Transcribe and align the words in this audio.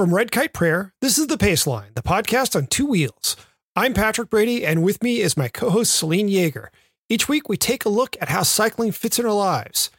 From 0.00 0.14
Red 0.14 0.32
Kite 0.32 0.54
Prayer, 0.54 0.94
this 1.02 1.18
is 1.18 1.26
The 1.26 1.36
Paceline, 1.36 1.94
the 1.94 2.00
podcast 2.00 2.56
on 2.56 2.68
two 2.68 2.86
wheels. 2.86 3.36
I'm 3.76 3.92
Patrick 3.92 4.30
Brady, 4.30 4.64
and 4.64 4.82
with 4.82 5.02
me 5.02 5.20
is 5.20 5.36
my 5.36 5.48
co 5.48 5.68
host, 5.68 5.94
Selene 5.94 6.30
Yeager. 6.30 6.68
Each 7.10 7.28
week, 7.28 7.50
we 7.50 7.58
take 7.58 7.84
a 7.84 7.90
look 7.90 8.16
at 8.18 8.30
how 8.30 8.42
cycling 8.42 8.92
fits 8.92 9.18
in 9.18 9.26
our 9.26 9.34
lives. 9.34 9.90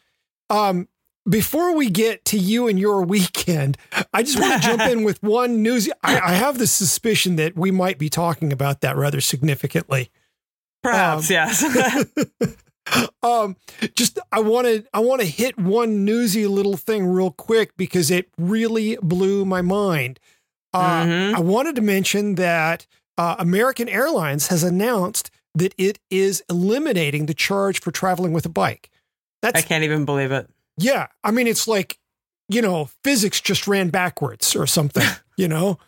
Um, 0.50 0.88
before 1.30 1.76
we 1.76 1.88
get 1.88 2.24
to 2.24 2.36
you 2.36 2.66
and 2.66 2.80
your 2.80 3.02
weekend, 3.04 3.78
I 4.12 4.24
just 4.24 4.40
want 4.40 4.60
to 4.60 4.68
jump 4.68 4.82
in 4.90 5.04
with 5.04 5.22
one 5.22 5.62
news. 5.62 5.88
I, 6.02 6.18
I, 6.18 6.32
have 6.32 6.58
the 6.58 6.66
suspicion 6.66 7.36
that 7.36 7.56
we 7.56 7.70
might 7.70 8.00
be 8.00 8.08
talking 8.08 8.52
about 8.52 8.80
that 8.80 8.96
rather 8.96 9.20
significantly. 9.20 10.10
Perhaps, 10.82 11.30
um, 11.30 11.32
yes. 11.32 12.06
um, 13.22 13.56
just 13.94 14.18
I 14.30 14.40
want 14.40 14.66
to 14.66 14.84
I 14.92 15.00
want 15.00 15.20
to 15.20 15.26
hit 15.26 15.58
one 15.58 16.04
newsy 16.04 16.46
little 16.46 16.76
thing 16.76 17.06
real 17.06 17.30
quick 17.30 17.76
because 17.76 18.10
it 18.10 18.28
really 18.38 18.96
blew 19.02 19.44
my 19.44 19.62
mind. 19.62 20.18
Uh, 20.74 21.04
mm-hmm. 21.04 21.36
I 21.36 21.40
wanted 21.40 21.76
to 21.76 21.82
mention 21.82 22.36
that 22.36 22.86
uh, 23.18 23.36
American 23.38 23.88
Airlines 23.88 24.48
has 24.48 24.62
announced 24.62 25.30
that 25.54 25.74
it 25.76 25.98
is 26.10 26.42
eliminating 26.48 27.26
the 27.26 27.34
charge 27.34 27.80
for 27.80 27.90
traveling 27.90 28.32
with 28.32 28.46
a 28.46 28.50
bike. 28.50 28.90
That's 29.42 29.58
I 29.58 29.62
can't 29.62 29.84
even 29.84 30.04
believe 30.04 30.32
it. 30.32 30.48
Yeah, 30.76 31.08
I 31.22 31.30
mean 31.30 31.46
it's 31.46 31.68
like 31.68 31.98
you 32.48 32.62
know 32.62 32.90
physics 33.04 33.40
just 33.40 33.68
ran 33.68 33.90
backwards 33.90 34.56
or 34.56 34.66
something. 34.66 35.06
you 35.36 35.48
know, 35.48 35.78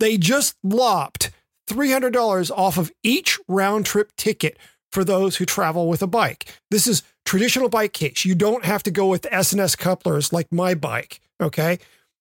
they 0.00 0.16
just 0.16 0.56
lopped 0.64 1.30
three 1.68 1.92
hundred 1.92 2.12
dollars 2.12 2.50
off 2.50 2.76
of 2.76 2.90
each 3.04 3.38
round 3.46 3.86
trip 3.86 4.10
ticket 4.16 4.58
for 4.90 5.04
those 5.04 5.36
who 5.36 5.44
travel 5.44 5.88
with 5.88 6.02
a 6.02 6.06
bike. 6.06 6.52
This 6.70 6.86
is 6.86 7.02
traditional 7.24 7.68
bike 7.68 7.92
case. 7.92 8.24
You 8.24 8.34
don't 8.34 8.64
have 8.64 8.82
to 8.84 8.90
go 8.90 9.06
with 9.06 9.26
S&S 9.30 9.76
couplers 9.76 10.32
like 10.32 10.50
my 10.50 10.74
bike, 10.74 11.20
okay? 11.40 11.78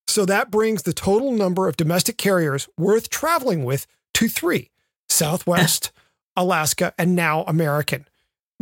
So 0.08 0.26
that 0.26 0.52
brings 0.52 0.84
the 0.84 0.94
total 0.94 1.32
number 1.32 1.68
of 1.68 1.78
domestic 1.78 2.18
carriers 2.18 2.68
worth 2.78 3.10
traveling 3.10 3.64
with 3.64 3.88
to 4.16 4.28
3. 4.28 4.70
Southwest, 5.08 5.92
Alaska, 6.36 6.94
and 6.98 7.16
now 7.16 7.44
American. 7.44 8.06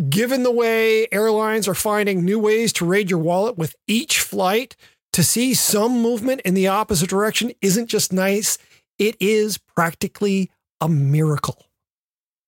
Given 0.10 0.44
the 0.44 0.52
way 0.52 1.08
airlines 1.12 1.68
are 1.68 1.74
finding 1.74 2.24
new 2.24 2.38
ways 2.40 2.72
to 2.74 2.86
raid 2.86 3.10
your 3.10 3.20
wallet 3.20 3.58
with 3.58 3.76
each 3.88 4.20
flight, 4.20 4.76
to 5.14 5.24
see 5.24 5.56
some 5.56 6.02
movement 6.02 6.42
in 6.42 6.54
the 6.54 6.68
opposite 6.68 7.10
direction 7.10 7.52
isn't 7.62 7.88
just 7.88 8.14
nice, 8.14 8.60
it 9.00 9.16
is 9.20 9.58
practically 9.58 10.52
a 10.80 10.88
miracle. 10.88 11.66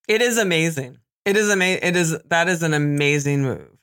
It 0.07 0.21
is 0.21 0.37
amazing. 0.37 0.99
It 1.25 1.37
is 1.37 1.49
amazing. 1.49 1.83
It 1.83 1.95
is 1.95 2.17
that 2.29 2.47
is 2.47 2.63
an 2.63 2.73
amazing 2.73 3.43
move, 3.43 3.77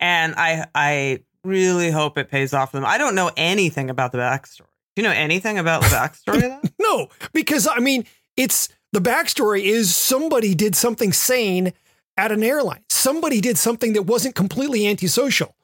and 0.00 0.34
I 0.36 0.66
I 0.74 1.20
really 1.44 1.90
hope 1.90 2.18
it 2.18 2.30
pays 2.30 2.52
off 2.52 2.70
for 2.70 2.78
them. 2.78 2.86
I 2.86 2.98
don't 2.98 3.14
know 3.14 3.30
anything 3.36 3.90
about 3.90 4.12
the 4.12 4.18
backstory. 4.18 4.66
Do 4.94 5.02
you 5.02 5.08
know 5.08 5.14
anything 5.14 5.58
about 5.58 5.82
the 5.82 5.88
backstory? 5.88 6.72
no, 6.80 7.08
because 7.32 7.66
I 7.66 7.80
mean, 7.80 8.04
it's 8.36 8.68
the 8.92 9.00
backstory 9.00 9.62
is 9.62 9.94
somebody 9.94 10.54
did 10.54 10.76
something 10.76 11.12
sane 11.12 11.72
at 12.16 12.30
an 12.30 12.42
airline. 12.42 12.84
Somebody 12.88 13.40
did 13.40 13.58
something 13.58 13.92
that 13.94 14.02
wasn't 14.02 14.34
completely 14.34 14.86
antisocial. 14.86 15.56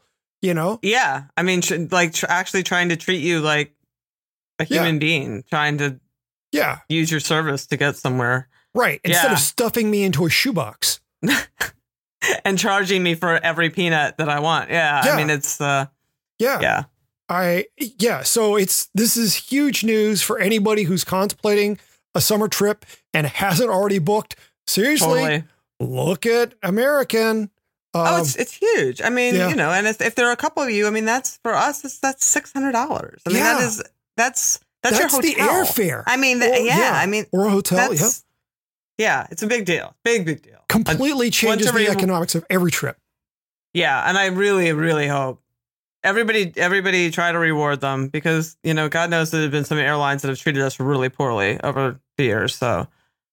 You 0.42 0.54
know? 0.54 0.78
Yeah, 0.82 1.24
I 1.36 1.42
mean, 1.42 1.60
tr- 1.60 1.86
like 1.90 2.14
tr- 2.14 2.26
actually 2.28 2.62
trying 2.62 2.88
to 2.88 2.96
treat 2.96 3.22
you 3.22 3.40
like 3.40 3.74
a 4.58 4.64
human 4.64 4.94
yeah. 4.94 4.98
being, 4.98 5.44
trying 5.48 5.78
to 5.78 6.00
yeah 6.50 6.78
use 6.88 7.10
your 7.10 7.20
service 7.20 7.66
to 7.68 7.76
get 7.76 7.96
somewhere. 7.96 8.48
Right. 8.74 9.00
Instead 9.04 9.26
yeah. 9.26 9.32
of 9.32 9.38
stuffing 9.38 9.90
me 9.90 10.02
into 10.02 10.26
a 10.26 10.30
shoebox. 10.30 11.00
and 12.44 12.58
charging 12.58 13.02
me 13.02 13.14
for 13.14 13.36
every 13.36 13.70
peanut 13.70 14.18
that 14.18 14.28
I 14.28 14.40
want. 14.40 14.70
Yeah, 14.70 15.04
yeah. 15.04 15.12
I 15.12 15.16
mean 15.16 15.30
it's 15.30 15.60
uh 15.60 15.86
yeah. 16.38 16.60
Yeah. 16.60 16.84
I 17.28 17.66
yeah, 17.76 18.22
so 18.22 18.56
it's 18.56 18.90
this 18.92 19.16
is 19.16 19.34
huge 19.36 19.84
news 19.84 20.20
for 20.20 20.40
anybody 20.40 20.82
who's 20.82 21.04
contemplating 21.04 21.78
a 22.14 22.20
summer 22.20 22.48
trip 22.48 22.84
and 23.14 23.26
hasn't 23.26 23.70
already 23.70 24.00
booked. 24.00 24.34
Seriously, 24.66 25.06
totally. 25.06 25.44
look 25.78 26.26
at 26.26 26.54
American. 26.62 27.50
Um, 27.94 28.06
oh, 28.06 28.20
it's 28.20 28.34
it's 28.34 28.52
huge. 28.52 29.00
I 29.00 29.10
mean, 29.10 29.36
yeah. 29.36 29.48
you 29.48 29.54
know, 29.54 29.70
and 29.70 29.86
if, 29.86 30.00
if 30.00 30.16
there 30.16 30.28
are 30.28 30.32
a 30.32 30.36
couple 30.36 30.62
of 30.62 30.70
you, 30.70 30.88
I 30.88 30.90
mean, 30.90 31.04
that's 31.04 31.38
for 31.38 31.54
us. 31.54 31.84
It's, 31.84 31.98
that's 32.00 32.24
six 32.24 32.52
hundred 32.52 32.72
dollars. 32.72 33.22
I 33.26 33.30
mean, 33.30 33.38
yeah. 33.38 33.54
that 33.54 33.62
is 33.62 33.82
that's 34.16 34.58
that's, 34.82 34.98
that's 34.98 34.98
your 34.98 35.08
hotel. 35.08 35.20
the 35.20 35.52
airfare. 35.52 36.02
I 36.06 36.16
mean, 36.16 36.42
or, 36.42 36.46
yeah, 36.46 36.78
yeah, 36.78 36.92
I 36.94 37.06
mean, 37.06 37.26
or 37.32 37.46
a 37.46 37.50
hotel. 37.50 37.94
Yeah, 37.94 38.08
yeah, 39.00 39.26
it's 39.30 39.42
a 39.42 39.46
big 39.46 39.64
deal. 39.64 39.96
Big 40.04 40.24
big 40.24 40.42
deal 40.42 40.60
completely 40.70 41.30
changes 41.30 41.72
the 41.72 41.88
economics 41.88 42.34
of 42.34 42.44
every 42.48 42.70
trip. 42.70 42.96
Yeah, 43.74 44.08
and 44.08 44.16
I 44.16 44.26
really, 44.26 44.72
really 44.72 45.08
hope 45.08 45.42
everybody, 46.02 46.52
everybody 46.56 47.10
try 47.10 47.32
to 47.32 47.38
reward 47.38 47.80
them 47.80 48.08
because 48.08 48.56
you 48.62 48.72
know, 48.74 48.88
God 48.88 49.10
knows 49.10 49.30
there 49.30 49.42
have 49.42 49.50
been 49.50 49.64
some 49.64 49.78
airlines 49.78 50.22
that 50.22 50.28
have 50.28 50.38
treated 50.38 50.62
us 50.62 50.80
really 50.80 51.08
poorly 51.08 51.60
over 51.60 52.00
the 52.16 52.24
years. 52.24 52.54
So, 52.54 52.86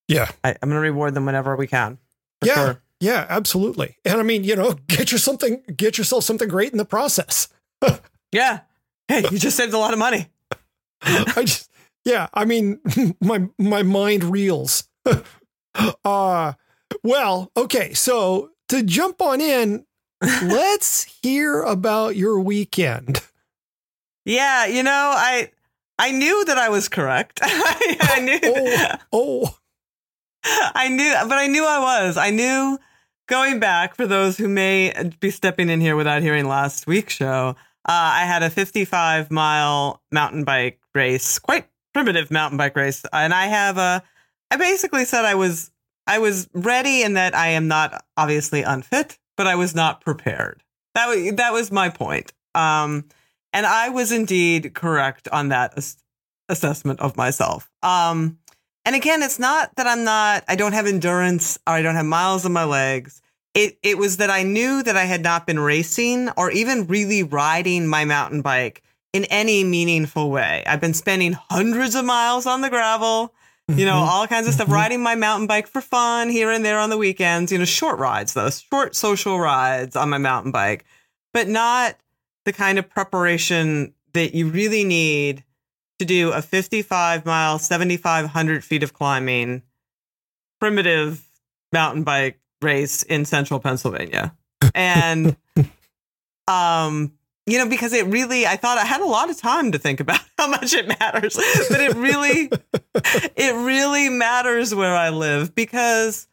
yeah, 0.08 0.32
I, 0.44 0.50
am 0.50 0.70
going 0.70 0.74
to 0.74 0.80
reward 0.80 1.14
them 1.14 1.26
whenever 1.26 1.56
we 1.56 1.68
can. 1.68 1.98
Yeah, 2.44 2.54
sure. 2.56 2.82
yeah, 3.00 3.26
absolutely. 3.30 3.98
And 4.04 4.20
I 4.20 4.24
mean, 4.24 4.44
you 4.44 4.56
know, 4.56 4.74
get 4.88 5.12
your 5.12 5.20
something, 5.20 5.64
get 5.76 5.98
yourself 5.98 6.24
something 6.24 6.48
great 6.48 6.72
in 6.72 6.78
the 6.78 6.86
process. 6.86 7.50
yeah, 8.32 8.62
hey, 9.08 9.24
you 9.32 9.38
just 9.38 9.58
saved 9.58 9.74
a 9.74 9.78
lot 9.80 9.94
of 9.94 10.00
money. 10.00 10.28
I 11.02 11.44
just, 11.44 11.72
yeah, 12.06 12.28
I 12.34 12.46
mean, 12.46 12.80
my 13.22 13.48
my 13.60 13.84
mind 13.84 14.24
reels. 14.24 14.88
uh 16.06 16.54
well, 17.04 17.52
okay. 17.56 17.94
So 17.94 18.52
to 18.70 18.84
jump 18.84 19.22
on 19.22 19.42
in, 19.42 19.86
let's 20.22 21.04
hear 21.22 21.62
about 21.62 22.16
your 22.16 22.40
weekend. 22.40 23.22
Yeah, 24.26 24.66
you 24.66 24.84
know, 24.84 25.14
I 25.16 25.52
I 26.00 26.12
knew 26.12 26.46
that 26.46 26.58
I 26.58 26.70
was 26.70 26.90
correct. 26.90 27.40
I, 27.42 27.98
I 28.02 28.20
knew. 28.22 28.40
Oh, 29.14 29.44
oh. 29.50 29.58
I 30.76 30.88
knew, 30.88 31.14
but 31.28 31.38
I 31.38 31.48
knew 31.48 31.66
I 31.66 31.80
was. 31.80 32.16
I 32.16 32.30
knew 32.30 32.80
going 33.28 33.60
back 33.60 33.96
for 33.96 34.08
those 34.08 34.38
who 34.38 34.48
may 34.48 35.12
be 35.20 35.30
stepping 35.30 35.70
in 35.70 35.82
here 35.82 35.96
without 35.96 36.22
hearing 36.22 36.48
last 36.48 36.88
week's 36.88 37.14
show. 37.14 37.56
Uh, 37.86 38.12
I 38.14 38.26
had 38.26 38.44
a 38.44 38.50
55 38.50 39.30
mile 39.30 40.02
mountain 40.12 40.44
bike 40.44 40.80
race, 40.96 41.40
quite 41.40 41.68
primitive 41.94 42.32
mountain 42.32 42.58
bike 42.58 42.76
race, 42.76 43.04
and 43.12 43.34
I 43.34 43.48
have 43.48 43.78
a. 43.78 44.04
I 44.52 44.58
basically 44.58 45.06
said 45.06 45.26
I 45.26 45.36
was 45.36 45.72
I 46.06 46.20
was 46.20 46.48
ready 46.54 47.04
and 47.04 47.18
that 47.18 47.36
I 47.36 47.50
am 47.50 47.68
not 47.68 48.06
obviously 48.16 48.64
unfit, 48.64 49.20
but 49.36 49.48
I 49.48 49.56
was 49.56 49.76
not 49.76 50.02
prepared. 50.02 50.64
That 50.96 51.08
was 51.08 51.36
that 51.36 51.54
was 51.54 51.72
my 51.72 51.90
point. 51.90 52.34
Um, 52.56 53.06
and 53.54 53.66
I 53.66 53.90
was 53.90 54.12
indeed 54.12 54.74
correct 54.74 55.28
on 55.30 55.50
that 55.50 55.78
ass- 55.78 55.98
assessment 56.50 57.00
of 57.00 57.18
myself. 57.18 57.70
Um, 57.84 58.40
and 58.86 58.96
again, 58.96 59.22
it's 59.22 59.40
not 59.40 59.76
that 59.76 59.86
I'm 59.86 60.04
not 60.04 60.44
I 60.48 60.56
don't 60.56 60.74
have 60.74 60.88
endurance 60.88 61.60
or 61.68 61.74
I 61.74 61.82
don't 61.82 61.96
have 61.96 62.06
miles 62.06 62.46
in 62.46 62.54
my 62.54 62.64
legs. 62.64 63.22
It 63.54 63.78
it 63.84 63.98
was 63.98 64.18
that 64.18 64.30
I 64.30 64.44
knew 64.44 64.82
that 64.84 64.96
I 64.96 65.04
had 65.04 65.24
not 65.24 65.46
been 65.46 65.60
racing 65.60 66.30
or 66.38 66.52
even 66.52 66.88
really 66.88 67.22
riding 67.22 67.86
my 67.88 68.06
mountain 68.06 68.42
bike 68.42 68.82
in 69.12 69.26
any 69.26 69.64
meaningful 69.64 70.30
way. 70.30 70.64
I've 70.66 70.82
been 70.82 70.94
spending 70.94 71.34
hundreds 71.34 71.96
of 71.96 72.06
miles 72.06 72.46
on 72.46 72.62
the 72.62 72.70
gravel 72.70 73.34
you 73.68 73.86
know, 73.86 73.94
mm-hmm. 73.94 74.10
all 74.10 74.28
kinds 74.28 74.48
of 74.48 74.54
stuff. 74.54 74.68
Mm-hmm. 74.68 74.76
Riding 74.76 75.04
my 75.04 75.16
mountain 75.16 75.48
bike 75.48 75.68
for 75.68 75.82
fun 75.82 76.30
here 76.30 76.52
and 76.52 76.64
there 76.64 76.80
on 76.80 76.90
the 76.90 76.98
weekends, 76.98 77.52
you 77.52 77.58
know, 77.58 77.66
short 77.66 78.00
rides 78.00 78.34
though, 78.34 78.50
short 78.50 78.96
social 78.96 79.40
rides 79.40 79.96
on 79.96 80.10
my 80.10 80.18
mountain 80.18 80.52
bike, 80.52 80.86
but 81.34 81.48
not 81.48 81.98
the 82.46 82.54
kind 82.54 82.80
of 82.80 82.90
preparation 82.90 83.94
that 84.14 84.34
you 84.34 84.50
really 84.50 84.84
need 84.84 85.44
to 86.00 86.06
do 86.06 86.32
a 86.32 86.42
55 86.42 87.26
mile, 87.26 87.60
7,500 87.60 88.64
feet 88.64 88.84
of 88.84 88.94
climbing, 88.94 89.64
primitive 90.60 91.28
mountain 91.74 92.04
bike 92.04 92.40
race 92.62 93.04
in 93.04 93.26
central 93.26 93.60
Pennsylvania. 93.60 94.36
And, 94.74 95.36
um, 96.48 97.12
you 97.48 97.58
know, 97.58 97.68
because 97.68 97.94
it 97.94 98.06
really, 98.08 98.46
I 98.46 98.58
thought 98.58 98.78
I 98.78 98.86
had 98.86 99.02
a 99.02 99.06
lot 99.06 99.30
of 99.30 99.38
time 99.38 99.72
to 99.72 99.80
think 99.80 100.00
about 100.00 100.20
how 100.38 100.48
much 100.50 100.74
it 100.74 100.88
matters, 100.88 101.36
but 101.70 101.80
it 101.80 101.96
really, 101.96 102.52
it 103.36 103.56
really 103.56 104.10
matters 104.10 104.76
where 104.76 104.96
I 104.96 105.10
live 105.10 105.56
because 105.56 106.28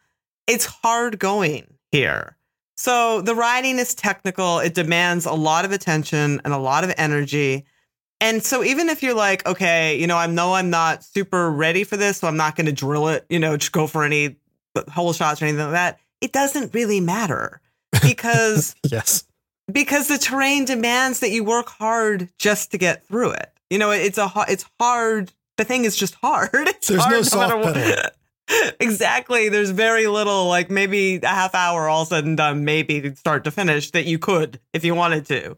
it's 0.47 0.67
hard 0.67 1.19
going 1.19 1.73
here. 1.93 2.37
So 2.77 3.21
the 3.21 3.35
riding 3.35 3.79
is 3.79 3.95
technical. 3.95 4.59
It 4.59 4.75
demands 4.75 5.25
a 5.25 5.33
lot 5.33 5.65
of 5.65 5.71
attention 5.71 6.41
and 6.45 6.53
a 6.53 6.59
lot 6.59 6.83
of 6.83 6.93
energy. 6.99 7.65
And 8.21 8.43
so 8.43 8.65
even 8.65 8.89
if 8.89 9.03
you're 9.03 9.15
like, 9.15 9.47
okay, 9.47 9.99
you 9.99 10.09
know, 10.09 10.17
I 10.17 10.27
know 10.27 10.55
I'm 10.55 10.71
not 10.71 11.05
super 11.05 11.51
ready 11.51 11.85
for 11.85 11.97
this, 11.97 12.19
so 12.19 12.27
I'm 12.27 12.37
not 12.37 12.57
going 12.57 12.67
to 12.67 12.73
drill 12.73 13.09
it, 13.09 13.25
you 13.29 13.39
know, 13.39 13.57
just 13.57 13.73
go 13.73 13.87
for 13.87 14.03
any 14.03 14.37
hole 14.91 15.13
shots 15.13 15.41
or 15.41 15.45
anything 15.45 15.65
like 15.65 15.73
that, 15.73 16.01
it 16.21 16.33
doesn't 16.33 16.75
really 16.75 17.01
matter 17.01 17.61
because 18.03 18.75
yes. 18.83 19.25
Because 19.71 20.09
the 20.09 20.19
terrain 20.19 20.65
demands 20.65 21.21
that 21.21 21.31
you 21.31 21.45
work 21.45 21.69
hard 21.69 22.29
just 22.39 22.71
to 22.73 22.79
get 22.79 23.07
through 23.07 23.31
it. 23.31 23.51
You 23.71 23.79
know, 23.79 23.91
it's 23.91 24.19
a 24.19 24.31
it's 24.49 24.65
hard. 24.81 25.33
The 25.57 25.65
thing 25.65 25.85
is 25.85 25.97
just 25.97 26.15
hard. 26.17 26.51
It's 26.55 26.89
There's 26.89 27.01
hard 27.01 27.13
no 27.13 27.23
soft 27.23 27.49
matter 27.49 27.63
what- 27.63 27.75
pedal. 27.75 28.11
exactly. 28.81 29.49
There's 29.49 29.71
very 29.71 30.07
little, 30.07 30.49
like 30.49 30.69
maybe 30.71 31.17
a 31.23 31.27
half 31.27 31.55
hour 31.55 31.89
all 31.89 32.05
said 32.05 32.27
and 32.27 32.37
done, 32.37 32.65
maybe 32.65 33.15
start 33.15 33.45
to 33.45 33.51
finish 33.51 33.91
that 33.93 34.05
you 34.05 34.19
could 34.19 34.61
if 34.75 34.85
you 34.85 34.95
wanted 34.95 35.25
to. 35.27 35.57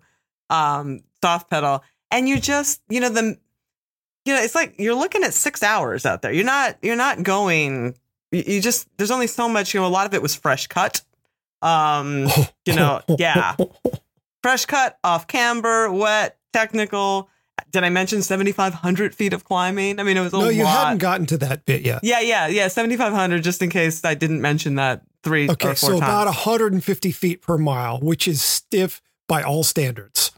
Um, 0.51 1.01
soft 1.21 1.51
pedal. 1.51 1.83
And 2.13 2.29
you 2.29 2.39
just, 2.39 2.81
you 2.89 3.01
know, 3.01 3.09
the 3.09 3.37
you 4.25 4.35
know, 4.35 4.41
it's 4.41 4.55
like 4.55 4.75
you're 4.79 4.95
looking 4.95 5.25
at 5.25 5.35
six 5.35 5.63
hours 5.65 6.07
out 6.07 6.23
there. 6.23 6.33
You're 6.33 6.45
not 6.45 6.77
you're 6.83 6.95
not 6.97 7.23
going 7.25 7.97
you, 8.31 8.45
you 8.47 8.61
just 8.61 8.89
there's 8.99 9.11
only 9.11 9.27
so 9.27 9.49
much, 9.49 9.75
you 9.75 9.81
know, 9.81 9.87
a 9.87 9.89
lot 9.89 10.07
of 10.07 10.15
it 10.15 10.23
was 10.23 10.35
fresh 10.37 10.69
cut. 10.69 11.01
Um, 11.63 12.29
you 12.65 12.75
know, 12.75 13.01
yeah. 13.19 13.57
Fresh 14.43 14.67
cut, 14.67 14.99
off 15.03 15.27
camber, 15.27 15.91
wet, 15.91 16.39
technical. 16.53 17.29
Did 17.73 17.85
I 17.85 17.89
mention 17.89 18.23
7,500 18.23 19.15
feet 19.15 19.33
of 19.33 19.45
climbing? 19.45 19.99
I 19.99 20.03
mean, 20.03 20.17
it 20.17 20.21
was 20.21 20.33
a 20.33 20.37
no, 20.39 20.45
lot. 20.45 20.55
you 20.55 20.65
hadn't 20.67 20.99
gotten 20.99 21.27
to 21.27 21.39
that 21.39 21.65
bit 21.65 21.83
yet. 21.83 22.01
Yeah, 22.03 22.21
yeah, 22.21 22.47
yeah. 22.47 22.69
7,500, 22.69 23.43
just 23.43 23.61
in 23.63 23.71
case 23.71 24.05
I 24.05 24.15
didn't 24.15 24.41
mention 24.41 24.77
that 24.77 25.03
three 25.23 25.51
Okay, 25.51 25.75
so 25.75 25.89
times. 25.89 26.01
about 26.01 26.27
150 26.27 27.11
feet 27.13 27.43
per 27.43 27.59
mile, 27.59 27.99
which 28.01 28.29
is 28.29 28.41
stiff 28.43 29.03
by 29.27 29.43
all 29.43 29.65
standards. 29.65 30.31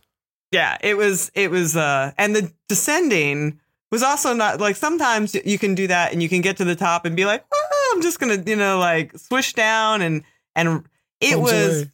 yeah, 0.53 0.79
it 0.81 0.97
was, 0.97 1.31
it 1.35 1.51
was, 1.51 1.77
uh, 1.77 2.13
and 2.17 2.35
the 2.35 2.51
descending 2.69 3.61
was 3.91 4.03
also 4.03 4.33
not 4.33 4.61
like 4.61 4.77
sometimes 4.77 5.35
you 5.45 5.59
can 5.59 5.75
do 5.75 5.87
that 5.89 6.13
and 6.13 6.23
you 6.23 6.29
can 6.29 6.41
get 6.41 6.57
to 6.59 6.65
the 6.65 6.77
top 6.77 7.05
and 7.05 7.15
be 7.17 7.25
like, 7.27 7.45
"Oh, 7.53 7.93
I'm 7.95 8.03
just 8.03 8.19
going 8.21 8.43
to, 8.43 8.51
you 8.51 8.57
know, 8.57 8.79
like 8.79 9.17
swish 9.19 9.53
down 9.55 10.01
and, 10.03 10.23
and 10.55 10.85
it 11.21 11.39
was, 11.39 11.87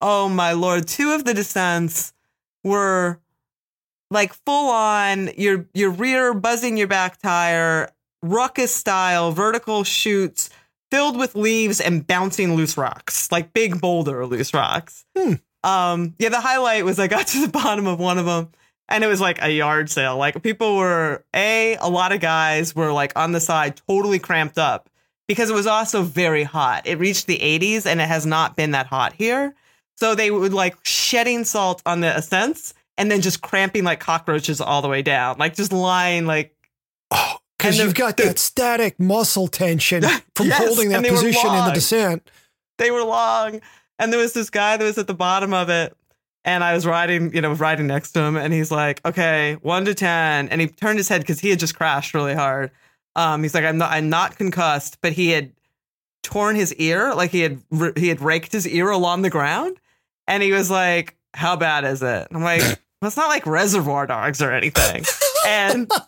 oh 0.00 0.28
my 0.28 0.52
lord, 0.52 0.86
two 0.86 1.12
of 1.12 1.24
the 1.24 1.34
descents 1.34 2.12
were 2.62 3.20
like 4.10 4.32
full 4.32 4.70
on 4.70 5.30
your 5.36 5.66
your 5.74 5.90
rear 5.90 6.34
buzzing 6.34 6.76
your 6.76 6.86
back 6.86 7.18
tire, 7.18 7.90
ruckus 8.22 8.74
style, 8.74 9.32
vertical 9.32 9.84
shoots 9.84 10.50
filled 10.90 11.16
with 11.18 11.34
leaves 11.34 11.80
and 11.80 12.06
bouncing 12.06 12.54
loose 12.54 12.76
rocks, 12.76 13.30
like 13.32 13.52
big 13.52 13.80
boulder 13.80 14.24
loose 14.26 14.54
rocks. 14.54 15.04
Hmm. 15.16 15.34
Um, 15.62 16.14
yeah, 16.18 16.28
the 16.28 16.40
highlight 16.40 16.84
was 16.84 16.98
I 16.98 17.06
got 17.06 17.26
to 17.28 17.40
the 17.40 17.52
bottom 17.52 17.86
of 17.86 17.98
one 17.98 18.18
of 18.18 18.26
them 18.26 18.50
and 18.88 19.02
it 19.02 19.06
was 19.06 19.20
like 19.20 19.42
a 19.42 19.50
yard 19.50 19.90
sale. 19.90 20.16
Like 20.16 20.42
people 20.42 20.76
were 20.76 21.24
a 21.34 21.76
a 21.76 21.88
lot 21.88 22.12
of 22.12 22.20
guys 22.20 22.74
were 22.74 22.92
like 22.92 23.12
on 23.16 23.32
the 23.32 23.40
side 23.40 23.80
totally 23.88 24.18
cramped 24.18 24.58
up 24.58 24.90
because 25.28 25.50
it 25.50 25.54
was 25.54 25.66
also 25.66 26.02
very 26.02 26.42
hot. 26.44 26.86
It 26.86 26.98
reached 26.98 27.26
the 27.26 27.38
80s 27.38 27.86
and 27.86 28.00
it 28.00 28.08
has 28.08 28.26
not 28.26 28.56
been 28.56 28.72
that 28.72 28.86
hot 28.86 29.12
here. 29.14 29.54
So 29.96 30.14
they 30.14 30.30
would 30.30 30.52
like 30.52 30.76
shedding 30.84 31.44
salt 31.44 31.82
on 31.86 32.00
the 32.00 32.16
ascents 32.16 32.74
and 32.98 33.10
then 33.10 33.20
just 33.20 33.40
cramping 33.42 33.84
like 33.84 34.00
cockroaches 34.00 34.60
all 34.60 34.82
the 34.82 34.88
way 34.88 35.02
down, 35.02 35.36
like 35.38 35.54
just 35.54 35.72
lying 35.72 36.26
like 36.26 36.54
Oh, 37.10 37.36
because 37.58 37.78
you've 37.78 37.94
got 37.94 38.16
that 38.16 38.38
static 38.38 38.98
muscle 38.98 39.46
tension 39.48 40.02
from 40.34 40.46
Yes, 40.46 40.58
holding 40.66 40.88
that 40.90 40.96
and 40.96 41.04
they 41.04 41.10
were 41.10 41.16
position 41.18 41.54
in 41.54 41.64
the 41.66 41.72
descent. 41.72 42.30
they 42.78 42.90
were 42.90 43.04
long. 43.04 43.60
And 43.98 44.12
there 44.12 44.20
was 44.20 44.32
this 44.32 44.50
guy 44.50 44.76
that 44.76 44.84
was 44.84 44.98
at 44.98 45.06
the 45.06 45.14
bottom 45.14 45.54
of 45.54 45.68
it. 45.70 45.96
And 46.46 46.62
I 46.62 46.74
was 46.74 46.84
riding, 46.84 47.32
you 47.34 47.40
know, 47.40 47.52
riding 47.54 47.86
next 47.86 48.12
to 48.12 48.20
him, 48.20 48.36
and 48.36 48.52
he's 48.52 48.70
like, 48.70 49.00
"Okay, 49.06 49.54
one 49.62 49.86
to 49.86 49.94
ten. 49.94 50.50
And 50.50 50.60
he 50.60 50.66
turned 50.66 50.98
his 50.98 51.08
head 51.08 51.22
because 51.22 51.40
he 51.40 51.48
had 51.48 51.58
just 51.58 51.74
crashed 51.74 52.12
really 52.12 52.34
hard. 52.34 52.70
Um, 53.16 53.42
he's 53.42 53.54
like, 53.54 53.64
"I'm 53.64 53.78
not, 53.78 53.92
I'm 53.92 54.08
not 54.08 54.36
concussed, 54.36 54.98
but 55.00 55.12
he 55.12 55.30
had 55.30 55.52
torn 56.22 56.56
his 56.56 56.74
ear, 56.74 57.14
like 57.14 57.30
he 57.30 57.40
had, 57.40 57.62
he 57.96 58.08
had 58.08 58.20
raked 58.20 58.52
his 58.52 58.66
ear 58.66 58.90
along 58.90 59.22
the 59.22 59.30
ground." 59.30 59.78
And 60.26 60.42
he 60.42 60.52
was 60.52 60.70
like, 60.70 61.16
"How 61.34 61.56
bad 61.56 61.84
is 61.84 62.02
it?" 62.02 62.28
I'm 62.30 62.42
like, 62.42 62.60
"Well, 63.00 63.08
"It's 63.08 63.16
not 63.16 63.28
like 63.28 63.46
Reservoir 63.46 64.06
Dogs 64.06 64.42
or 64.42 64.52
anything." 64.52 65.04
and 65.46 65.90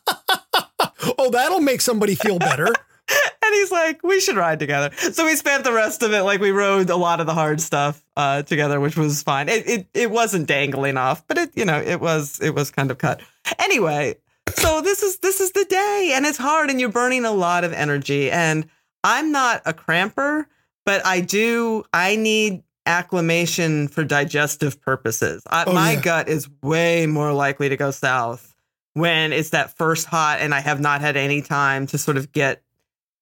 Oh, 1.19 1.31
that'll 1.31 1.61
make 1.61 1.81
somebody 1.81 2.15
feel 2.15 2.39
better. 2.39 2.67
and 3.09 3.55
he's 3.55 3.71
like, 3.71 4.03
we 4.03 4.21
should 4.21 4.37
ride 4.37 4.59
together. 4.59 4.91
So 4.97 5.25
we 5.27 5.37
spent 5.37 5.65
the 5.65 5.73
rest 5.73 6.03
of 6.03 6.13
it 6.13 6.23
like 6.23 6.41
we 6.41 6.51
rode 6.51 6.91
a 6.91 6.97
lot 6.97 7.21
of 7.21 7.27
the 7.27 7.35
hard 7.35 7.61
stuff 7.61 8.03
uh, 8.17 8.43
together, 8.43 8.81
which 8.81 8.97
was 8.97 9.23
fine. 9.23 9.49
It, 9.49 9.69
it 9.69 9.87
it 9.95 10.11
wasn't 10.11 10.47
dangling 10.47 10.97
off, 10.97 11.27
but 11.27 11.39
it 11.39 11.51
you 11.55 11.65
know 11.65 11.79
it 11.79 12.01
was 12.01 12.41
it 12.41 12.55
was 12.55 12.71
kind 12.71 12.91
of 12.91 12.99
cut. 12.99 13.21
Anyway, 13.59 14.17
so 14.55 14.81
this 14.81 15.03
is 15.03 15.19
this 15.19 15.41
is 15.41 15.53
the 15.53 15.65
day, 15.65 16.13
and 16.15 16.25
it's 16.27 16.39
hard, 16.39 16.71
and 16.71 16.81
you're 16.81 16.89
burning 16.89 17.25
a 17.25 17.33
lot 17.33 17.65
of 17.65 17.73
energy. 17.73 18.31
And 18.31 18.67
I'm 19.05 19.33
not 19.33 19.63
a 19.67 19.73
cramper, 19.73 20.49
but 20.85 21.05
I 21.07 21.21
do 21.21 21.85
I 21.93 22.17
need 22.17 22.63
acclimation 22.87 23.89
for 23.89 24.05
digestive 24.05 24.81
purposes. 24.81 25.43
I, 25.49 25.65
Oh, 25.67 25.73
my 25.73 25.93
yeah. 25.93 26.01
gut 26.01 26.29
is 26.29 26.49
way 26.63 27.07
more 27.07 27.33
likely 27.33 27.69
to 27.69 27.77
go 27.77 27.91
south 27.91 28.55
when 28.95 29.33
it's 29.33 29.51
that 29.51 29.77
first 29.77 30.07
hot 30.07 30.39
and 30.41 30.55
I 30.55 30.61
have 30.61 30.81
not 30.81 31.01
had 31.01 31.17
any 31.17 31.43
time 31.43 31.87
to 31.89 31.99
sort 31.99 32.17
of 32.17 32.31
get, 32.33 32.63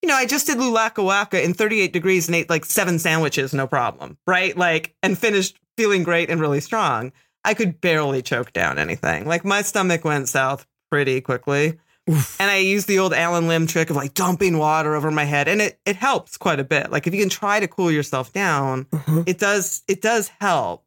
you 0.02 0.08
know, 0.08 0.14
I 0.14 0.26
just 0.26 0.46
did 0.46 0.58
Lulaka 0.58 1.02
Waka 1.02 1.42
in 1.42 1.54
38 1.54 1.92
degrees 1.94 2.28
and 2.28 2.34
ate 2.36 2.50
like 2.50 2.64
seven 2.66 2.98
sandwiches, 2.98 3.54
no 3.54 3.66
problem, 3.66 4.18
right? 4.26 4.54
Like, 4.56 4.94
and 5.02 5.18
finished 5.18 5.58
feeling 5.78 6.02
great 6.04 6.28
and 6.28 6.40
really 6.40 6.60
strong. 6.60 7.10
I 7.42 7.54
could 7.54 7.80
barely 7.80 8.20
choke 8.22 8.52
down 8.52 8.78
anything. 8.78 9.26
Like, 9.26 9.44
my 9.46 9.62
stomach 9.62 10.04
went 10.04 10.28
south 10.28 10.66
pretty 10.94 11.20
quickly. 11.20 11.79
Oof. 12.08 12.41
And 12.41 12.50
I 12.50 12.58
use 12.58 12.85
the 12.87 12.99
old 13.00 13.12
Allen 13.14 13.49
Lim 13.49 13.67
trick 13.67 13.91
of 13.91 13.96
like 13.96 14.14
dumping 14.14 14.58
water 14.58 14.94
over 14.94 15.11
my 15.11 15.25
head, 15.25 15.49
and 15.49 15.61
it 15.61 15.81
it 15.87 15.96
helps 15.96 16.37
quite 16.37 16.61
a 16.61 16.64
bit. 16.64 16.91
Like 16.93 17.06
if 17.06 17.14
you 17.14 17.20
can 17.20 17.31
try 17.31 17.58
to 17.61 17.67
cool 17.67 17.91
yourself 17.91 18.32
down, 18.32 18.87
Uh-huh. 18.93 19.25
it 19.26 19.38
does 19.38 19.82
it 19.88 20.00
does 20.02 20.29
help. 20.41 20.85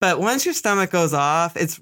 But 0.00 0.18
once 0.20 0.44
your 0.46 0.54
stomach 0.54 0.90
goes 0.90 1.12
off, 1.12 1.56
it's 1.56 1.80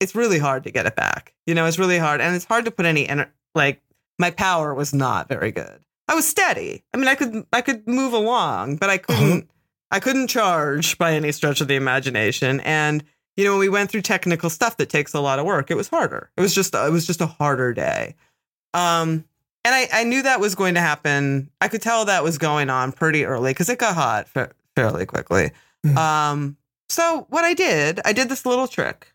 it's 0.00 0.14
really 0.14 0.38
hard 0.38 0.62
to 0.64 0.70
get 0.70 0.86
it 0.86 0.94
back. 0.96 1.34
You 1.46 1.54
know, 1.56 1.66
it's 1.66 1.78
really 1.78 1.98
hard, 1.98 2.20
and 2.20 2.34
it's 2.36 2.44
hard 2.44 2.64
to 2.66 2.70
put 2.70 2.86
any 2.86 3.06
ener- 3.06 3.30
like 3.54 3.82
my 4.18 4.30
power 4.30 4.72
was 4.74 4.94
not 4.94 5.28
very 5.28 5.50
good. 5.52 5.80
I 6.06 6.14
was 6.14 6.26
steady. 6.26 6.84
I 6.94 6.96
mean, 6.98 7.08
I 7.08 7.16
could 7.16 7.44
I 7.52 7.60
could 7.60 7.86
move 7.88 8.12
along, 8.14 8.76
but 8.76 8.88
I 8.90 8.98
couldn't 8.98 9.50
I 9.90 9.98
couldn't 10.00 10.28
charge 10.28 10.96
by 10.98 11.14
any 11.14 11.32
stretch 11.32 11.60
of 11.60 11.66
the 11.68 11.74
imagination. 11.74 12.60
And 12.60 13.02
you 13.38 13.44
know, 13.44 13.52
when 13.52 13.60
we 13.60 13.68
went 13.68 13.88
through 13.88 14.02
technical 14.02 14.50
stuff 14.50 14.78
that 14.78 14.88
takes 14.90 15.14
a 15.14 15.20
lot 15.20 15.38
of 15.38 15.46
work, 15.46 15.70
it 15.70 15.76
was 15.76 15.86
harder. 15.86 16.28
It 16.36 16.40
was 16.40 16.52
just 16.52 16.74
it 16.74 16.90
was 16.90 17.06
just 17.06 17.20
a 17.20 17.26
harder 17.26 17.72
day. 17.72 18.16
Um, 18.74 19.24
and 19.64 19.74
I, 19.74 19.88
I 19.92 20.04
knew 20.04 20.22
that 20.22 20.40
was 20.40 20.56
going 20.56 20.74
to 20.74 20.80
happen. 20.80 21.48
I 21.60 21.68
could 21.68 21.80
tell 21.80 22.04
that 22.06 22.24
was 22.24 22.36
going 22.36 22.68
on 22.68 22.90
pretty 22.90 23.24
early 23.24 23.52
because 23.52 23.68
it 23.68 23.78
got 23.78 23.94
hot 23.94 24.28
fa- 24.28 24.50
fairly 24.74 25.06
quickly. 25.06 25.52
Mhm. 25.86 25.96
Um, 25.96 26.56
so 26.88 27.26
what 27.30 27.44
I 27.44 27.54
did, 27.54 28.00
I 28.04 28.12
did 28.12 28.28
this 28.28 28.44
little 28.44 28.66
trick 28.66 29.14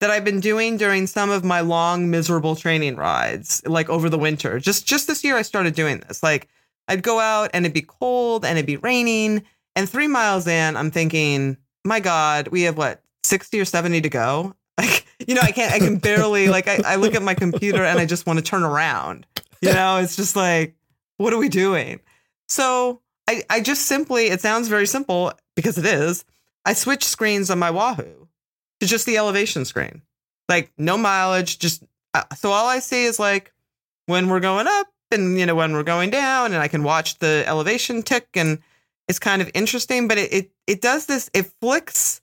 that 0.00 0.10
I've 0.10 0.24
been 0.24 0.40
doing 0.40 0.76
during 0.76 1.06
some 1.06 1.30
of 1.30 1.42
my 1.42 1.60
long, 1.60 2.10
miserable 2.10 2.56
training 2.56 2.96
rides, 2.96 3.62
like 3.64 3.88
over 3.88 4.10
the 4.10 4.18
winter. 4.18 4.58
Just 4.60 4.86
just 4.86 5.06
this 5.06 5.24
year, 5.24 5.38
I 5.38 5.42
started 5.42 5.74
doing 5.74 6.02
this. 6.06 6.22
Like 6.22 6.48
I'd 6.88 7.02
go 7.02 7.20
out 7.20 7.48
and 7.54 7.64
it'd 7.64 7.72
be 7.72 7.80
cold 7.80 8.44
and 8.44 8.58
it'd 8.58 8.66
be 8.66 8.76
raining, 8.76 9.44
and 9.76 9.88
three 9.88 10.08
miles 10.08 10.46
in, 10.46 10.76
I'm 10.76 10.90
thinking, 10.90 11.56
my 11.86 12.00
God, 12.00 12.48
we 12.48 12.62
have 12.62 12.76
what 12.76 13.02
sixty 13.24 13.60
or 13.60 13.64
seventy 13.64 14.00
to 14.00 14.08
go. 14.08 14.54
Like 14.78 15.04
you 15.28 15.34
know, 15.34 15.42
I 15.42 15.52
can't, 15.52 15.70
I 15.70 15.78
can 15.78 15.98
barely. 15.98 16.48
Like 16.48 16.66
I, 16.66 16.80
I 16.84 16.96
look 16.96 17.14
at 17.14 17.22
my 17.22 17.34
computer 17.34 17.84
and 17.84 17.98
I 17.98 18.06
just 18.06 18.26
want 18.26 18.38
to 18.38 18.42
turn 18.42 18.62
around. 18.62 19.26
You 19.60 19.74
know, 19.74 19.98
it's 19.98 20.16
just 20.16 20.34
like, 20.34 20.74
what 21.18 21.34
are 21.34 21.38
we 21.38 21.50
doing? 21.50 22.00
So 22.48 23.02
I, 23.28 23.42
I 23.50 23.60
just 23.60 23.82
simply, 23.82 24.28
it 24.28 24.40
sounds 24.40 24.68
very 24.68 24.86
simple 24.86 25.32
because 25.54 25.76
it 25.78 25.84
is. 25.84 26.24
I 26.64 26.72
switch 26.72 27.04
screens 27.04 27.50
on 27.50 27.58
my 27.58 27.70
Wahoo 27.70 28.28
to 28.80 28.86
just 28.86 29.06
the 29.06 29.18
elevation 29.18 29.64
screen. 29.66 30.02
Like 30.48 30.72
no 30.78 30.96
mileage, 30.96 31.58
just 31.58 31.84
uh, 32.14 32.24
so 32.34 32.50
all 32.50 32.66
I 32.66 32.78
see 32.78 33.04
is 33.04 33.18
like 33.18 33.52
when 34.06 34.28
we're 34.28 34.40
going 34.40 34.66
up 34.66 34.88
and 35.10 35.38
you 35.38 35.46
know 35.46 35.54
when 35.54 35.74
we're 35.74 35.82
going 35.82 36.10
down 36.10 36.52
and 36.52 36.62
I 36.62 36.68
can 36.68 36.82
watch 36.82 37.18
the 37.18 37.44
elevation 37.46 38.02
tick 38.02 38.28
and 38.34 38.58
it's 39.06 39.18
kind 39.18 39.42
of 39.42 39.50
interesting, 39.54 40.08
but 40.08 40.18
it 40.18 40.32
it, 40.32 40.50
it 40.66 40.80
does 40.80 41.06
this 41.06 41.30
it 41.34 41.52
flicks 41.60 42.20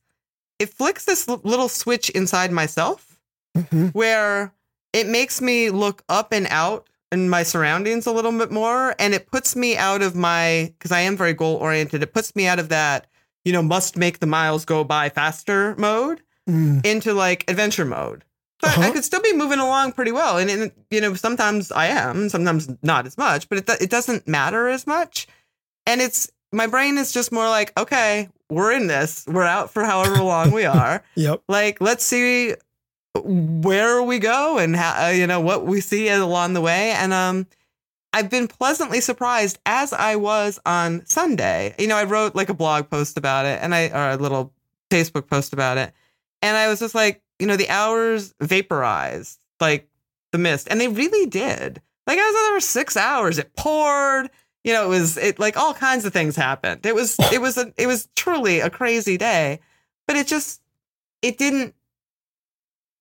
it 0.60 0.70
flicks 0.74 1.06
this 1.06 1.28
little 1.28 1.70
switch 1.70 2.10
inside 2.12 2.52
myself 2.52 3.18
Mhm. 3.58 3.92
where 3.94 4.54
it 4.94 5.08
makes 5.08 5.42
me 5.42 5.70
look 5.70 6.04
up 6.10 6.32
and 6.32 6.48
out 6.50 6.88
in 7.12 7.30
my 7.30 7.42
surroundings 7.44 8.06
a 8.06 8.12
little 8.12 8.32
bit 8.32 8.52
more 8.52 8.96
and 9.00 9.14
it 9.16 9.32
puts 9.32 9.56
me 9.56 9.76
out 9.76 10.02
of 10.04 10.16
my 10.16 10.72
because 10.78 10.92
I 10.92 11.00
am 11.02 11.18
very 11.18 11.34
goal 11.34 11.56
oriented 11.56 12.04
it 12.04 12.14
puts 12.14 12.36
me 12.36 12.46
out 12.46 12.60
of 12.60 12.70
that 12.70 13.08
you 13.46 13.52
know 13.52 13.64
must 13.64 13.98
make 13.98 14.20
the 14.20 14.28
miles 14.28 14.66
go 14.66 14.84
by 14.84 15.10
faster 15.10 15.76
mode 15.78 16.22
Mm. 16.48 16.84
into 16.86 17.14
like 17.14 17.44
adventure 17.50 17.86
mode 17.86 18.24
but 18.60 18.70
I- 18.70 18.74
I 18.74 18.76
Uh-huh. 18.86 18.92
could 18.94 19.06
still 19.06 19.22
be 19.22 19.34
moving 19.34 19.60
along 19.60 19.92
pretty 19.94 20.12
well 20.12 20.38
and, 20.38 20.50
and 20.50 20.72
you 20.92 21.00
know 21.02 21.14
sometimes 21.16 21.72
I 21.72 21.88
am 21.88 22.30
sometimes 22.30 22.68
not 22.84 23.06
as 23.08 23.18
much 23.18 23.50
but 23.50 23.58
it, 23.60 23.82
it 23.82 23.90
doesn't 23.90 24.28
matter 24.28 24.68
as 24.68 24.86
much 24.88 25.28
and 25.88 26.02
it's 26.02 26.30
my 26.52 26.68
brain 26.68 26.98
is 26.98 27.12
just 27.12 27.32
more 27.32 27.48
like, 27.48 27.78
okay, 27.78 28.30
we're 28.50 28.72
in 28.74 28.88
this. 28.88 29.26
We're 29.28 29.44
out 29.44 29.72
for 29.72 29.84
however 29.84 30.24
long 30.24 30.52
we 30.52 30.66
are. 30.66 31.04
Yep. 31.16 31.44
Like, 31.48 31.82
let's 31.82 32.04
see 32.04 32.56
where 33.16 34.02
we 34.02 34.20
go 34.20 34.58
and 34.58 34.76
how 34.76 35.08
uh, 35.08 35.10
you 35.10 35.28
know 35.28 35.42
what 35.42 35.66
we 35.66 35.82
see 35.82 36.08
along 36.10 36.54
the 36.54 36.62
way. 36.62 36.92
And 36.92 37.12
um, 37.12 37.48
I've 38.14 38.30
been 38.30 38.48
pleasantly 38.48 39.02
surprised 39.02 39.60
as 39.66 39.94
I 39.94 40.16
was 40.16 40.60
on 40.66 41.06
Sunday. 41.06 41.76
You 41.78 41.88
know, 41.88 41.98
I 41.98 42.06
wrote 42.06 42.36
like 42.36 42.50
a 42.50 42.54
blog 42.54 42.90
post 42.90 43.18
about 43.18 43.46
it, 43.46 43.60
and 43.62 43.76
I 43.76 43.90
or 43.90 44.12
a 44.12 44.18
little 44.18 44.54
Facebook 44.90 45.28
post 45.28 45.54
about 45.54 45.78
it, 45.78 45.94
and 46.42 46.56
I 46.56 46.68
was 46.68 46.80
just 46.80 46.96
like, 46.96 47.22
you 47.40 47.48
know, 47.48 47.58
the 47.58 47.70
hours 47.70 48.34
vaporized 48.42 49.40
like 49.60 49.90
the 50.32 50.38
mist, 50.38 50.68
and 50.70 50.80
they 50.80 50.88
really 50.88 51.26
did. 51.28 51.82
Like 52.08 52.18
I 52.18 52.26
was 52.26 52.36
there 52.36 52.56
for 52.56 52.62
six 52.62 52.98
hours. 52.98 53.38
It 53.38 53.56
poured. 53.56 54.30
You 54.64 54.74
know, 54.74 54.86
it 54.86 54.90
was 54.90 55.18
it 55.18 55.40
like 55.40 55.56
all 55.58 55.74
kinds 55.74 56.06
of 56.06 56.14
things 56.14 56.36
happened. 56.36 56.86
It 56.86 56.94
was 56.96 57.18
it 57.32 57.42
was 57.42 57.58
a 57.58 57.74
it 57.78 57.88
was 57.88 58.10
truly 58.16 58.60
a 58.60 58.70
crazy 58.70 59.18
day, 59.18 59.60
but 60.08 60.16
it 60.16 60.28
just 60.28 60.62
it 61.22 61.38
didn't. 61.38 61.76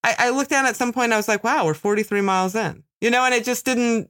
I, 0.05 0.15
I 0.19 0.31
looked 0.31 0.50
down 0.50 0.67
at 0.67 0.77
some 0.77 0.93
point. 0.93 1.12
I 1.12 1.17
was 1.17 1.27
like, 1.29 1.43
wow, 1.43 1.65
we're 1.65 1.75
43 1.75 2.21
miles 2.21 2.55
in. 2.55 2.85
You 3.00 3.11
know, 3.11 3.25
and 3.25 3.35
it 3.35 3.45
just 3.45 3.65
didn't. 3.65 4.09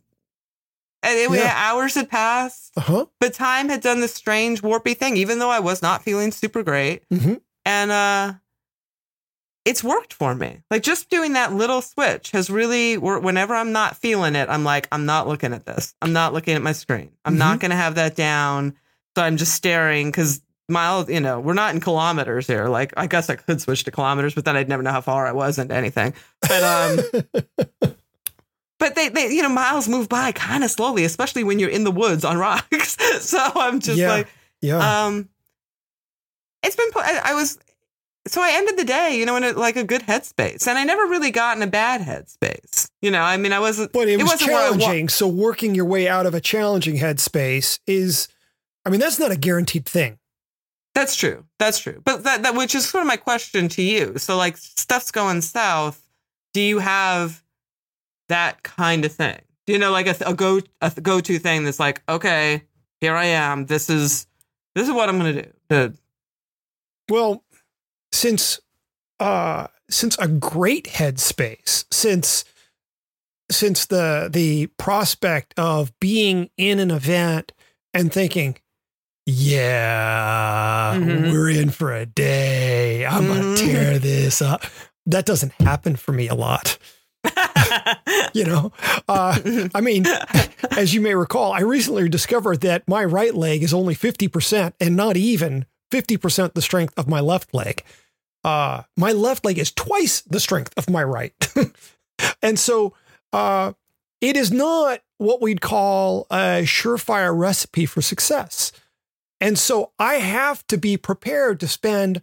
And 1.02 1.18
it, 1.18 1.30
Yeah. 1.30 1.54
hours 1.56 1.94
had 1.94 2.10
passed, 2.10 2.72
Uh 2.76 2.80
huh. 2.82 3.06
but 3.20 3.32
time 3.32 3.68
had 3.68 3.80
done 3.80 4.00
this 4.00 4.14
strange 4.14 4.62
warpy 4.62 4.96
thing. 4.96 5.16
Even 5.16 5.38
though 5.38 5.50
I 5.50 5.60
was 5.60 5.80
not 5.80 6.02
feeling 6.02 6.32
super 6.32 6.62
great, 6.62 7.02
hmm 7.10 7.34
and 7.64 7.90
uh 7.90 8.32
it's 9.68 9.84
worked 9.84 10.12
for 10.14 10.34
me 10.34 10.62
like 10.70 10.82
just 10.82 11.10
doing 11.10 11.34
that 11.34 11.52
little 11.52 11.82
switch 11.82 12.30
has 12.30 12.48
really 12.48 12.96
wor- 12.96 13.20
whenever 13.20 13.54
i'm 13.54 13.70
not 13.72 13.96
feeling 13.96 14.34
it 14.34 14.48
i'm 14.48 14.64
like 14.64 14.88
i'm 14.92 15.04
not 15.04 15.28
looking 15.28 15.52
at 15.52 15.66
this 15.66 15.94
i'm 16.02 16.12
not 16.12 16.32
looking 16.32 16.54
at 16.54 16.62
my 16.62 16.72
screen 16.72 17.10
i'm 17.24 17.36
not 17.36 17.60
going 17.60 17.70
to 17.70 17.76
have 17.76 17.94
that 17.96 18.16
down 18.16 18.74
so 19.16 19.22
i'm 19.22 19.36
just 19.36 19.52
staring 19.54 20.08
because 20.10 20.40
miles 20.70 21.08
you 21.10 21.20
know 21.20 21.38
we're 21.40 21.54
not 21.54 21.74
in 21.74 21.80
kilometers 21.80 22.46
here 22.46 22.66
like 22.68 22.92
i 22.96 23.06
guess 23.06 23.28
i 23.30 23.34
could 23.36 23.60
switch 23.60 23.84
to 23.84 23.90
kilometers 23.90 24.34
but 24.34 24.44
then 24.44 24.56
i'd 24.56 24.68
never 24.68 24.82
know 24.82 24.92
how 24.92 25.00
far 25.00 25.26
i 25.26 25.32
was 25.32 25.58
into 25.58 25.74
anything 25.74 26.14
but 26.42 26.62
um 26.62 26.98
but 28.78 28.94
they, 28.94 29.08
they 29.08 29.28
you 29.32 29.42
know 29.42 29.48
miles 29.48 29.88
move 29.88 30.08
by 30.08 30.32
kind 30.32 30.62
of 30.64 30.70
slowly 30.70 31.04
especially 31.04 31.44
when 31.44 31.58
you're 31.58 31.68
in 31.70 31.84
the 31.84 31.90
woods 31.90 32.24
on 32.24 32.36
rocks 32.46 32.96
so 33.20 33.38
i'm 33.56 33.80
just 33.80 33.98
Yeah. 33.98 34.08
like 34.10 34.28
yeah. 34.60 35.04
um, 35.06 35.28
it's 36.64 36.74
been. 36.74 36.88
I 36.96 37.32
was. 37.34 37.58
So 38.28 38.42
I 38.42 38.52
ended 38.52 38.76
the 38.76 38.84
day, 38.84 39.18
you 39.18 39.26
know, 39.26 39.36
in 39.36 39.44
a, 39.44 39.52
like 39.52 39.76
a 39.76 39.84
good 39.84 40.02
headspace, 40.02 40.66
and 40.66 40.78
I 40.78 40.84
never 40.84 41.02
really 41.06 41.30
got 41.30 41.56
in 41.56 41.62
a 41.62 41.66
bad 41.66 42.02
headspace. 42.02 42.90
You 43.02 43.10
know, 43.10 43.22
I 43.22 43.36
mean, 43.36 43.52
I 43.52 43.58
wasn't. 43.60 43.92
but 43.92 44.08
it 44.08 44.18
was 44.18 44.26
wasn't 44.26 44.50
where 44.52 44.70
wa- 44.72 44.78
challenging. 44.78 45.08
so 45.08 45.26
working 45.28 45.74
your 45.74 45.84
way 45.86 46.08
out 46.08 46.26
of 46.26 46.34
a 46.34 46.40
challenging 46.40 46.96
headspace 46.96 47.78
is, 47.86 48.28
I 48.84 48.90
mean, 48.90 49.00
that's 49.00 49.18
not 49.18 49.30
a 49.30 49.36
guaranteed 49.36 49.86
thing. 49.86 50.18
That's 50.94 51.14
true. 51.14 51.44
That's 51.58 51.78
true. 51.78 52.00
But 52.04 52.24
that, 52.24 52.42
that 52.42 52.54
which 52.54 52.74
is 52.74 52.88
sort 52.88 53.02
of 53.02 53.08
my 53.08 53.16
question 53.16 53.68
to 53.68 53.82
you. 53.82 54.18
So 54.18 54.36
like 54.36 54.56
stuff's 54.56 55.10
going 55.12 55.42
south. 55.42 56.04
Do 56.52 56.60
you 56.60 56.80
have 56.80 57.42
that 58.28 58.62
kind 58.62 59.04
of 59.04 59.12
thing? 59.12 59.38
Do 59.66 59.72
you 59.74 59.78
know 59.78 59.92
like 59.92 60.06
a, 60.06 60.16
a 60.26 60.34
go 60.34 60.60
a 60.80 60.90
go 60.90 61.20
to 61.20 61.38
thing 61.38 61.64
that's 61.64 61.78
like, 61.78 62.02
okay, 62.08 62.64
here 63.00 63.14
I 63.14 63.26
am. 63.26 63.66
This 63.66 63.88
is 63.88 64.26
this 64.74 64.88
is 64.88 64.92
what 64.92 65.08
I'm 65.08 65.18
gonna 65.18 65.42
do. 65.42 65.50
To, 65.70 65.94
Well, 67.08 67.44
since 68.12 68.60
uh 69.20 69.66
since 69.90 70.16
a 70.18 70.28
great 70.28 70.84
headspace, 70.86 71.84
since 71.90 72.44
since 73.50 73.86
the 73.86 74.28
the 74.32 74.66
prospect 74.78 75.54
of 75.58 75.92
being 76.00 76.50
in 76.56 76.78
an 76.78 76.90
event 76.90 77.52
and 77.94 78.12
thinking, 78.12 78.56
yeah, 79.26 80.94
Mhm. 80.96 81.30
we're 81.32 81.50
in 81.50 81.70
for 81.70 81.92
a 81.94 82.06
day. 82.06 83.04
I'm 83.06 83.24
Mhm. 83.24 83.28
gonna 83.28 83.56
tear 83.56 83.98
this 83.98 84.40
up. 84.42 84.64
That 85.06 85.24
doesn't 85.26 85.52
happen 85.60 85.96
for 85.96 86.12
me 86.12 86.28
a 86.28 86.34
lot. 86.34 86.78
You 88.34 88.44
know, 88.44 88.72
uh, 89.08 89.38
I 89.74 89.80
mean, 89.80 90.04
as 90.76 90.94
you 90.94 91.00
may 91.00 91.14
recall, 91.14 91.52
I 91.52 91.60
recently 91.60 92.08
discovered 92.08 92.60
that 92.62 92.86
my 92.88 93.04
right 93.04 93.34
leg 93.34 93.62
is 93.62 93.74
only 93.74 93.94
50% 93.94 94.74
and 94.80 94.96
not 94.96 95.16
even 95.16 95.66
50% 95.90 96.54
the 96.54 96.62
strength 96.62 96.94
of 96.96 97.08
my 97.08 97.20
left 97.20 97.54
leg. 97.54 97.82
Uh, 98.44 98.82
my 98.96 99.12
left 99.12 99.44
leg 99.44 99.58
is 99.58 99.72
twice 99.72 100.22
the 100.22 100.40
strength 100.40 100.72
of 100.76 100.88
my 100.88 101.02
right. 101.02 101.32
and 102.42 102.58
so 102.58 102.94
uh, 103.32 103.72
it 104.20 104.36
is 104.36 104.52
not 104.52 105.00
what 105.18 105.40
we'd 105.40 105.60
call 105.60 106.26
a 106.30 106.62
surefire 106.62 107.36
recipe 107.36 107.86
for 107.86 108.00
success. 108.00 108.72
And 109.40 109.58
so 109.58 109.92
I 109.98 110.14
have 110.14 110.66
to 110.68 110.78
be 110.78 110.96
prepared 110.96 111.60
to 111.60 111.68
spend 111.68 112.22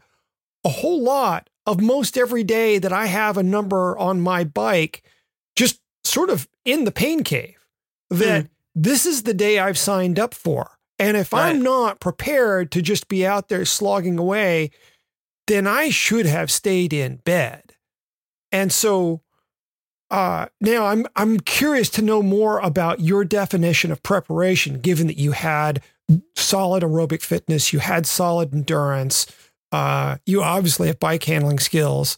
a 0.63 0.69
whole 0.69 1.01
lot 1.01 1.49
of 1.65 1.81
most 1.81 2.17
every 2.17 2.43
day 2.43 2.77
that 2.77 2.93
I 2.93 3.05
have 3.07 3.37
a 3.37 3.43
number 3.43 3.97
on 3.97 4.21
my 4.21 4.43
bike 4.43 5.03
just 5.55 5.79
sort 6.03 6.29
of 6.29 6.47
in 6.63 6.83
the 6.83 6.91
pain 6.91 7.23
cave 7.23 7.65
that 8.09 8.47
this 8.75 9.05
is 9.05 9.23
the 9.23 9.33
day 9.33 9.57
I've 9.59 9.77
signed 9.77 10.19
up 10.19 10.33
for. 10.33 10.74
And 10.97 11.17
if 11.17 11.33
I'm 11.33 11.61
not 11.61 11.99
prepared 11.99 12.71
to 12.71 12.81
just 12.81 13.07
be 13.07 13.25
out 13.25 13.49
there 13.49 13.65
slogging 13.65 14.17
away, 14.17 14.71
then 15.47 15.67
I 15.67 15.89
should 15.89 16.25
have 16.25 16.49
stayed 16.49 16.93
in 16.93 17.17
bed. 17.17 17.73
And 18.51 18.71
so 18.71 19.21
uh, 20.09 20.47
now 20.61 20.85
I'm 20.85 21.05
I'm 21.15 21.39
curious 21.39 21.89
to 21.91 22.01
know 22.01 22.21
more 22.21 22.59
about 22.59 23.01
your 23.01 23.25
definition 23.25 23.91
of 23.91 24.03
preparation, 24.03 24.79
given 24.79 25.07
that 25.07 25.17
you 25.17 25.31
had 25.31 25.81
solid 26.35 26.83
aerobic 26.83 27.21
fitness, 27.21 27.73
you 27.73 27.79
had 27.79 28.05
solid 28.05 28.53
endurance, 28.53 29.25
uh, 29.71 30.17
you 30.25 30.43
obviously 30.43 30.87
have 30.87 30.99
bike 30.99 31.23
handling 31.23 31.59
skills. 31.59 32.17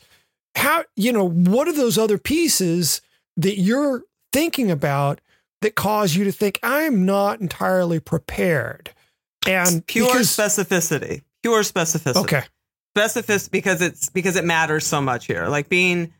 How 0.56 0.84
you 0.96 1.12
know 1.12 1.28
what 1.28 1.68
are 1.68 1.74
those 1.74 1.98
other 1.98 2.18
pieces 2.18 3.02
that 3.38 3.60
you're 3.60 4.04
thinking 4.34 4.70
about 4.70 5.22
that 5.62 5.76
cause 5.76 6.16
you 6.16 6.24
to 6.26 6.32
think 6.32 6.60
I'm 6.64 7.06
not 7.06 7.40
entirely 7.42 8.00
prepared? 8.00 8.92
And 9.48 9.86
pure 9.88 10.08
because 10.08 10.28
specificity. 10.28 11.22
Pure 11.44 11.62
specificity. 11.62 12.16
okay, 12.18 12.44
specificity 12.98 13.52
because 13.52 13.82
it's 13.82 14.10
because 14.10 14.36
it 14.36 14.44
matters 14.46 14.86
so 14.86 15.02
much 15.02 15.26
here. 15.28 15.48
Like 15.48 15.70
being 15.70 16.14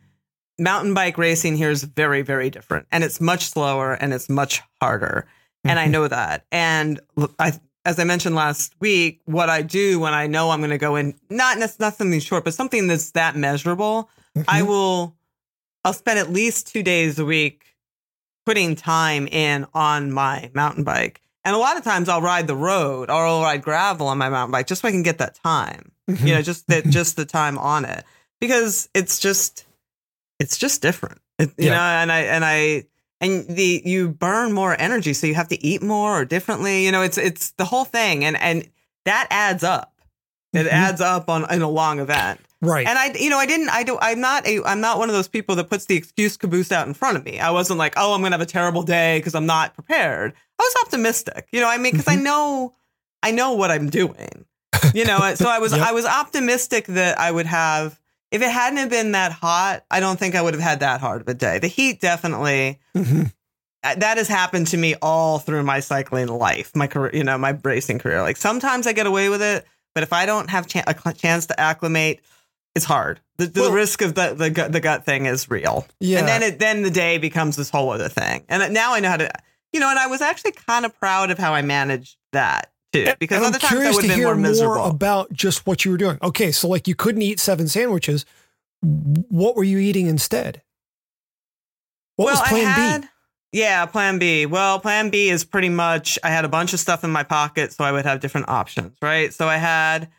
mountain 0.60 0.94
bike 0.94 1.18
racing 1.18 1.58
here 1.58 1.70
is 1.70 1.84
very 1.84 2.22
very 2.22 2.50
different, 2.50 2.88
and 2.92 3.04
it's 3.04 3.20
much 3.20 3.46
slower 3.50 3.94
and 3.94 4.14
it's 4.14 4.30
much 4.30 4.62
harder, 4.82 5.28
and 5.64 5.80
I 5.80 5.88
Mhm. 5.88 5.92
know 5.92 6.08
that. 6.08 6.46
And 6.52 7.00
I, 7.40 7.54
as 7.84 8.00
I 8.00 8.04
mentioned 8.06 8.36
last 8.36 8.74
week, 8.80 9.22
what 9.26 9.50
I 9.50 9.62
do 9.62 10.00
when 10.00 10.14
I 10.14 10.28
know 10.28 10.52
I'm 10.52 10.60
going 10.60 10.70
to 10.72 10.78
go 10.78 10.96
in 10.96 11.16
not 11.30 11.58
not 11.58 11.96
something 11.98 12.20
short, 12.20 12.46
but 12.46 12.54
something 12.54 12.88
that's 12.88 13.12
that 13.12 13.36
measurable, 13.36 14.10
I 14.48 14.62
Mhm. 14.62 14.68
will. 14.68 15.16
I'll 15.84 15.94
spend 15.94 16.20
at 16.20 16.32
least 16.32 16.68
two 16.68 16.84
days 16.84 17.18
a 17.20 17.26
week 17.26 17.64
putting 18.48 18.76
time 18.78 19.28
in 19.28 19.66
on 19.74 20.10
my 20.12 20.50
mountain 20.54 20.86
bike. 20.86 21.20
And 21.44 21.54
a 21.54 21.60
lot 21.60 21.76
of 21.76 21.84
times 21.84 22.08
I'll 22.08 22.22
ride 22.22 22.48
the 22.48 22.56
road 22.56 23.10
or 23.10 23.26
I'll 23.28 23.42
ride 23.42 23.62
gravel 23.62 24.08
on 24.08 24.18
my 24.18 24.30
mountain 24.30 24.54
bike 24.54 24.68
just 24.68 24.82
so 24.82 24.88
I 24.88 24.92
can 24.92 25.04
get 25.04 25.18
that 25.18 25.36
time 25.44 25.92
you 26.08 26.34
know 26.34 26.42
just 26.42 26.66
that 26.68 26.86
just 26.86 27.18
the 27.18 27.26
time 27.26 27.58
on 27.58 27.84
it 27.84 28.06
because 28.40 28.88
it's 28.94 29.20
just 29.20 29.66
it's 30.40 30.58
just 30.58 30.82
different 30.82 31.20
It- 31.38 31.52
you 31.58 31.66
Yeah. 31.68 31.72
know 31.76 31.82
and 32.02 32.10
i 32.14 32.20
and 32.20 32.46
i 32.46 32.84
and 33.20 33.46
the 33.50 33.82
you 33.84 34.08
burn 34.08 34.54
more 34.54 34.74
energy 34.80 35.12
so 35.14 35.28
you 35.28 35.36
have 35.36 35.50
to 35.50 35.62
eat 35.62 35.82
more 35.84 36.22
or 36.22 36.24
differently 36.24 36.86
you 36.86 36.94
know 36.94 37.02
it's 37.02 37.18
it's 37.18 37.52
the 37.58 37.66
whole 37.66 37.84
thing 37.84 38.24
and 38.24 38.38
and 38.38 38.70
that 39.04 39.28
adds 39.32 39.66
up 39.66 40.00
it 40.54 40.64
Mhm. 40.66 40.72
adds 40.72 41.02
up 41.02 41.30
on 41.30 41.46
in 41.54 41.62
a 41.62 41.68
long 41.70 42.00
event 42.00 42.40
right. 42.62 42.88
and 42.88 42.98
I, 42.98 43.14
you 43.18 43.30
know, 43.30 43.38
I 43.38 43.46
didn't, 43.46 43.70
I 43.70 43.84
do, 43.84 43.98
I'm 44.02 44.20
not 44.20 44.46
a, 44.48 44.64
I'm 44.64 44.82
not 44.82 44.98
one 45.00 45.10
of 45.10 45.16
those 45.16 45.28
people 45.28 45.56
that 45.56 45.70
puts 45.70 45.86
the 45.86 45.96
excuse 45.96 46.38
caboose 46.38 46.72
out 46.72 46.88
in 46.88 46.94
front 46.94 47.18
of 47.18 47.26
me. 47.26 47.40
I 47.40 47.52
wasn't 47.52 47.80
like, 47.80 47.94
oh, 47.98 48.14
I'm 48.14 48.22
going 48.22 48.32
to 48.32 48.38
have 48.38 48.48
a 48.48 48.50
terrible 48.50 48.84
day 48.84 49.20
because 49.20 49.36
I'm 49.36 49.46
not 49.46 49.74
prepared. 49.74 50.34
I 50.60 50.64
was 50.64 50.76
optimistic, 50.86 51.48
you 51.52 51.62
know, 51.62 51.70
I 51.70 51.78
mean, 51.78 51.94
because 51.94 52.08
I 52.08 52.16
know, 52.16 52.74
I 53.24 53.32
know 53.32 53.54
what 53.54 53.72
I'm 53.72 53.90
doing, 53.90 54.46
you 54.94 55.06
know, 55.06 55.34
so 55.36 55.48
I 55.50 55.60
was, 55.60 55.72
Yep. 55.78 55.88
I 55.88 55.92
was 55.92 56.06
optimistic 56.06 56.86
that 56.88 57.20
I 57.20 57.32
would 57.32 57.46
have, 57.46 58.00
if 58.32 58.42
it 58.42 58.50
hadn't 58.50 58.78
have 58.78 58.90
been 58.90 59.12
that 59.14 59.32
hot, 59.32 59.86
I 59.92 60.00
don't 60.00 60.20
think 60.20 60.36
I 60.36 60.42
would 60.42 60.54
have 60.54 60.64
had 60.64 60.80
that 60.82 61.00
hard 61.00 61.22
of 61.22 61.28
a 61.28 61.34
day. 61.34 61.60
The 61.60 61.68
heat 61.68 62.02
definitely, 62.02 62.80
Mhm. 62.96 63.32
uh, 63.84 63.96
that 63.96 64.18
has 64.18 64.28
happened 64.28 64.68
to 64.68 64.78
me 64.78 64.96
all 65.02 65.40
through 65.40 65.64
my 65.64 65.80
cycling 65.80 66.28
life, 66.28 66.76
my 66.76 66.88
career, 66.88 67.12
you 67.14 67.24
know, 67.24 67.38
my 67.38 67.58
racing 67.64 68.00
career. 68.00 68.22
Like 68.22 68.36
sometimes 68.38 68.86
I 68.88 68.94
get 68.94 69.06
away 69.08 69.30
with 69.30 69.42
it, 69.42 69.66
but 69.94 70.04
if 70.04 70.12
I 70.12 70.26
don't 70.26 70.50
have 70.50 70.68
chan 70.68 70.84
a 70.88 71.14
chance 71.14 71.46
to 71.48 71.60
acclimate, 71.60 72.20
it's 72.78 72.86
hard. 72.86 73.20
The, 73.38 73.48
the 73.48 73.62
Well- 73.62 73.72
risk 73.74 74.02
of 74.02 74.16
the, 74.16 74.34
the 74.34 74.50
gut- 74.50 74.72
the 74.72 74.80
gut 74.80 75.06
thing 75.06 75.26
is 75.26 75.50
real, 75.50 75.86
Yeah. 76.00 76.20
and 76.20 76.28
then 76.28 76.44
it 76.44 76.60
then 76.60 76.84
the 76.84 76.90
day 76.90 77.18
becomes 77.18 77.56
this 77.58 77.70
whole 77.70 77.90
other 77.92 78.08
thing. 78.10 78.46
And 78.48 78.74
now 78.74 78.94
I 78.94 79.00
know 79.02 79.10
how 79.10 79.18
to, 79.18 79.30
you 79.74 79.80
know, 79.82 79.90
and 79.90 80.00
I 80.00 80.08
was 80.08 80.22
actually 80.22 80.54
kind 80.54 80.86
of 80.86 80.98
proud 81.00 81.30
of 81.30 81.38
how 81.38 81.54
I 81.54 81.62
managed 81.62 82.16
that 82.32 82.72
too, 82.94 83.12
because 83.20 83.38
And 83.38 83.46
other 83.48 83.60
I'm 83.62 83.70
times 83.70 83.86
I 83.86 83.92
would 83.92 84.06
have 84.06 84.16
been 84.16 84.24
more 84.24 84.36
miserable. 84.36 84.86
about 84.86 85.34
just 85.34 85.68
what 85.68 85.84
you 85.84 85.92
were 85.92 85.98
doing. 85.98 86.18
Okay, 86.24 86.52
so 86.52 86.68
like 86.70 86.88
you 86.88 86.96
couldn't 86.96 87.22
eat 87.22 87.40
seven 87.40 87.68
sandwiches. 87.68 88.26
What 88.82 89.56
were 89.56 89.64
you 89.64 89.78
eating 89.80 90.08
instead? 90.08 90.62
What 92.16 92.32
was 92.32 92.42
I 92.42 92.48
Plan 92.50 92.66
had, 92.66 93.02
B? 93.02 93.08
Yeah, 93.54 93.86
plan 93.86 94.20
B. 94.20 94.46
Well, 94.46 94.80
plan 94.80 95.10
B 95.10 95.30
is 95.30 95.44
pretty 95.46 95.70
much 95.70 96.18
I 96.24 96.30
had 96.30 96.46
a 96.46 96.50
bunch 96.50 96.74
of 96.74 96.80
stuff 96.80 97.04
in 97.04 97.12
my 97.12 97.24
pocket 97.24 97.72
so 97.74 97.84
I 97.84 97.92
would 97.92 98.06
have 98.06 98.20
different 98.20 98.50
options, 98.50 98.98
right? 99.02 99.34
So 99.34 99.48
I 99.48 99.58
had 99.58 100.10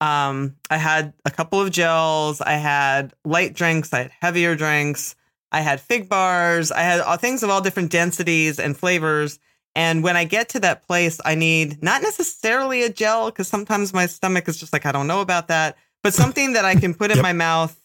um 0.00 0.56
I 0.70 0.76
had 0.76 1.14
a 1.24 1.30
couple 1.30 1.60
of 1.60 1.70
gels, 1.70 2.40
I 2.40 2.52
had 2.54 3.12
light 3.24 3.54
drinks, 3.54 3.92
I 3.92 4.02
had 4.02 4.10
heavier 4.20 4.54
drinks, 4.54 5.16
I 5.52 5.60
had 5.60 5.80
fig 5.80 6.08
bars, 6.08 6.70
I 6.70 6.80
had 6.80 7.00
all 7.00 7.16
things 7.16 7.42
of 7.42 7.50
all 7.50 7.60
different 7.60 7.90
densities 7.90 8.58
and 8.58 8.76
flavors. 8.76 9.38
And 9.74 10.02
when 10.02 10.16
I 10.16 10.24
get 10.24 10.48
to 10.50 10.60
that 10.60 10.86
place, 10.86 11.20
I 11.24 11.34
need 11.34 11.82
not 11.82 12.02
necessarily 12.02 12.82
a 12.82 12.88
gel 12.90 13.26
because 13.26 13.48
sometimes 13.48 13.92
my 13.92 14.06
stomach 14.06 14.48
is 14.48 14.58
just 14.58 14.72
like 14.72 14.86
I 14.86 14.92
don't 14.92 15.06
know 15.06 15.20
about 15.20 15.48
that, 15.48 15.76
but 16.02 16.14
something 16.22 16.54
that 16.54 16.64
I 16.64 16.74
can 16.76 16.94
put 16.94 17.10
in 17.10 17.16
Yep. 17.18 17.22
my 17.22 17.32
mouth 17.32 17.78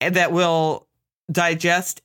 eh, 0.00 0.10
that 0.10 0.32
will 0.32 0.86
digest 1.30 2.02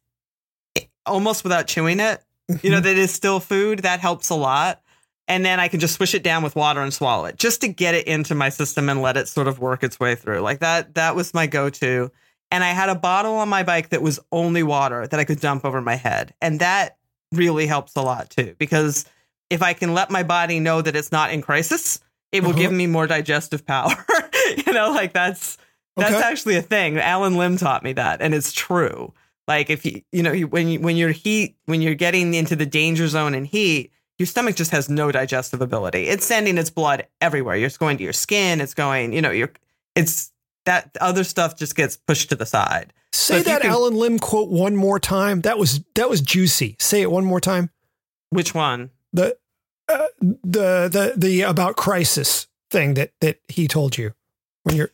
eh, 0.76 0.82
almost 1.06 1.44
without 1.44 1.68
chewing 1.68 2.00
it. 2.00 2.22
You 2.62 2.70
know, 2.70 2.78
mm-hmm. 2.78 2.84
that 2.86 2.98
is 2.98 3.12
still 3.12 3.40
food. 3.40 3.80
That 3.80 4.00
helps 4.00 4.30
a 4.30 4.36
lot. 4.36 4.82
And 5.28 5.44
then 5.44 5.60
I 5.60 5.68
can 5.70 5.80
just 5.80 5.96
swish 5.96 6.14
it 6.14 6.24
down 6.24 6.44
with 6.44 6.56
water 6.56 6.82
and 6.82 6.94
swallow 6.94 7.26
it 7.26 7.38
just 7.38 7.62
to 7.62 7.68
get 7.68 7.96
it 7.96 8.06
into 8.08 8.36
my 8.36 8.50
system 8.50 8.90
and 8.90 9.02
let 9.02 9.18
it 9.18 9.28
sort 9.28 9.48
of 9.48 9.58
work 9.60 9.84
its 9.84 10.00
way 10.00 10.14
through. 10.16 10.42
Like 10.42 10.60
that, 10.60 10.94
that 10.96 11.16
was 11.16 11.34
my 11.34 11.48
go 11.48 11.70
to. 11.72 12.12
And 12.52 12.64
I 12.64 12.70
had 12.70 12.90
a 12.90 12.96
bottle 12.96 13.34
on 13.36 13.50
my 13.50 13.64
bike 13.64 13.90
that 13.90 14.04
was 14.04 14.20
only 14.32 14.62
water 14.62 15.08
that 15.08 15.20
I 15.20 15.24
could 15.24 15.40
dump 15.40 15.66
over 15.66 15.82
my 15.82 15.96
head. 15.96 16.34
And 16.42 16.60
that 16.60 16.98
really 17.32 17.66
helps 17.66 17.96
a 17.96 18.02
lot 18.04 18.30
too, 18.30 18.56
because 18.60 19.06
if 19.50 19.64
I 19.64 19.74
can 19.74 19.94
let 19.96 20.12
my 20.12 20.22
body 20.22 20.60
know 20.60 20.82
that 20.82 20.96
it's 20.96 21.12
not 21.12 21.32
in 21.32 21.42
crisis, 21.42 22.00
it 22.32 22.44
will 22.44 22.52
Uh-huh. 22.52 22.60
give 22.60 22.72
me 22.72 22.86
more 22.86 23.08
digestive 23.08 23.66
power. 23.66 23.96
you 24.68 24.74
know, 24.74 24.92
like 24.92 25.12
that's, 25.14 25.58
that's 25.98 26.14
Okay. 26.14 26.24
actually 26.24 26.56
a 26.58 26.62
thing. 26.62 27.00
Allen 27.00 27.36
Lim 27.36 27.58
taught 27.58 27.84
me 27.84 27.94
that, 27.94 28.22
and 28.22 28.34
it's 28.36 28.52
true. 28.52 29.12
Like 29.48 29.70
if 29.70 29.86
you 29.86 30.02
you 30.12 30.22
know 30.24 30.32
you- 30.34 30.48
when 30.48 30.68
you 30.68 30.80
when 30.82 30.98
you're 30.98 31.12
heat 31.12 31.56
when 31.66 31.82
you're 31.82 31.96
getting 31.96 32.34
into 32.34 32.56
the 32.56 32.66
danger 32.66 33.08
zone 33.08 33.34
in 33.34 33.46
heat, 33.46 33.92
your 34.18 34.26
stomach 34.28 34.56
just 34.56 34.72
has 34.72 34.90
no 34.90 35.12
digestive 35.12 35.62
ability. 35.62 36.08
It's 36.08 36.26
sending 36.26 36.58
its 36.58 36.70
blood 36.70 37.06
everywhere. 37.22 37.56
It's 37.58 37.78
going 37.78 37.98
to 37.98 38.04
your 38.04 38.14
skin. 38.14 38.62
It's 38.62 38.74
going 38.74 39.14
you 39.14 39.22
know 39.22 39.32
you're 39.32 39.52
it's 39.96 40.32
that 40.66 40.90
other 41.00 41.24
stuff 41.24 41.56
just 41.58 41.76
gets 41.76 41.96
pushed 41.98 42.30
to 42.30 42.36
the 42.36 42.46
side. 42.46 42.92
Say 43.14 43.38
you 43.40 43.44
that 43.44 43.62
can- 43.62 43.72
Allen 43.72 43.96
Lim 43.96 44.20
quote 44.20 44.50
one 44.50 44.76
more 44.76 45.00
time. 45.00 45.42
That 45.42 45.58
was 45.58 45.82
that 45.96 46.10
was 46.10 46.22
juicy. 46.22 46.76
Say 46.80 47.02
it 47.02 47.12
one 47.12 47.24
more 47.26 47.40
time. 47.42 47.70
Which 48.30 48.54
one? 48.56 48.90
The 49.14 49.38
uh, 49.88 50.08
the 50.22 50.90
the 50.92 51.14
the 51.16 51.42
about 51.44 51.76
crisis 51.78 52.48
thing 52.72 52.96
that 52.96 53.12
that 53.22 53.40
he 53.48 53.68
told 53.68 53.98
you 53.98 54.14
when 54.64 54.76
you're 54.76 54.90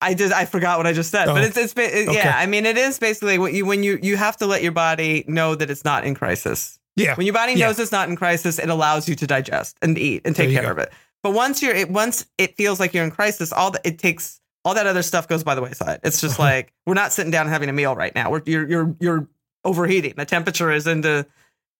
I 0.00 0.14
did. 0.14 0.32
I 0.32 0.44
forgot 0.44 0.78
what 0.78 0.86
I 0.86 0.92
just 0.92 1.10
said, 1.10 1.28
Oh. 1.28 1.34
but 1.34 1.44
it's 1.44 1.56
it's 1.56 1.72
it- 1.76 2.08
Okay. 2.08 2.14
yeah. 2.18 2.34
I 2.36 2.46
mean, 2.46 2.66
it 2.66 2.76
is 2.76 2.98
basically 2.98 3.38
what 3.38 3.52
you 3.52 3.64
when 3.66 3.82
you 3.82 3.98
you 4.02 4.16
have 4.16 4.36
to 4.38 4.46
let 4.46 4.62
your 4.62 4.72
body 4.72 5.24
know 5.28 5.54
that 5.54 5.70
it's 5.70 5.84
not 5.84 6.04
in 6.04 6.14
crisis. 6.14 6.78
Yeah 6.96 7.14
When 7.14 7.26
your 7.26 7.34
body 7.34 7.52
Yeah. 7.54 7.66
knows 7.66 7.78
it's 7.78 7.92
not 7.92 8.08
in 8.08 8.16
crisis, 8.16 8.58
it 8.58 8.68
allows 8.68 9.08
you 9.08 9.14
to 9.16 9.26
digest 9.26 9.76
and 9.82 9.98
eat 9.98 10.22
and 10.24 10.34
take 10.36 10.50
care 10.50 10.62
go. 10.62 10.70
of 10.70 10.78
it. 10.78 10.92
But 11.22 11.32
once 11.32 11.62
you're 11.62 11.74
it, 11.74 11.90
once 11.90 12.26
it 12.38 12.56
feels 12.56 12.78
like 12.80 12.92
you're 12.94 13.04
in 13.04 13.10
crisis, 13.10 13.52
all 13.52 13.70
that 13.72 13.80
it 13.84 13.98
takes 13.98 14.40
all 14.64 14.74
that 14.74 14.86
other 14.86 15.02
stuff 15.02 15.28
goes 15.28 15.42
by 15.44 15.54
the 15.54 15.60
wayside. 15.62 16.00
It's 16.04 16.20
just 16.20 16.38
Uh-huh. 16.38 16.48
like 16.48 16.72
we're 16.86 16.94
not 16.94 17.12
sitting 17.12 17.30
down 17.30 17.46
and 17.46 17.52
having 17.52 17.68
a 17.68 17.72
meal 17.72 17.94
right 17.96 18.14
now. 18.14 18.30
We're 18.30 18.42
you're 18.46 18.68
you're 18.68 18.96
you're 19.00 19.28
overheating. 19.64 20.14
The 20.16 20.24
temperature 20.26 20.70
is 20.72 20.86
into 20.86 21.26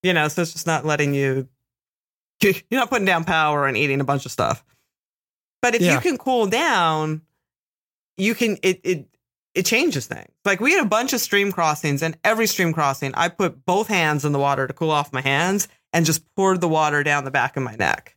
you 0.02 0.12
know, 0.12 0.28
so 0.28 0.42
it's 0.42 0.52
just 0.52 0.66
not 0.66 0.84
letting 0.84 1.14
you 1.14 1.48
you're 2.42 2.54
not 2.72 2.90
putting 2.90 3.06
down 3.06 3.24
power 3.24 3.66
and 3.66 3.74
eating 3.76 4.00
a 4.00 4.04
bunch 4.04 4.26
of 4.26 4.32
stuff. 4.32 4.62
But 5.62 5.74
if 5.74 5.80
Yeah. 5.82 5.94
you 5.94 6.00
can 6.00 6.18
cool 6.18 6.46
down, 6.46 7.22
you 8.18 8.34
can 8.34 8.58
it 8.62 8.80
it 8.84 9.06
it 9.54 9.64
changes 9.66 10.06
things. 10.06 10.32
Like 10.44 10.60
we 10.60 10.72
had 10.72 10.84
a 10.84 10.88
bunch 10.88 11.12
of 11.12 11.20
stream 11.20 11.52
crossings, 11.52 12.02
and 12.02 12.16
every 12.24 12.46
stream 12.46 12.72
crossing, 12.72 13.14
I 13.14 13.28
put 13.28 13.64
both 13.64 13.88
hands 13.88 14.24
in 14.24 14.32
the 14.32 14.38
water 14.38 14.66
to 14.66 14.72
cool 14.72 14.90
off 14.90 15.12
my 15.12 15.20
hands 15.20 15.68
and 15.92 16.04
just 16.04 16.24
poured 16.34 16.60
the 16.60 16.68
water 16.68 17.02
down 17.02 17.24
the 17.24 17.30
back 17.30 17.56
of 17.56 17.62
my 17.62 17.76
neck, 17.76 18.16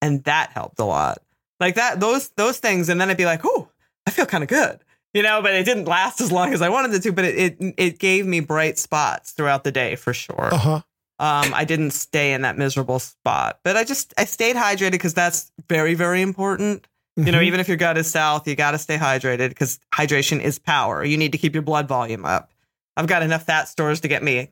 and 0.00 0.24
that 0.24 0.50
helped 0.52 0.78
a 0.78 0.84
lot. 0.84 1.18
Like 1.60 1.74
that, 1.74 2.00
those 2.00 2.30
those 2.30 2.58
things, 2.58 2.88
and 2.88 3.00
then 3.00 3.10
I'd 3.10 3.16
be 3.18 3.26
like, 3.26 3.42
"Oh, 3.44 3.68
I 4.06 4.10
feel 4.10 4.24
kind 4.26 4.42
of 4.42 4.48
good," 4.48 4.80
you 5.12 5.22
know. 5.22 5.42
But 5.42 5.54
it 5.54 5.64
didn't 5.64 5.84
last 5.84 6.20
as 6.22 6.32
long 6.32 6.54
as 6.54 6.62
I 6.62 6.70
wanted 6.70 6.94
it 6.94 7.02
to. 7.02 7.12
But 7.12 7.26
it 7.26 7.56
it, 7.60 7.74
it 7.76 7.98
gave 7.98 8.26
me 8.26 8.40
bright 8.40 8.78
spots 8.78 9.32
throughout 9.32 9.64
the 9.64 9.72
day 9.72 9.96
for 9.96 10.14
sure. 10.14 10.48
uh 10.52 10.56
huh 10.56 10.80
Um, 11.18 11.52
I 11.52 11.66
didn't 11.66 11.90
stay 11.90 12.32
in 12.32 12.40
that 12.42 12.56
miserable 12.56 12.98
spot, 12.98 13.60
but 13.62 13.76
I 13.76 13.84
just 13.84 14.14
I 14.16 14.24
stayed 14.24 14.56
hydrated 14.56 14.92
because 14.92 15.12
that's 15.12 15.52
very 15.68 15.92
very 15.92 16.22
important. 16.22 16.86
You 17.20 17.26
Mm-hmm. 17.26 17.32
know, 17.32 17.42
even 17.42 17.60
if 17.60 17.68
your 17.68 17.76
gut 17.76 17.98
is 17.98 18.10
south, 18.10 18.48
you 18.48 18.54
got 18.56 18.70
to 18.70 18.78
stay 18.78 18.96
hydrated 18.96 19.50
because 19.50 19.78
hydration 19.94 20.40
is 20.40 20.58
power. 20.58 21.04
You 21.04 21.16
need 21.16 21.32
to 21.32 21.38
keep 21.38 21.54
your 21.54 21.62
blood 21.62 21.86
volume 21.88 22.24
up. 22.24 22.52
I've 22.96 23.06
got 23.06 23.22
enough 23.22 23.44
fat 23.44 23.68
stores 23.68 24.00
to 24.00 24.08
get 24.08 24.22
me 24.22 24.50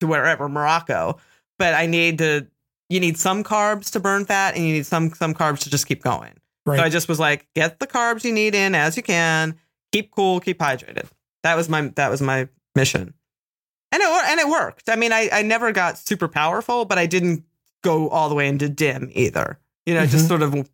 to 0.00 0.06
wherever 0.06 0.48
Morocco, 0.48 1.18
but 1.58 1.74
I 1.74 1.86
need 1.86 2.18
to. 2.18 2.46
You 2.88 3.00
need 3.00 3.16
some 3.18 3.42
carbs 3.44 3.90
to 3.92 4.00
burn 4.00 4.24
fat, 4.26 4.54
and 4.54 4.64
you 4.66 4.72
need 4.74 4.86
some 4.86 5.10
some 5.14 5.34
carbs 5.34 5.60
to 5.60 5.70
just 5.70 5.86
keep 5.86 6.02
going. 6.02 6.32
right 6.66 6.78
So 6.78 6.84
I 6.84 6.88
just 6.88 7.08
was 7.08 7.18
like, 7.18 7.46
get 7.54 7.78
the 7.80 7.86
carbs 7.86 8.24
you 8.24 8.32
need 8.32 8.54
in 8.54 8.74
as 8.74 8.96
you 8.96 9.02
can. 9.02 9.54
Keep 9.92 10.10
cool, 10.12 10.40
keep 10.40 10.58
hydrated. 10.58 11.06
That 11.42 11.56
was 11.56 11.68
my 11.68 11.82
that 11.96 12.10
was 12.10 12.20
my 12.22 12.48
mission, 12.74 13.14
and 13.92 14.02
it 14.02 14.08
and 14.08 14.40
it 14.40 14.48
worked. 14.48 14.88
I 14.88 14.96
mean, 14.96 15.12
I 15.12 15.28
I 15.32 15.42
never 15.42 15.72
got 15.72 15.98
super 15.98 16.28
powerful, 16.28 16.84
but 16.84 16.98
I 16.98 17.06
didn't 17.06 17.44
go 17.82 18.08
all 18.08 18.28
the 18.28 18.34
way 18.34 18.46
into 18.48 18.68
dim 18.68 19.10
either. 19.12 19.58
You 19.86 19.94
know, 19.94 20.06
just 20.06 20.24
Mhm. 20.26 20.28
sort 20.28 20.42
of 20.42 20.68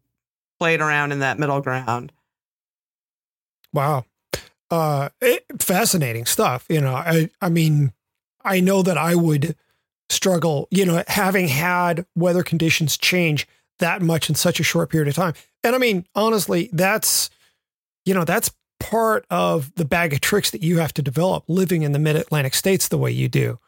played 0.58 0.80
around 0.80 1.12
in 1.12 1.20
that 1.20 1.38
middle 1.38 1.60
ground. 1.60 2.12
Wow. 3.72 4.04
Uh, 4.70 5.08
it, 5.20 5.44
fascinating 5.60 6.26
stuff. 6.26 6.66
You 6.68 6.80
know, 6.80 6.94
I, 6.94 7.30
I 7.40 7.48
mean, 7.48 7.92
I 8.44 8.60
know 8.60 8.82
that 8.82 8.98
I 8.98 9.14
would 9.14 9.56
struggle, 10.08 10.68
you 10.70 10.84
know, 10.84 11.02
having 11.06 11.48
had 11.48 12.06
weather 12.14 12.42
conditions 12.42 12.96
change 12.96 13.46
that 13.78 14.02
much 14.02 14.28
in 14.28 14.34
such 14.34 14.58
a 14.58 14.64
short 14.64 14.90
period 14.90 15.08
of 15.08 15.14
time. 15.14 15.34
And 15.62 15.74
I 15.74 15.78
mean, 15.78 16.06
honestly, 16.14 16.70
that's, 16.72 17.30
you 18.04 18.14
know, 18.14 18.24
that's 18.24 18.50
part 18.80 19.26
of 19.30 19.74
the 19.74 19.84
bag 19.84 20.12
of 20.12 20.20
tricks 20.20 20.50
that 20.50 20.62
you 20.62 20.78
have 20.78 20.94
to 20.94 21.02
develop 21.02 21.44
living 21.48 21.82
in 21.82 21.92
the 21.92 21.98
mid 21.98 22.16
Atlantic 22.16 22.54
states 22.54 22.88
the 22.88 22.98
way 22.98 23.10
you 23.10 23.28
do. 23.28 23.58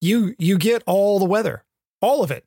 You, 0.00 0.34
you 0.38 0.58
get 0.58 0.82
all 0.86 1.18
the 1.18 1.24
weather, 1.26 1.64
all 2.00 2.22
of 2.22 2.30
it. 2.30 2.44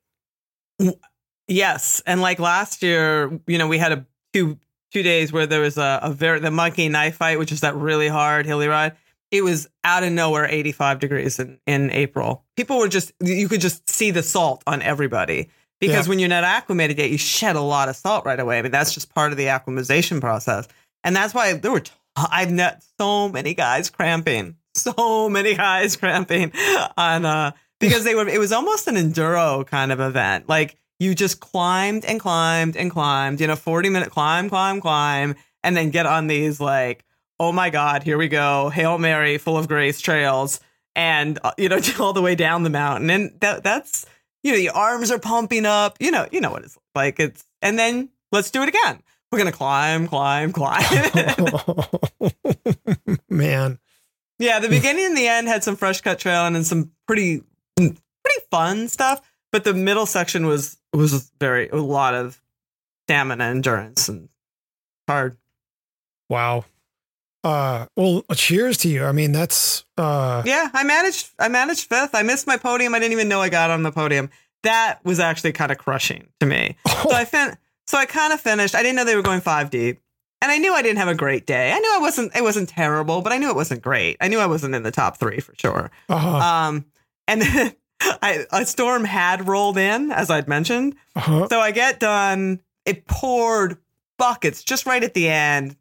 Yes, 1.53 2.01
and 2.05 2.21
like 2.21 2.39
last 2.39 2.81
year, 2.81 3.39
you 3.47 3.57
know, 3.57 3.67
we 3.67 3.77
had 3.77 3.91
a 3.91 4.05
two 4.33 4.57
two 4.91 5.03
days 5.03 5.31
where 5.31 5.45
there 5.47 5.61
was 5.61 5.77
a, 5.77 5.99
a 6.03 6.11
very 6.11 6.39
the 6.39 6.51
monkey 6.51 6.89
knife 6.89 7.15
fight, 7.17 7.37
which 7.39 7.51
is 7.51 7.61
that 7.61 7.75
really 7.75 8.07
hard 8.07 8.45
hilly 8.45 8.67
ride. 8.67 8.93
It 9.31 9.43
was 9.43 9.67
out 9.83 10.03
of 10.03 10.11
nowhere, 10.11 10.45
eighty 10.47 10.71
five 10.71 10.99
degrees 10.99 11.39
in 11.39 11.59
in 11.67 11.91
April. 11.91 12.43
People 12.57 12.77
were 12.79 12.87
just 12.87 13.11
you 13.19 13.47
could 13.47 13.61
just 13.61 13.89
see 13.89 14.11
the 14.11 14.23
salt 14.23 14.63
on 14.67 14.81
everybody 14.81 15.49
because 15.79 16.05
Yeah. 16.05 16.09
when 16.09 16.19
you're 16.19 16.29
not 16.29 16.43
acclimated 16.43 16.97
yet, 16.97 17.09
you 17.09 17.17
shed 17.17 17.55
a 17.55 17.61
lot 17.61 17.89
of 17.89 17.95
salt 17.95 18.25
right 18.25 18.39
away. 18.39 18.59
I 18.59 18.61
mean, 18.61 18.71
that's 18.71 18.93
just 18.93 19.13
part 19.13 19.31
of 19.31 19.37
the 19.37 19.47
acclimatization 19.49 20.21
process, 20.21 20.67
and 21.03 21.15
that's 21.15 21.33
why 21.33 21.53
there 21.53 21.71
were 21.71 21.81
t- 21.81 21.91
I've 22.15 22.51
met 22.51 22.83
so 22.99 23.27
many 23.29 23.53
guys 23.55 23.89
cramping, 23.89 24.55
so 24.75 25.29
many 25.29 25.55
guys 25.55 25.95
cramping 26.01 26.51
on 26.97 27.25
uh 27.25 27.51
because 27.79 28.03
they 28.03 28.15
were 28.15 28.27
it 28.27 28.39
was 28.39 28.51
almost 28.51 28.87
an 28.87 28.95
enduro 28.95 29.65
kind 29.67 29.91
of 29.91 29.99
event, 29.99 30.47
like 30.47 30.77
you 31.03 31.13
just 31.13 31.39
climbed 31.39 32.05
and 32.05 32.19
climbed 32.19 32.77
and 32.77 32.89
climbed, 32.89 33.41
you 33.41 33.47
know, 33.47 33.55
40 33.55 33.89
minute 33.89 34.09
climb, 34.09 34.49
climb, 34.49 34.79
climb, 34.79 35.35
and 35.63 35.75
then 35.75 35.89
get 35.89 36.05
on 36.05 36.27
these 36.27 36.59
like, 36.59 37.03
oh 37.39 37.51
my 37.51 37.69
God, 37.69 38.03
here 38.03 38.17
we 38.17 38.29
go, 38.29 38.69
Hail 38.69 38.97
Mary, 38.97 39.37
full 39.37 39.57
of 39.57 39.67
grace 39.67 39.99
trails, 39.99 40.61
and, 40.95 41.39
uh, 41.43 41.51
you 41.57 41.69
know, 41.69 41.79
all 41.99 42.13
the 42.13 42.21
way 42.21 42.35
down 42.35 42.63
the 42.63 42.69
mountain. 42.69 43.09
And 43.09 43.37
that 43.41 43.63
that's, 43.63 44.05
you 44.43 44.53
know, 44.53 44.57
your 44.57 44.73
arms 44.73 45.11
are 45.11 45.19
pumping 45.19 45.65
up, 45.65 45.97
you 45.99 46.09
know, 46.09 46.27
you 46.31 46.39
know 46.39 46.51
what 46.51 46.63
it's 46.63 46.77
like. 46.95 47.19
It's, 47.19 47.45
and 47.61 47.77
then 47.77 48.09
let's 48.31 48.51
do 48.51 48.63
it 48.63 48.69
again. 48.69 49.01
We're 49.31 49.39
going 49.39 49.51
to 49.51 49.57
climb, 49.57 50.07
climb, 50.07 50.53
climb. 50.53 50.83
Man. 53.29 53.79
Yeah, 54.37 54.59
the 54.59 54.69
beginning 54.69 55.05
and 55.05 55.17
the 55.17 55.27
end 55.27 55.47
had 55.47 55.63
some 55.63 55.75
fresh 55.75 56.01
cut 56.01 56.19
trail 56.19 56.45
and 56.45 56.55
then 56.55 56.63
some 56.63 56.91
pretty 57.07 57.41
pretty 57.75 58.45
fun 58.51 58.87
stuff. 58.87 59.21
But 59.53 59.63
the 59.63 59.73
middle 59.73 60.05
section 60.05 60.45
was 60.47 60.77
was 60.93 61.31
very 61.39 61.69
a 61.69 61.77
lot 61.77 62.13
of 62.15 62.41
stamina 63.07 63.45
endurance 63.45 64.09
and 64.09 64.27
hard. 65.07 65.37
Wow. 66.29 66.65
Uh, 67.43 67.85
well, 67.97 68.23
cheers 68.35 68.77
to 68.79 68.87
you. 68.87 69.03
I 69.05 69.11
mean, 69.11 69.33
that's, 69.33 69.83
uh, 69.97 70.41
Yeah, 70.45 70.69
I 70.73 70.83
managed 70.83 71.29
I 71.39 71.49
managed 71.49 71.87
fifth. 71.89 72.15
I 72.15 72.23
missed 72.23 72.47
my 72.47 72.57
podium. 72.57 72.95
I 72.95 72.99
didn't 72.99 73.11
even 73.13 73.27
know 73.29 73.41
I 73.41 73.49
got 73.49 73.69
on 73.69 73.83
the 73.83 73.91
podium. 73.91 74.29
That 74.63 74.99
was 75.03 75.19
actually 75.19 75.51
kind 75.51 75.71
of 75.71 75.77
crushing 75.77 76.27
to 76.39 76.45
me. 76.45 76.75
So 77.03 77.11
I 77.11 77.25
fin- 77.25 77.57
so 77.85 77.97
I 77.97 78.05
kind 78.05 78.31
of 78.33 78.39
finished. 78.39 78.75
I 78.75 78.81
didn't 78.81 78.95
know 78.95 79.03
they 79.03 79.15
were 79.17 79.21
going 79.21 79.41
five 79.41 79.69
deep. 79.69 79.99
And 80.41 80.51
I 80.51 80.57
knew 80.57 80.73
I 80.73 80.81
didn't 80.81 80.97
have 80.99 81.09
a 81.09 81.15
great 81.15 81.45
day. 81.45 81.71
I 81.73 81.79
knew 81.79 81.93
I 81.95 81.99
wasn't 81.99 82.35
it 82.35 82.41
wasn't 82.43 82.69
terrible, 82.69 83.21
but 83.21 83.31
I 83.33 83.37
knew 83.37 83.49
it 83.49 83.55
wasn't 83.55 83.81
great. 83.81 84.17
I 84.21 84.29
knew 84.29 84.39
I 84.39 84.47
wasn't 84.47 84.73
in 84.73 84.83
the 84.83 84.91
top 84.91 85.17
three 85.19 85.39
for 85.41 85.53
sure. 85.57 85.91
uh-huh, 86.09 86.37
Um, 86.37 86.85
and 87.27 87.41
then 87.41 87.73
I, 88.01 88.45
a 88.51 88.65
storm 88.65 89.05
had 89.05 89.47
rolled 89.47 89.77
in, 89.77 90.11
as 90.11 90.29
I'd 90.29 90.47
mentioned. 90.47 90.95
uh-huh. 91.15 91.47
So 91.49 91.59
I 91.59 91.71
get 91.71 91.99
done. 91.99 92.59
It 92.85 93.07
poured 93.07 93.77
buckets 94.17 94.63
just 94.63 94.85
right 94.85 95.03
at 95.03 95.13
the 95.13 95.29
end. 95.29 95.75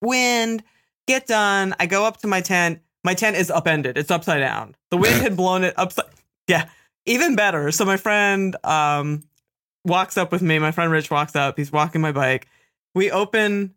Wind. 0.00 0.62
Get 1.06 1.26
done. 1.26 1.74
I 1.78 1.86
go 1.86 2.04
up 2.04 2.18
to 2.18 2.26
my 2.26 2.40
tent. 2.40 2.80
My 3.04 3.14
tent 3.14 3.36
is 3.36 3.50
upended. 3.50 3.96
It's 3.96 4.10
upside 4.10 4.40
down. 4.40 4.74
The 4.90 4.96
wind 4.96 5.22
had 5.22 5.36
blown 5.36 5.64
it 5.64 5.74
upside. 5.76 6.06
Yeah, 6.46 6.68
even 7.06 7.36
better. 7.36 7.70
So 7.72 7.84
my 7.84 7.96
friend 7.96 8.56
um, 8.64 9.24
walks 9.84 10.16
up 10.16 10.32
with 10.32 10.42
me. 10.42 10.58
My 10.58 10.72
friend 10.72 10.90
Rich 10.90 11.10
walks 11.10 11.36
up. 11.36 11.56
He's 11.58 11.72
walking 11.72 12.00
my 12.00 12.12
bike. 12.12 12.46
We 12.94 13.10
open 13.10 13.74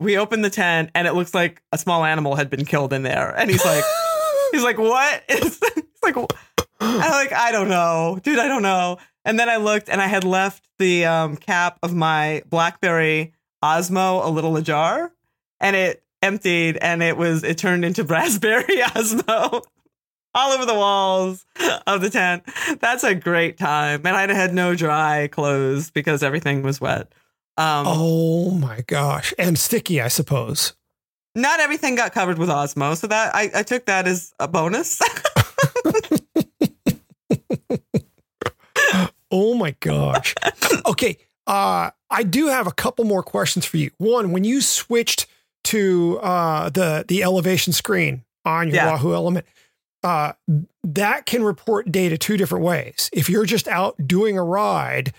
we 0.00 0.18
open 0.18 0.42
the 0.42 0.50
tent, 0.50 0.90
and 0.94 1.06
it 1.06 1.14
looks 1.14 1.32
like 1.34 1.62
a 1.70 1.78
small 1.78 2.04
animal 2.04 2.34
had 2.34 2.50
been 2.50 2.64
killed 2.64 2.92
in 2.92 3.02
there. 3.04 3.30
And 3.38 3.48
he's 3.48 3.64
like, 3.64 3.84
he's 4.52 4.64
like, 4.64 4.78
what? 4.78 5.22
It's, 5.28 5.60
it's 5.62 6.02
like, 6.02 6.16
I'm 6.82 7.10
like, 7.10 7.32
I 7.32 7.52
don't 7.52 7.68
know, 7.68 8.18
dude. 8.22 8.38
I 8.38 8.48
don't 8.48 8.62
know. 8.62 8.98
And 9.24 9.38
then 9.38 9.48
I 9.48 9.56
looked, 9.56 9.88
and 9.88 10.00
I 10.02 10.06
had 10.06 10.24
left 10.24 10.68
the 10.78 11.06
um, 11.06 11.36
cap 11.36 11.78
of 11.82 11.94
my 11.94 12.42
BlackBerry 12.48 13.32
Osmo 13.62 14.24
a 14.24 14.28
little 14.28 14.56
ajar, 14.56 15.12
and 15.60 15.76
it 15.76 16.02
emptied, 16.22 16.76
and 16.78 17.02
it 17.02 17.16
was 17.16 17.44
it 17.44 17.58
turned 17.58 17.84
into 17.84 18.04
raspberry 18.04 18.78
Osmo 18.78 19.62
all 20.34 20.52
over 20.52 20.64
the 20.64 20.74
walls 20.74 21.44
of 21.86 22.00
the 22.00 22.10
tent. 22.10 22.44
That's 22.80 23.04
a 23.04 23.14
great 23.14 23.58
time. 23.58 24.06
And 24.06 24.16
I 24.16 24.32
had 24.32 24.54
no 24.54 24.74
dry 24.74 25.28
clothes 25.28 25.90
because 25.90 26.22
everything 26.22 26.62
was 26.62 26.80
wet. 26.80 27.12
Um, 27.58 27.84
oh 27.86 28.50
my 28.50 28.80
gosh. 28.86 29.34
And 29.38 29.58
sticky, 29.58 30.00
I 30.00 30.08
suppose. 30.08 30.72
Not 31.34 31.60
everything 31.60 31.94
got 31.94 32.12
covered 32.12 32.38
with 32.38 32.48
Osmo. 32.48 32.96
So 32.96 33.06
that 33.08 33.34
I, 33.34 33.50
I 33.54 33.62
took 33.62 33.86
that 33.86 34.06
as 34.06 34.32
a 34.38 34.48
bonus. 34.48 35.00
oh 39.30 39.54
my 39.54 39.74
gosh. 39.80 40.34
Okay. 40.86 41.18
Uh, 41.46 41.90
I 42.10 42.22
do 42.22 42.48
have 42.48 42.66
a 42.66 42.72
couple 42.72 43.04
more 43.04 43.22
questions 43.22 43.66
for 43.66 43.76
you. 43.76 43.90
One, 43.98 44.32
when 44.32 44.44
you 44.44 44.60
switched 44.60 45.26
to 45.64 46.18
uh, 46.20 46.68
the 46.70 47.04
the 47.06 47.22
elevation 47.22 47.72
screen 47.72 48.24
on 48.44 48.68
your 48.68 48.76
yeah. 48.76 48.92
Wahoo 48.92 49.10
ELEMNT, 49.10 49.44
uh, 50.02 50.32
that 50.84 51.26
can 51.26 51.44
report 51.44 51.90
data 51.92 52.18
two 52.18 52.36
different 52.36 52.64
ways. 52.64 53.08
If 53.12 53.28
you're 53.28 53.46
just 53.46 53.68
out 53.68 53.96
doing 54.06 54.36
a 54.36 54.42
ride, 54.42 55.12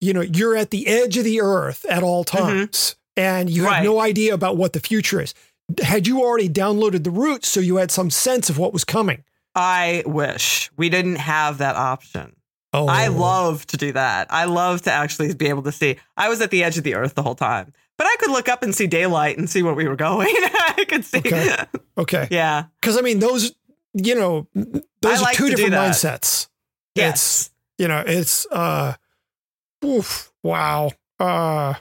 you 0.00 0.12
know, 0.12 0.20
you're 0.20 0.56
at 0.56 0.70
the 0.70 0.86
edge 0.86 1.16
of 1.16 1.24
the 1.24 1.40
earth 1.40 1.84
at 1.88 2.02
all 2.02 2.24
mm-hmm. 2.24 2.38
times 2.38 2.96
mm-hmm. 3.16 3.20
and 3.20 3.50
you 3.50 3.62
have 3.62 3.72
right. 3.72 3.84
no 3.84 4.00
idea 4.00 4.34
about 4.34 4.56
what 4.56 4.72
the 4.72 4.80
future 4.80 5.20
is. 5.20 5.34
Had 5.82 6.06
you 6.06 6.20
already 6.22 6.48
downloaded 6.48 7.02
the 7.02 7.10
route 7.10 7.44
so 7.44 7.60
you 7.60 7.76
had 7.76 7.90
some 7.90 8.10
sense 8.10 8.50
of 8.50 8.58
what 8.58 8.72
was 8.72 8.84
coming? 8.84 9.24
I 9.56 10.02
wish 10.06 10.70
we 10.76 10.88
didn't 10.90 11.16
have 11.16 11.58
that 11.58 11.76
option. 11.76 12.36
Oh. 12.72 12.86
I 12.86 13.08
love 13.08 13.66
to 13.68 13.76
do 13.76 13.92
that. 13.92 14.26
I 14.30 14.44
love 14.44 14.82
to 14.82 14.92
actually 14.92 15.34
be 15.34 15.48
able 15.48 15.62
to 15.62 15.72
see. 15.72 15.96
I 16.16 16.28
was 16.28 16.40
at 16.42 16.50
the 16.50 16.62
edge 16.62 16.76
of 16.76 16.84
the 16.84 16.94
earth 16.94 17.14
the 17.14 17.22
whole 17.22 17.34
time, 17.34 17.72
but 17.96 18.06
I 18.06 18.16
could 18.20 18.30
look 18.30 18.48
up 18.50 18.62
and 18.62 18.74
see 18.74 18.86
daylight 18.86 19.38
and 19.38 19.48
see 19.48 19.62
where 19.62 19.72
we 19.72 19.88
were 19.88 19.96
going. 19.96 20.28
I 20.30 20.84
could 20.86 21.04
see. 21.04 21.18
Okay. 21.18 21.56
okay. 21.98 22.28
yeah. 22.30 22.66
Because 22.80 22.98
I 22.98 23.00
mean, 23.00 23.18
those 23.18 23.54
you 23.94 24.14
know, 24.14 24.46
those 24.54 25.22
like 25.22 25.34
are 25.34 25.36
two 25.36 25.48
different 25.48 25.74
mindsets. 25.74 26.48
Yes. 26.94 27.14
It's, 27.14 27.50
you 27.78 27.88
know, 27.88 28.02
it's, 28.06 28.46
uh, 28.50 28.94
oof, 29.84 30.32
wow. 30.42 30.90
Uh, 31.18 31.74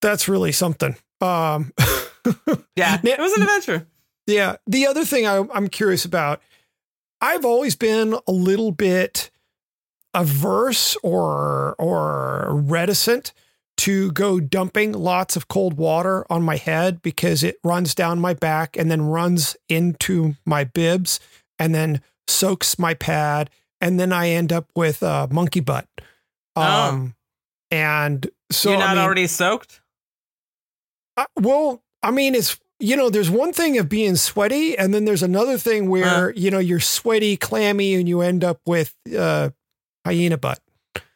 that's 0.00 0.28
really 0.28 0.52
something. 0.52 0.96
Um, 1.20 1.72
yeah, 2.76 3.00
it 3.02 3.18
was 3.18 3.32
an 3.32 3.42
adventure. 3.42 3.86
Yeah. 4.28 4.56
The 4.66 4.86
other 4.86 5.04
thing 5.04 5.26
I, 5.26 5.42
I'm 5.52 5.68
curious 5.68 6.04
about, 6.04 6.42
I've 7.20 7.44
always 7.44 7.74
been 7.74 8.14
a 8.28 8.32
little 8.32 8.70
bit 8.70 9.30
averse 10.14 10.96
or 11.02 11.74
or 11.78 12.48
reticent 12.50 13.32
to 13.78 14.10
go 14.12 14.40
dumping 14.40 14.92
lots 14.92 15.36
of 15.36 15.48
cold 15.48 15.74
water 15.74 16.26
on 16.30 16.42
my 16.42 16.56
head 16.56 17.00
because 17.00 17.42
it 17.42 17.58
runs 17.62 17.94
down 17.94 18.18
my 18.18 18.34
back 18.34 18.76
and 18.76 18.90
then 18.90 19.02
runs 19.02 19.56
into 19.68 20.34
my 20.44 20.64
bibs 20.64 21.20
and 21.58 21.74
then 21.74 22.00
soaks 22.26 22.78
my 22.78 22.94
pad 22.94 23.50
and 23.80 23.98
then 23.98 24.12
I 24.12 24.30
end 24.30 24.52
up 24.52 24.68
with 24.74 25.02
a 25.02 25.28
monkey 25.30 25.60
butt. 25.60 25.86
Oh. 26.54 26.62
Um, 26.62 27.14
oh. 27.14 27.76
and 27.76 28.30
so 28.50 28.70
you're 28.70 28.78
not 28.78 28.90
I 28.90 28.94
mean, 28.94 29.04
already 29.04 29.26
soaked. 29.26 29.80
Uh, 31.16 31.26
well, 31.40 31.82
I 32.02 32.10
mean, 32.10 32.34
it's 32.34 32.58
you 32.80 32.96
know, 32.96 33.10
there's 33.10 33.30
one 33.30 33.52
thing 33.52 33.78
of 33.78 33.88
being 33.88 34.16
sweaty, 34.16 34.78
and 34.78 34.94
then 34.94 35.04
there's 35.04 35.22
another 35.22 35.58
thing 35.58 35.88
where 35.88 36.28
uh. 36.28 36.32
you 36.34 36.50
know 36.50 36.58
you're 36.58 36.80
sweaty, 36.80 37.36
clammy, 37.36 37.94
and 37.94 38.08
you 38.08 38.20
end 38.20 38.44
up 38.44 38.60
with 38.66 38.94
uh, 39.16 39.50
hyena 40.04 40.38
butt. 40.38 40.60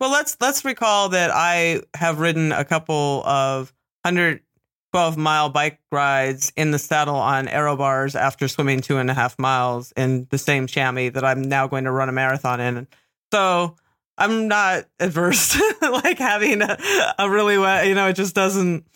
Well, 0.01 0.11
let's 0.11 0.37
let's 0.41 0.65
recall 0.65 1.11
that 1.11 1.31
I 1.33 1.83
have 1.95 2.19
ridden 2.19 2.53
a 2.53 2.65
couple 2.65 3.23
of 3.25 3.73
112 4.03 5.17
mile 5.17 5.49
bike 5.49 5.79
rides 5.93 6.53
in 6.57 6.73
the 6.73 6.79
saddle 6.79 7.17
on 7.17 7.49
aero 7.49 7.77
bars 7.77 8.17
after 8.17 8.49
swimming 8.49 8.81
two 8.81 8.99
and 8.99 9.11
a 9.11 9.15
half 9.15 9.39
miles 9.39 9.93
in 9.97 10.27
the 10.31 10.39
same 10.39 10.67
chamois 10.67 11.11
that 11.11 11.25
I'm 11.25 11.43
now 11.43 11.69
going 11.69 11.85
to 11.85 11.93
run 11.93 12.09
a 12.09 12.13
marathon 12.13 12.61
in. 12.61 12.89
So 13.33 13.77
I'm 14.19 14.49
not 14.49 14.87
adverse 14.99 15.53
to 15.81 15.91
like 15.91 16.19
having 16.19 16.63
a, 16.63 16.77
a 17.19 17.31
really 17.31 17.59
wet, 17.59 17.87
you 17.87 17.95
know, 17.95 18.09
it 18.09 18.15
just 18.15 18.35
doesn't. 18.35 18.87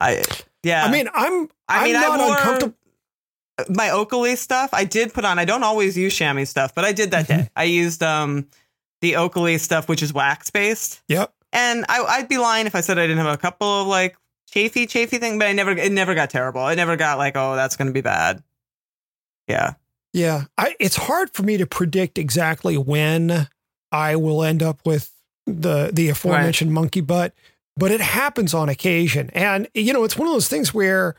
I 0.00 0.22
yeah. 0.64 0.84
I 0.84 0.90
mean, 0.90 1.08
I'm 1.14 1.48
I 1.68 1.84
mean, 1.84 1.96
I'm 1.96 2.02
not 2.02 2.20
I 2.20 2.36
uncomfortable. 2.36 2.74
My 3.68 3.90
Oakley 3.90 4.34
stuff, 4.34 4.70
I 4.72 4.84
did 4.84 5.14
put 5.14 5.24
on. 5.24 5.38
I 5.38 5.44
don't 5.44 5.62
always 5.62 5.96
use 5.96 6.16
chamois 6.16 6.44
stuff, 6.44 6.74
but 6.74 6.84
I 6.84 6.92
did 6.92 7.12
that 7.12 7.26
mm-hmm. 7.28 7.42
day. 7.42 7.50
I 7.54 7.64
used 7.64 8.02
um 8.02 8.48
the 9.04 9.16
Oakley 9.16 9.58
stuff, 9.58 9.88
which 9.88 10.02
is 10.02 10.12
wax 10.12 10.50
based. 10.50 11.02
Yep. 11.08 11.32
And 11.52 11.84
I, 11.88 12.18
would 12.18 12.28
be 12.28 12.38
lying 12.38 12.66
if 12.66 12.74
I 12.74 12.80
said 12.80 12.98
I 12.98 13.02
didn't 13.02 13.18
have 13.24 13.34
a 13.34 13.36
couple 13.36 13.82
of 13.82 13.86
like 13.86 14.16
chafy, 14.50 14.86
chafy 14.86 15.18
thing, 15.18 15.38
but 15.38 15.46
I 15.46 15.52
never, 15.52 15.70
it 15.70 15.92
never 15.92 16.14
got 16.14 16.30
terrible. 16.30 16.66
It 16.68 16.76
never 16.76 16.96
got 16.96 17.18
like, 17.18 17.36
oh, 17.36 17.54
that's 17.54 17.76
going 17.76 17.86
to 17.86 17.92
be 17.92 18.00
bad. 18.00 18.42
Yeah. 19.46 19.74
Yeah. 20.12 20.44
I, 20.56 20.74
it's 20.80 20.96
hard 20.96 21.30
for 21.34 21.42
me 21.42 21.58
to 21.58 21.66
predict 21.66 22.18
exactly 22.18 22.76
when 22.76 23.48
I 23.92 24.16
will 24.16 24.42
end 24.42 24.62
up 24.62 24.80
with 24.84 25.12
the, 25.46 25.90
the 25.92 26.08
aforementioned 26.08 26.70
right. 26.70 26.80
monkey 26.80 27.02
butt, 27.02 27.34
but 27.76 27.90
it 27.90 28.00
happens 28.00 28.54
on 28.54 28.68
occasion. 28.68 29.30
And, 29.34 29.68
you 29.74 29.92
know, 29.92 30.04
it's 30.04 30.16
one 30.16 30.28
of 30.28 30.34
those 30.34 30.48
things 30.48 30.72
where 30.72 31.16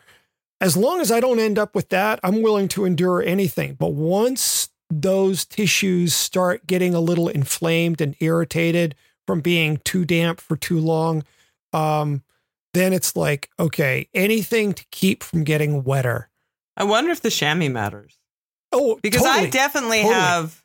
as 0.62 0.78
long 0.78 1.02
as 1.02 1.12
I 1.12 1.20
don't 1.20 1.40
end 1.40 1.60
up 1.60 1.76
with 1.76 1.90
that, 1.90 2.20
I'm 2.24 2.42
willing 2.42 2.68
to 2.70 2.86
endure 2.86 3.22
anything. 3.22 3.74
But 3.74 3.94
once 3.94 4.70
those 4.90 5.46
tissues 5.46 6.14
start 6.14 6.66
getting 6.66 6.94
a 6.94 7.00
little 7.00 7.28
inflamed 7.28 8.00
and 8.02 8.16
irritated 8.20 8.96
from 9.28 9.42
being 9.42 9.78
too 9.84 10.06
damp 10.06 10.40
for 10.40 10.56
too 10.56 10.80
long, 10.80 11.24
um, 11.74 12.24
then 12.74 12.94
it's 12.94 13.16
like, 13.16 13.50
okay, 13.60 14.08
anything 14.14 14.74
to 14.74 14.86
keep 14.92 15.24
from 15.24 15.44
getting 15.44 15.84
wetter. 15.84 16.30
I 16.78 16.84
wonder 16.84 17.12
if 17.12 17.22
the 17.22 17.30
chamois 17.30 17.70
matters. 17.70 18.18
Oh, 18.72 19.00
because 19.02 19.24
totally, 19.24 19.48
I 19.48 19.50
definitely 19.50 20.02
totally. 20.02 20.16
have, 20.16 20.64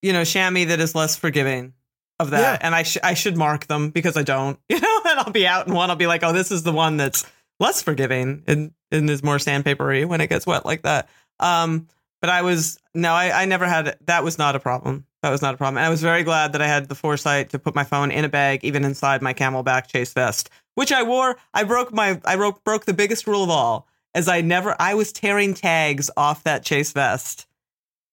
you 0.00 0.12
know, 0.12 0.24
chamois 0.24 0.66
that 0.66 0.80
is 0.80 0.94
less 0.94 1.16
forgiving 1.16 1.74
of 2.22 2.30
that, 2.30 2.60
yeah. 2.60 2.66
and 2.66 2.74
I 2.74 2.82
sh- 2.84 2.98
I 3.02 3.14
should 3.14 3.36
mark 3.36 3.66
them 3.66 3.90
because 3.90 4.16
I 4.16 4.22
don't, 4.22 4.58
you 4.68 4.80
know, 4.80 5.00
and 5.08 5.18
I'll 5.20 5.32
be 5.32 5.46
out 5.46 5.66
in 5.66 5.74
one, 5.74 5.90
I'll 5.90 5.96
be 5.96 6.06
like, 6.06 6.22
oh, 6.22 6.32
this 6.32 6.50
is 6.50 6.62
the 6.62 6.72
one 6.72 6.96
that's 6.96 7.26
less 7.60 7.82
forgiving 7.82 8.42
and 8.46 8.72
and 8.90 9.08
is 9.10 9.22
more 9.22 9.36
sandpapery 9.36 10.06
when 10.06 10.20
it 10.20 10.28
gets 10.28 10.46
wet 10.46 10.64
like 10.64 10.82
that. 10.82 11.08
Um, 11.40 11.88
but 12.20 12.30
I 12.30 12.42
was 12.42 12.78
no, 12.94 13.12
I, 13.12 13.42
I 13.42 13.44
never 13.44 13.66
had 13.66 13.98
that 14.06 14.24
was 14.24 14.38
not 14.38 14.56
a 14.56 14.60
problem. 14.60 15.06
That 15.22 15.30
was 15.30 15.42
not 15.42 15.54
a 15.54 15.56
problem. 15.56 15.76
And 15.76 15.86
I 15.86 15.90
was 15.90 16.02
very 16.02 16.24
glad 16.24 16.52
that 16.52 16.62
I 16.62 16.66
had 16.66 16.88
the 16.88 16.94
foresight 16.94 17.50
to 17.50 17.58
put 17.58 17.74
my 17.74 17.84
phone 17.84 18.10
in 18.10 18.24
a 18.24 18.28
bag, 18.28 18.64
even 18.64 18.84
inside 18.84 19.22
my 19.22 19.34
CamelBak 19.34 19.86
chase 19.86 20.12
vest, 20.12 20.50
which 20.74 20.90
I 20.90 21.02
wore. 21.02 21.36
I 21.54 21.64
broke 21.64 21.92
my 21.92 22.20
I 22.24 22.36
broke 22.36 22.64
broke 22.64 22.84
the 22.84 22.94
biggest 22.94 23.26
rule 23.26 23.44
of 23.44 23.50
all, 23.50 23.86
as 24.14 24.28
I 24.28 24.40
never 24.40 24.74
I 24.78 24.94
was 24.94 25.12
tearing 25.12 25.54
tags 25.54 26.10
off 26.16 26.44
that 26.44 26.64
chase 26.64 26.92
vest 26.92 27.46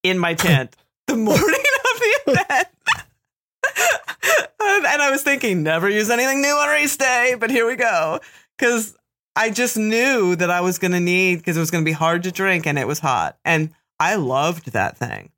in 0.04 0.17
my 0.17 0.34
tent 0.34 0.76
the 1.08 1.15
morning 1.15 1.39
of 1.39 2.00
the 2.00 2.19
event. 2.28 2.67
and 4.62 5.02
I 5.02 5.10
was 5.12 5.24
thinking, 5.24 5.63
never 5.63 5.89
use 5.89 6.10
anything 6.10 6.41
new 6.41 6.54
on 6.54 6.69
race 6.69 6.98
day, 6.98 7.36
but 7.39 7.50
here 7.50 7.67
we 7.67 7.76
go. 7.76 8.19
Because 8.58 8.98
I 9.36 9.50
just 9.50 9.78
knew 9.78 10.36
that 10.36 10.50
I 10.50 10.62
was 10.62 10.80
going 10.80 10.91
to 10.91 11.00
need, 11.00 11.38
because 11.38 11.58
it 11.58 11.62
was 11.62 11.72
going 11.72 11.84
to 11.84 11.89
be 11.89 11.93
hard 11.93 12.24
to 12.24 12.32
drink 12.32 12.65
and 12.65 12.78
it 12.78 12.88
was 12.88 13.00
hot. 13.00 13.38
And 13.45 13.72
I 14.00 14.15
loved 14.15 14.72
that 14.74 14.98
thing. 14.98 15.32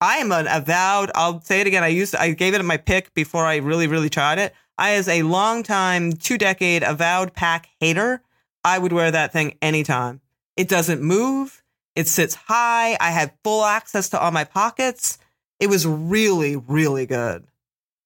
I 0.00 0.16
am 0.16 0.32
an 0.32 0.48
avowed, 0.48 1.12
I'll 1.14 1.40
say 1.42 1.60
it 1.60 1.66
again. 1.66 1.84
I 1.84 1.88
used, 1.88 2.16
I 2.16 2.32
gave 2.32 2.54
it 2.54 2.64
my 2.64 2.76
pick 2.76 3.14
before 3.14 3.46
I 3.46 3.56
really, 3.56 3.86
really 3.86 4.10
tried 4.10 4.38
it. 4.38 4.54
I, 4.76 4.94
as 4.94 5.06
a 5.06 5.22
long 5.22 5.62
time, 5.62 6.12
two 6.12 6.36
decade 6.38 6.82
avowed 6.82 7.34
pack 7.34 7.68
hater, 7.78 8.22
I 8.64 8.78
would 8.78 8.92
wear 8.92 9.10
that 9.10 9.32
thing 9.32 9.56
anytime. 9.62 10.20
It 10.56 10.68
doesn't 10.68 11.02
move. 11.02 11.62
It 11.94 12.08
sits 12.08 12.34
high. 12.34 12.96
I 13.00 13.10
had 13.10 13.32
full 13.44 13.64
access 13.64 14.08
to 14.10 14.20
all 14.20 14.30
my 14.30 14.44
pockets. 14.44 15.18
It 15.60 15.68
was 15.68 15.86
really, 15.86 16.56
really 16.56 17.06
good. 17.06 17.46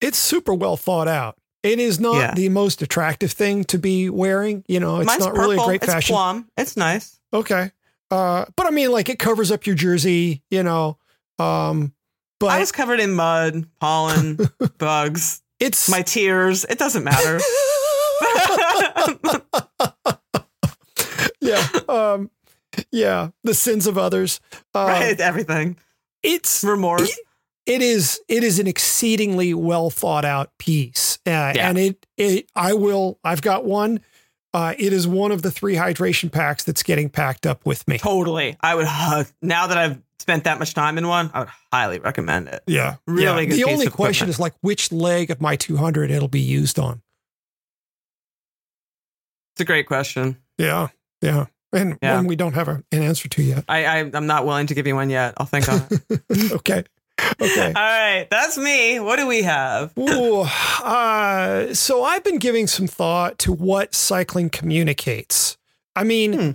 It's 0.01 0.19
super 0.19 0.55
well 0.55 0.77
thought 0.77 1.09
out. 1.09 1.37
It 1.63 1.81
is 1.81 1.99
not 1.99 2.17
yeah. 2.17 2.35
the 2.35 2.49
most 2.49 2.81
attractive 2.83 3.33
thing 3.33 3.65
to 3.65 3.79
be 3.79 4.09
wearing. 4.09 4.65
You 4.69 4.79
know, 4.79 4.99
it's 4.99 5.07
Mine's 5.07 5.21
not 5.21 5.35
purple. 5.35 5.43
really 5.43 5.67
great 5.67 5.83
it's 5.83 5.93
fashion. 5.93 6.15
Plum. 6.15 6.49
It's 6.57 6.77
nice. 6.77 7.19
Okay. 7.33 7.73
Uh, 8.11 8.45
but 8.57 8.67
I 8.67 8.71
mean, 8.71 8.93
like 8.93 9.09
it 9.09 9.19
covers 9.19 9.51
up 9.51 9.67
your 9.67 9.75
jersey, 9.75 10.43
you 10.51 10.63
know. 10.63 10.99
Um, 11.39 11.93
but 12.39 12.49
I 12.49 12.61
was 12.61 12.71
covered 12.71 13.01
in 13.01 13.15
mud, 13.15 13.67
pollen, 13.81 14.39
bugs. 14.79 15.43
It's 15.59 15.89
my 15.91 16.03
tears. 16.03 16.65
It 16.69 16.79
doesn't 16.79 17.03
matter. 17.03 17.41
yeah. 21.41 21.67
Um, 21.89 22.31
yeah. 22.93 23.31
The 23.43 23.55
sins 23.55 23.87
of 23.87 23.97
others. 23.99 24.41
Uh, 24.75 24.87
right. 24.87 25.19
Everything. 25.19 25.77
It's 26.23 26.63
remorse. 26.63 27.19
It 27.67 27.83
is 27.83 28.21
it 28.29 28.43
is 28.45 28.59
an 28.59 28.67
exceedingly 28.67 29.53
well 29.55 29.91
thought 29.91 30.25
out 30.25 30.51
piece, 30.59 31.19
uh, 31.27 31.53
Yeah. 31.55 31.69
and 31.69 31.79
it 31.79 32.07
it 32.17 32.49
I 32.55 32.73
will 32.75 33.19
I've 33.25 33.43
got 33.43 33.65
one. 33.65 34.01
Uh, 34.55 34.73
it 34.79 34.93
is 34.95 35.07
one 35.07 35.33
of 35.33 35.43
the 35.43 35.51
three 35.51 35.75
hydration 35.75 36.33
packs 36.33 36.65
that's 36.65 36.83
getting 36.83 37.11
packed 37.11 37.47
up 37.47 37.67
with 37.67 37.87
me. 37.87 37.99
Totally. 37.99 38.57
I 38.63 38.75
would, 38.75 38.87
uh, 38.89 39.25
now 39.43 39.67
that 39.67 39.77
I've 39.77 40.01
spent 40.19 40.45
that 40.45 40.59
much 40.59 40.73
time 40.73 40.97
in 40.97 41.07
one, 41.09 41.31
I 41.35 41.41
would 41.41 41.49
highly 41.71 41.99
recommend 41.99 42.49
it. 42.49 42.63
Yeah, 42.67 42.97
Really 43.07 43.43
yeah. 43.43 43.51
good 43.51 43.59
The 43.59 43.65
only 43.65 43.87
question 43.89 44.29
equipment. 44.29 44.31
is 44.31 44.41
like 44.41 44.55
which 44.63 44.91
leg 44.91 45.31
of 45.31 45.43
my 45.43 45.57
200 45.57 46.11
it'll 46.11 46.29
be 46.29 46.41
used 46.41 46.79
on. 46.79 47.03
It's 49.55 49.61
a 49.61 49.65
great 49.65 49.87
question. 49.87 50.37
Yeah, 50.59 50.89
yeah, 51.21 51.47
and 51.73 51.99
Yeah. 52.03 52.17
one 52.17 52.27
we 52.27 52.37
don't 52.37 52.55
have 52.55 52.69
a, 52.69 52.83
an 52.93 53.03
answer 53.03 53.29
to 53.29 53.43
yet. 53.43 53.65
I, 53.69 53.85
I, 53.85 53.99
I'm 54.13 54.27
not 54.27 54.47
willing 54.47 54.67
to 54.69 54.75
give 54.75 54.87
you 54.87 54.95
one 54.95 55.11
yet. 55.11 55.35
I'll 55.37 55.47
think 55.47 55.69
on 55.69 55.83
it. 55.91 56.53
okay, 56.53 56.85
okay. 57.41 57.67
All 57.67 57.73
right. 57.75 58.27
That's 58.31 58.57
me. 58.59 59.01
What 59.01 59.17
do 59.17 59.27
we 59.27 59.43
have? 59.43 59.93
Ooh, 59.99 60.41
uh, 60.83 61.75
so 61.75 62.05
I've 62.05 62.25
been 62.25 62.39
giving 62.39 62.67
some 62.67 62.87
thought 62.87 63.39
to 63.41 63.53
what 63.53 63.95
cycling 63.95 64.51
communicates. 64.51 65.57
I 65.95 66.05
mean, 66.05 66.33
Hmm. 66.33 66.51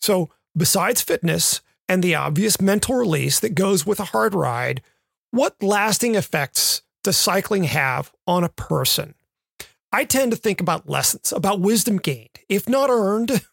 so 0.00 0.30
besides 0.56 1.00
fitness 1.02 1.60
and 1.88 2.02
the 2.02 2.14
obvious 2.14 2.60
mental 2.60 2.94
release 2.94 3.40
that 3.40 3.54
goes 3.54 3.84
with 3.86 4.00
a 4.00 4.04
hard 4.06 4.34
ride, 4.34 4.82
what 5.30 5.60
lasting 5.62 6.14
effects 6.14 6.82
does 7.04 7.16
cycling 7.16 7.64
have 7.64 8.12
on 8.26 8.44
a 8.44 8.48
person? 8.48 9.14
I 9.92 10.04
tend 10.04 10.30
to 10.32 10.36
think 10.38 10.60
about 10.60 10.88
lessons, 10.88 11.32
about 11.32 11.60
wisdom 11.60 11.98
gained, 11.98 12.38
if 12.48 12.68
not 12.68 12.90
earned. 12.90 13.44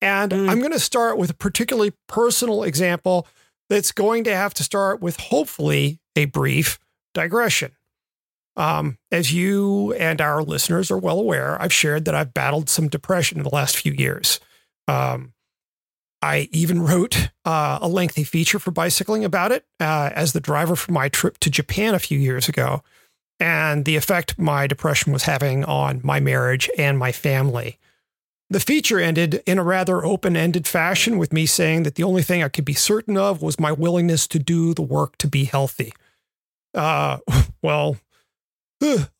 And 0.00 0.32
Hmm. 0.32 0.48
I'm 0.48 0.60
going 0.60 0.70
to 0.70 0.78
start 0.78 1.18
with 1.18 1.28
a 1.30 1.34
particularly 1.34 1.92
personal 2.06 2.62
example 2.62 3.26
that's 3.68 3.92
going 3.92 4.24
to 4.24 4.34
have 4.34 4.54
to 4.54 4.64
start 4.64 5.00
with 5.00 5.16
hopefully 5.18 6.00
a 6.16 6.26
brief 6.26 6.78
digression. 7.14 7.72
Um, 8.56 8.98
as 9.12 9.32
you 9.32 9.92
and 9.94 10.20
our 10.20 10.42
listeners 10.42 10.90
are 10.90 10.98
well 10.98 11.20
aware, 11.20 11.60
I've 11.62 11.72
shared 11.72 12.04
that 12.06 12.14
I've 12.14 12.34
battled 12.34 12.68
some 12.68 12.88
depression 12.88 13.38
in 13.38 13.44
the 13.44 13.54
last 13.54 13.76
few 13.76 13.92
years. 13.92 14.40
Um, 14.88 15.32
I 16.20 16.48
even 16.50 16.82
wrote 16.82 17.30
uh, 17.44 17.78
a 17.80 17.86
lengthy 17.86 18.24
feature 18.24 18.58
for 18.58 18.72
bicycling 18.72 19.24
about 19.24 19.52
it 19.52 19.64
uh, 19.78 20.10
as 20.12 20.32
the 20.32 20.40
driver 20.40 20.74
for 20.74 20.90
my 20.90 21.08
trip 21.08 21.38
to 21.38 21.50
Japan 21.50 21.94
a 21.94 22.00
few 22.00 22.18
years 22.18 22.48
ago, 22.48 22.82
and 23.38 23.84
the 23.84 23.94
effect 23.94 24.36
my 24.38 24.66
depression 24.66 25.12
was 25.12 25.22
having 25.22 25.64
on 25.64 26.00
my 26.02 26.18
marriage 26.18 26.68
and 26.76 26.98
my 26.98 27.12
family. 27.12 27.78
The 28.50 28.60
feature 28.60 28.98
ended 28.98 29.42
in 29.46 29.58
a 29.58 29.62
rather 29.62 30.04
open 30.04 30.36
ended 30.36 30.66
fashion 30.66 31.18
with 31.18 31.32
me 31.32 31.44
saying 31.44 31.82
that 31.82 31.96
the 31.96 32.02
only 32.02 32.22
thing 32.22 32.42
I 32.42 32.48
could 32.48 32.64
be 32.64 32.74
certain 32.74 33.16
of 33.16 33.42
was 33.42 33.60
my 33.60 33.72
willingness 33.72 34.26
to 34.28 34.38
do 34.38 34.72
the 34.72 34.82
work 34.82 35.18
to 35.18 35.28
be 35.28 35.44
healthy. 35.44 35.92
Uh, 36.74 37.18
well, 37.62 37.98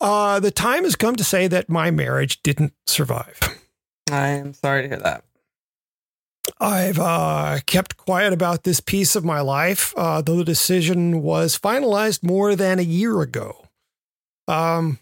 uh, 0.01 0.39
the 0.39 0.51
time 0.51 0.83
has 0.83 0.95
come 0.95 1.15
to 1.15 1.23
say 1.23 1.47
that 1.47 1.69
my 1.69 1.91
marriage 1.91 2.41
didn't 2.41 2.73
survive. 2.87 3.39
I 4.11 4.29
am 4.29 4.53
sorry 4.53 4.83
to 4.83 4.87
hear 4.87 4.97
that. 4.97 5.23
I've 6.59 6.97
uh, 6.97 7.59
kept 7.67 7.97
quiet 7.97 8.33
about 8.33 8.63
this 8.63 8.79
piece 8.79 9.15
of 9.15 9.23
my 9.23 9.41
life, 9.41 9.93
uh, 9.95 10.21
though 10.21 10.37
the 10.37 10.43
decision 10.43 11.21
was 11.21 11.57
finalized 11.57 12.23
more 12.23 12.55
than 12.55 12.79
a 12.79 12.83
year 12.83 13.21
ago. 13.21 13.67
Um, 14.47 14.99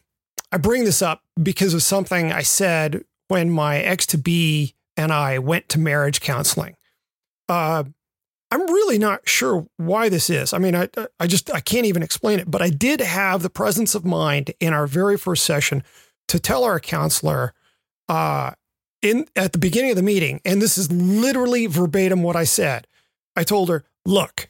I 0.52 0.58
bring 0.58 0.84
this 0.84 1.02
up 1.02 1.24
because 1.42 1.74
of 1.74 1.82
something 1.82 2.32
I 2.34 2.42
said 2.42 3.06
when 3.28 3.50
my 3.50 3.80
ex 3.80 4.06
to 4.08 4.18
be 4.18 4.76
and 4.96 5.12
I 5.12 5.40
went 5.40 5.70
to 5.70 5.80
marriage 5.80 6.22
counseling. 6.22 6.76
Uh, 7.48 7.84
I'm 8.50 8.62
really 8.62 8.98
not 8.98 9.28
sure 9.28 9.68
why 9.78 10.10
this 10.10 10.30
is. 10.30 10.54
I 10.54 10.58
mean, 10.58 10.76
I 10.76 10.90
I 11.20 11.28
just 11.28 11.54
I 11.54 11.60
can't 11.60 11.86
even 11.86 12.04
explain 12.04 12.40
it. 12.40 12.50
But 12.50 12.62
I 12.62 12.70
did 12.70 13.02
have 13.02 13.42
the 13.42 13.50
presence 13.50 13.94
of 13.94 14.06
mind 14.06 14.54
in 14.60 14.74
our 14.74 14.88
very 14.88 15.18
first 15.18 15.44
session 15.44 15.84
to 16.30 16.40
tell 16.40 16.64
our 16.64 16.80
counselor, 16.80 17.54
uh, 18.10 18.52
in 19.02 19.28
at 19.36 19.52
the 19.52 19.58
beginning 19.58 19.92
of 19.92 19.98
the 19.98 20.04
meeting, 20.04 20.42
and 20.46 20.62
this 20.62 20.78
is 20.78 20.92
literally 20.92 21.68
verbatim 21.68 22.24
what 22.24 22.36
I 22.36 22.46
said. 22.46 22.88
I 23.36 23.44
told 23.44 23.70
her, 23.70 23.84
"Look, 24.06 24.50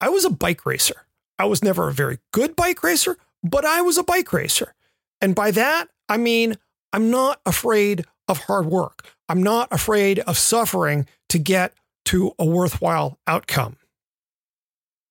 I 0.00 0.08
was 0.08 0.24
a 0.24 0.30
bike 0.30 0.64
racer. 0.64 1.06
I 1.38 1.46
was 1.46 1.62
never 1.64 1.88
a 1.88 1.92
very 1.92 2.18
good 2.32 2.54
bike 2.54 2.82
racer, 2.84 3.18
but 3.42 3.64
I 3.64 3.82
was 3.82 3.98
a 3.98 4.04
bike 4.04 4.32
racer, 4.32 4.74
and 5.20 5.34
by 5.34 5.50
that 5.50 5.88
I 6.08 6.16
mean 6.16 6.56
I'm 6.92 7.10
not 7.10 7.40
afraid 7.44 8.04
of 8.32 8.38
hard 8.46 8.66
work. 8.66 9.06
I'm 9.28 9.42
not 9.42 9.68
afraid 9.70 10.18
of 10.20 10.36
suffering 10.36 11.06
to 11.28 11.38
get 11.38 11.74
to 12.06 12.32
a 12.38 12.44
worthwhile 12.44 13.18
outcome. 13.28 13.76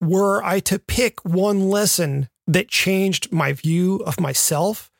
Were 0.02 0.44
I 0.44 0.60
to 0.62 0.80
pick 0.80 1.24
one 1.24 1.70
lesson 1.70 2.28
that 2.48 2.68
changed 2.68 3.32
my 3.32 3.54
view 3.54 3.98
of 4.06 4.20
myself 4.20 4.92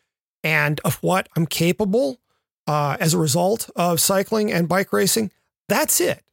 and 0.44 0.80
of 0.86 0.96
what 1.04 1.28
I'm 1.36 1.46
capable 1.46 2.20
uh, 2.68 2.96
as 3.00 3.14
a 3.14 3.18
result 3.18 3.70
of 3.76 4.00
cycling 4.00 4.52
and 4.54 4.70
bike 4.70 4.94
racing, 4.94 5.32
that's 5.68 6.00
it. 6.00 6.24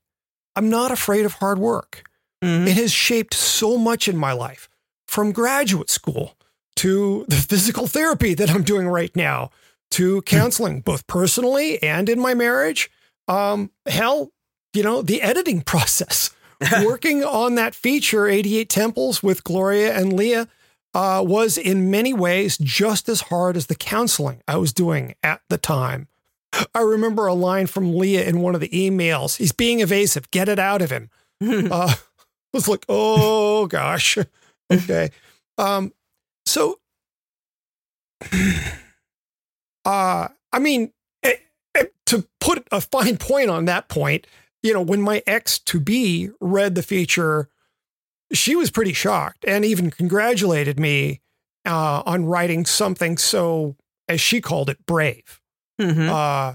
I'm 0.55 0.69
not 0.69 0.91
afraid 0.93 1.25
of 1.25 1.35
hard 1.35 1.59
work. 1.59 2.05
Mhm. 2.45 2.69
It 2.69 2.77
has 2.77 2.93
shaped 2.93 3.35
so 3.35 3.79
much 3.79 4.07
in 4.07 4.17
my 4.17 4.33
life 4.33 4.69
from 5.07 5.33
graduate 5.33 5.91
school 5.91 6.37
to 6.77 7.25
the 7.29 7.37
physical 7.37 7.87
therapy 7.87 8.35
that 8.35 8.51
I'm 8.51 8.63
doing 8.63 8.87
right 8.87 9.15
now 9.17 9.51
to 9.93 10.23
counseling, 10.23 10.81
both 10.81 11.07
personally 11.07 11.83
and 11.83 12.09
in 12.09 12.21
my 12.21 12.35
marriage. 12.35 12.91
Um, 13.27 13.71
hell, 13.87 14.33
you 14.73 14.83
know, 14.83 15.03
the 15.03 15.23
editing 15.23 15.61
process, 15.67 16.31
working 16.85 17.25
on 17.25 17.55
that 17.57 17.75
feature, 17.75 18.27
88 18.27 18.69
Temples 18.69 19.23
with 19.23 19.45
Gloria 19.45 19.97
and 19.97 20.13
Leah, 20.13 20.49
uh, 20.95 21.23
was 21.27 21.59
in 21.59 21.91
many 21.91 22.15
ways 22.15 22.57
just 22.59 23.09
as 23.09 23.23
hard 23.23 23.57
as 23.57 23.67
the 23.67 23.75
counseling 23.75 24.43
I 24.49 24.57
was 24.57 24.73
doing 24.73 25.15
at 25.23 25.43
the 25.49 25.59
time. 25.59 26.09
I 26.75 26.81
remember 26.81 27.27
a 27.27 27.35
line 27.35 27.67
from 27.67 27.95
Leah 27.95 28.25
in 28.25 28.41
one 28.41 28.55
of 28.55 28.61
the 28.61 28.71
emails. 28.71 29.37
He's 29.37 29.53
being 29.53 29.81
evasive. 29.81 30.31
Get 30.31 30.49
it 30.49 30.59
out 30.59 30.83
of 30.83 30.91
him. 30.91 31.11
Uh, 31.41 31.95
I 31.95 32.57
was 32.57 32.67
like, 32.67 32.85
oh 32.89 33.67
gosh. 33.67 34.19
Okay. 34.73 35.11
Um, 35.57 35.93
so, 36.47 36.81
uh, 39.89 40.29
I 40.53 40.59
mean, 40.59 40.93
eh, 41.23 41.35
eh, 41.75 41.85
to 42.07 42.27
put 42.41 42.67
a 42.71 42.81
fine 42.81 43.17
point 43.17 43.51
on 43.51 43.65
that 43.67 43.89
point, 43.89 44.27
you 44.63 44.73
know, 44.75 44.83
when 44.83 45.01
my 45.01 45.23
ex 45.27 45.59
to 45.61 45.81
be 45.81 46.31
read 46.41 46.75
the 46.75 46.83
feature, 46.83 47.49
she 48.33 48.55
was 48.55 48.71
pretty 48.71 48.93
shocked 48.93 49.45
and 49.47 49.65
even 49.65 49.91
congratulated 49.91 50.79
me 50.79 51.21
uh, 51.67 52.03
on 52.05 52.25
writing 52.27 52.67
something 52.67 53.17
so, 53.17 53.77
as 54.09 54.21
she 54.21 54.41
called 54.41 54.69
it, 54.71 54.85
brave 54.87 55.41
Mhm. 55.81 56.09
uh, 56.09 56.55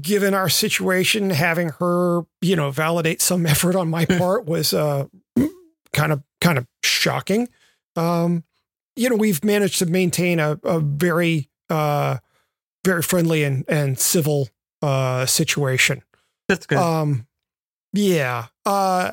given 0.00 0.34
our 0.34 0.48
situation, 0.48 1.30
having 1.30 1.70
her, 1.78 2.22
you 2.40 2.54
know, 2.56 2.70
validate 2.70 3.22
some 3.22 3.46
effort 3.52 3.74
on 3.76 3.88
my 3.88 4.04
part 4.04 4.44
was 4.44 4.72
uh, 4.74 5.06
kind 5.92 6.12
of 6.12 6.22
kind 6.40 6.58
of 6.58 6.66
shocking. 6.82 7.48
Um, 7.96 8.44
you 8.94 9.08
know, 9.08 9.16
we've 9.16 9.42
managed 9.44 9.78
to 9.78 9.86
maintain 9.86 10.38
a, 10.40 10.58
a 10.64 10.80
very 10.80 11.48
uh, 11.70 12.18
very 12.86 13.02
friendly 13.02 13.44
and 13.44 13.64
and 13.68 13.98
civil 13.98 14.48
uh, 14.80 15.26
situation. 15.26 16.02
That's 16.48 16.64
good. 16.66 16.78
Um, 16.78 17.26
yeah. 17.92 18.46
Uh, 18.64 19.12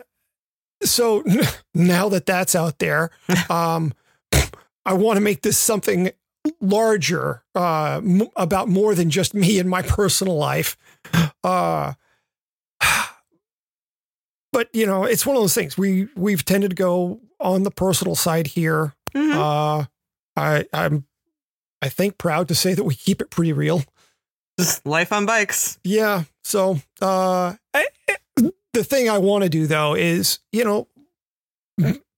so 0.84 1.24
now 1.74 2.08
that 2.10 2.26
that's 2.26 2.56
out 2.56 2.80
there, 2.80 3.10
um, 3.50 3.94
I 4.86 4.94
want 4.94 5.18
to 5.18 5.22
make 5.22 5.42
this 5.42 5.58
something 5.58 6.12
larger, 6.62 7.42
uh, 7.56 8.02
m- 8.04 8.28
about 8.36 8.68
more 8.70 8.94
than 8.96 9.10
just 9.10 9.34
me 9.34 9.60
and 9.60 9.70
my 9.70 9.82
personal 9.82 10.36
life. 10.38 10.78
Uh, 11.44 11.94
but 14.52 14.70
you 14.74 14.86
know, 14.86 15.04
it's 15.04 15.26
one 15.26 15.36
of 15.36 15.42
those 15.42 15.56
things 15.56 15.78
we 15.78 16.08
we've 16.16 16.46
tended 16.46 16.72
to 16.72 16.76
go 16.76 17.20
on 17.40 17.64
the 17.64 17.72
personal 17.72 18.16
side 18.16 18.48
here. 18.48 18.94
Mhm. 19.16 19.34
Uh, 19.34 19.86
I 20.36 20.66
I'm 20.74 21.06
I 21.84 21.90
think 21.90 22.18
proud 22.18 22.48
to 22.48 22.56
say 22.56 22.74
that 22.74 22.84
we 22.86 22.96
keep 22.96 23.22
it 23.22 23.30
pretty 23.30 23.52
real. 23.52 23.84
Just 24.58 24.86
life 24.86 25.12
on 25.12 25.26
bikes. 25.26 25.78
Yeah. 25.84 26.24
So 26.46 26.80
uh, 27.02 27.56
I, 27.74 27.86
the 28.72 28.84
thing 28.84 29.10
I 29.10 29.18
want 29.18 29.44
to 29.44 29.50
do 29.50 29.68
though 29.68 29.94
is, 29.94 30.40
you 30.54 30.64
know, 30.64 30.88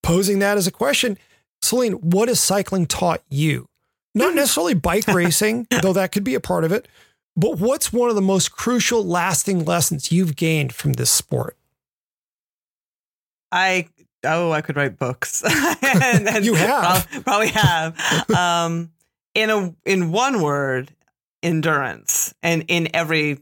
posing 0.04 0.40
that 0.40 0.58
as 0.58 0.68
a 0.68 0.72
question, 0.72 1.18
Selene, 1.64 1.94
what 1.94 2.28
has 2.28 2.40
cycling 2.40 2.86
taught 2.86 3.24
you? 3.30 3.68
Not 4.14 4.36
necessarily 4.36 4.76
bike 4.76 5.08
racing, 5.08 5.66
though 5.82 5.94
that 5.94 6.12
could 6.12 6.24
be 6.24 6.36
a 6.36 6.40
part 6.40 6.64
of 6.64 6.72
it, 6.72 6.88
but 7.36 7.58
what's 7.58 7.92
one 7.92 8.10
of 8.10 8.16
the 8.16 8.22
most 8.22 8.52
crucial, 8.52 9.04
lasting 9.04 9.66
lessons 9.66 10.12
you've 10.12 10.36
gained 10.36 10.74
from 10.74 10.94
this 10.94 11.10
sport? 11.10 11.58
I 13.52 13.88
oh, 14.24 14.52
I 14.52 14.62
could 14.62 14.76
write 14.76 14.98
books. 15.00 15.44
and, 15.82 16.28
and 16.28 16.46
You 16.46 16.54
have. 16.56 17.08
prob- 17.10 17.24
probably 17.24 17.48
have. 17.50 18.30
Um, 18.30 18.92
in 19.36 19.50
a 19.52 19.76
in 19.86 20.12
one 20.12 20.42
word, 20.42 20.92
endurance, 21.44 22.34
and 22.42 22.66
in 22.68 22.90
every 22.96 23.40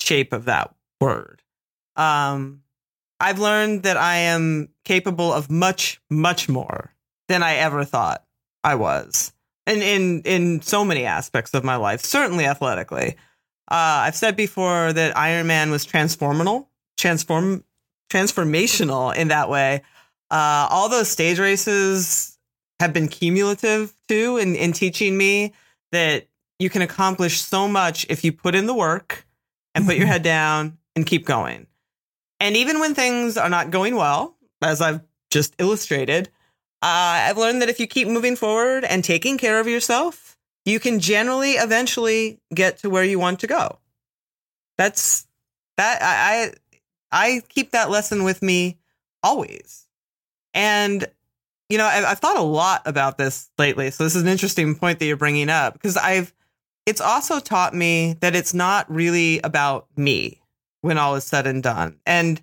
shape 0.00 0.32
of 0.32 0.46
that 0.46 0.74
word. 1.00 1.42
Um, 1.96 2.62
I've 3.20 3.38
learned 3.38 3.82
that 3.82 3.96
I 3.96 4.16
am 4.16 4.70
capable 4.84 5.32
of 5.32 5.50
much, 5.50 6.00
much 6.08 6.48
more 6.48 6.94
than 7.28 7.42
I 7.42 7.56
ever 7.56 7.84
thought 7.84 8.24
I 8.64 8.76
was. 8.76 9.32
And 9.66 9.82
in 9.82 10.22
in 10.22 10.62
so 10.62 10.84
many 10.84 11.04
aspects 11.04 11.52
of 11.54 11.62
my 11.62 11.76
life, 11.76 12.04
certainly 12.04 12.46
athletically. 12.46 13.16
Uh, 13.70 14.04
I've 14.06 14.16
said 14.16 14.36
before 14.36 14.92
that 14.92 15.14
Ironman 15.14 15.70
was 15.70 15.86
transformational, 15.86 16.66
transform 16.96 17.64
transformational 18.12 19.14
in 19.14 19.28
that 19.28 19.48
way. 19.48 19.82
Uh, 20.30 20.66
all 20.70 20.88
those 20.88 21.08
stage 21.08 21.38
races 21.38 22.38
have 22.80 22.92
been 22.92 23.08
cumulative 23.08 23.94
too 24.12 24.36
in, 24.36 24.54
in 24.54 24.72
teaching 24.72 25.16
me 25.16 25.52
that 25.90 26.26
you 26.58 26.68
can 26.68 26.82
accomplish 26.82 27.40
so 27.40 27.66
much 27.66 28.06
if 28.08 28.24
you 28.24 28.32
put 28.32 28.54
in 28.54 28.66
the 28.66 28.74
work 28.74 29.26
and 29.74 29.86
put 29.86 29.96
your 29.96 30.06
head 30.06 30.22
down 30.22 30.76
and 30.94 31.06
keep 31.06 31.24
going. 31.24 31.66
And 32.40 32.56
even 32.56 32.78
when 32.78 32.94
things 32.94 33.36
are 33.36 33.48
not 33.48 33.70
going 33.70 33.96
well, 33.96 34.36
as 34.60 34.80
I've 34.80 35.00
just 35.30 35.54
illustrated, 35.58 36.28
uh, 36.82 37.26
I've 37.26 37.38
learned 37.38 37.62
that 37.62 37.70
if 37.70 37.80
you 37.80 37.86
keep 37.86 38.08
moving 38.08 38.36
forward 38.36 38.84
and 38.84 39.02
taking 39.02 39.38
care 39.38 39.60
of 39.60 39.66
yourself, 39.66 40.36
you 40.64 40.78
can 40.78 41.00
generally 41.00 41.52
eventually 41.52 42.40
get 42.54 42.78
to 42.78 42.90
where 42.90 43.04
you 43.04 43.18
want 43.18 43.40
to 43.40 43.46
go. 43.46 43.78
That's 44.76 45.26
that 45.76 46.02
I 46.02 46.52
I, 47.10 47.36
I 47.36 47.42
keep 47.48 47.70
that 47.70 47.90
lesson 47.90 48.24
with 48.24 48.42
me 48.42 48.78
always. 49.22 49.86
And 50.54 51.06
you 51.72 51.78
know, 51.78 51.86
I've, 51.86 52.04
I've 52.04 52.18
thought 52.18 52.36
a 52.36 52.42
lot 52.42 52.82
about 52.84 53.16
this 53.16 53.50
lately. 53.56 53.90
So 53.90 54.04
this 54.04 54.14
is 54.14 54.20
an 54.20 54.28
interesting 54.28 54.74
point 54.74 54.98
that 54.98 55.06
you're 55.06 55.16
bringing 55.16 55.48
up 55.48 55.72
because 55.72 55.96
I've 55.96 56.34
it's 56.84 57.00
also 57.00 57.40
taught 57.40 57.74
me 57.74 58.16
that 58.20 58.34
it's 58.34 58.52
not 58.52 58.90
really 58.92 59.40
about 59.40 59.86
me 59.96 60.42
when 60.82 60.98
all 60.98 61.14
is 61.14 61.24
said 61.24 61.46
and 61.46 61.62
done. 61.62 61.98
And 62.04 62.42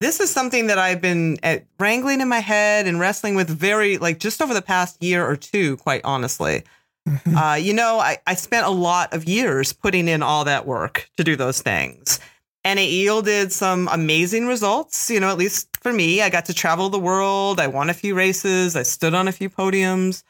this 0.00 0.20
is 0.20 0.30
something 0.30 0.68
that 0.68 0.78
I've 0.78 1.02
been 1.02 1.36
uh, 1.42 1.58
wrangling 1.78 2.20
in 2.20 2.28
my 2.28 2.38
head 2.38 2.86
and 2.86 2.98
wrestling 2.98 3.34
with 3.34 3.50
very, 3.50 3.98
like, 3.98 4.18
just 4.18 4.40
over 4.40 4.54
the 4.54 4.62
past 4.62 5.02
year 5.02 5.28
or 5.28 5.36
two, 5.36 5.76
quite 5.78 6.00
honestly. 6.04 6.62
Mm-hmm. 7.08 7.36
Uh, 7.36 7.54
you 7.56 7.74
know, 7.74 7.98
I, 7.98 8.18
I 8.26 8.34
spent 8.34 8.66
a 8.66 8.70
lot 8.70 9.12
of 9.12 9.24
years 9.24 9.72
putting 9.72 10.08
in 10.08 10.22
all 10.22 10.44
that 10.44 10.64
work 10.64 11.10
to 11.16 11.24
do 11.24 11.36
those 11.36 11.60
things. 11.60 12.20
And 12.64 12.78
it 12.78 12.90
yielded 12.90 13.52
some 13.52 13.88
amazing 13.90 14.46
results. 14.46 15.10
You 15.10 15.20
know, 15.20 15.30
at 15.30 15.38
least 15.38 15.68
for 15.80 15.92
me, 15.92 16.22
I 16.22 16.30
got 16.30 16.46
to 16.46 16.54
travel 16.54 16.88
the 16.88 16.98
world. 16.98 17.58
I 17.58 17.66
won 17.66 17.90
a 17.90 17.94
few 17.94 18.14
races. 18.14 18.76
I 18.76 18.84
stood 18.84 19.14
on 19.14 19.28
a 19.28 19.32
few 19.32 19.50
podiums. 19.50 20.22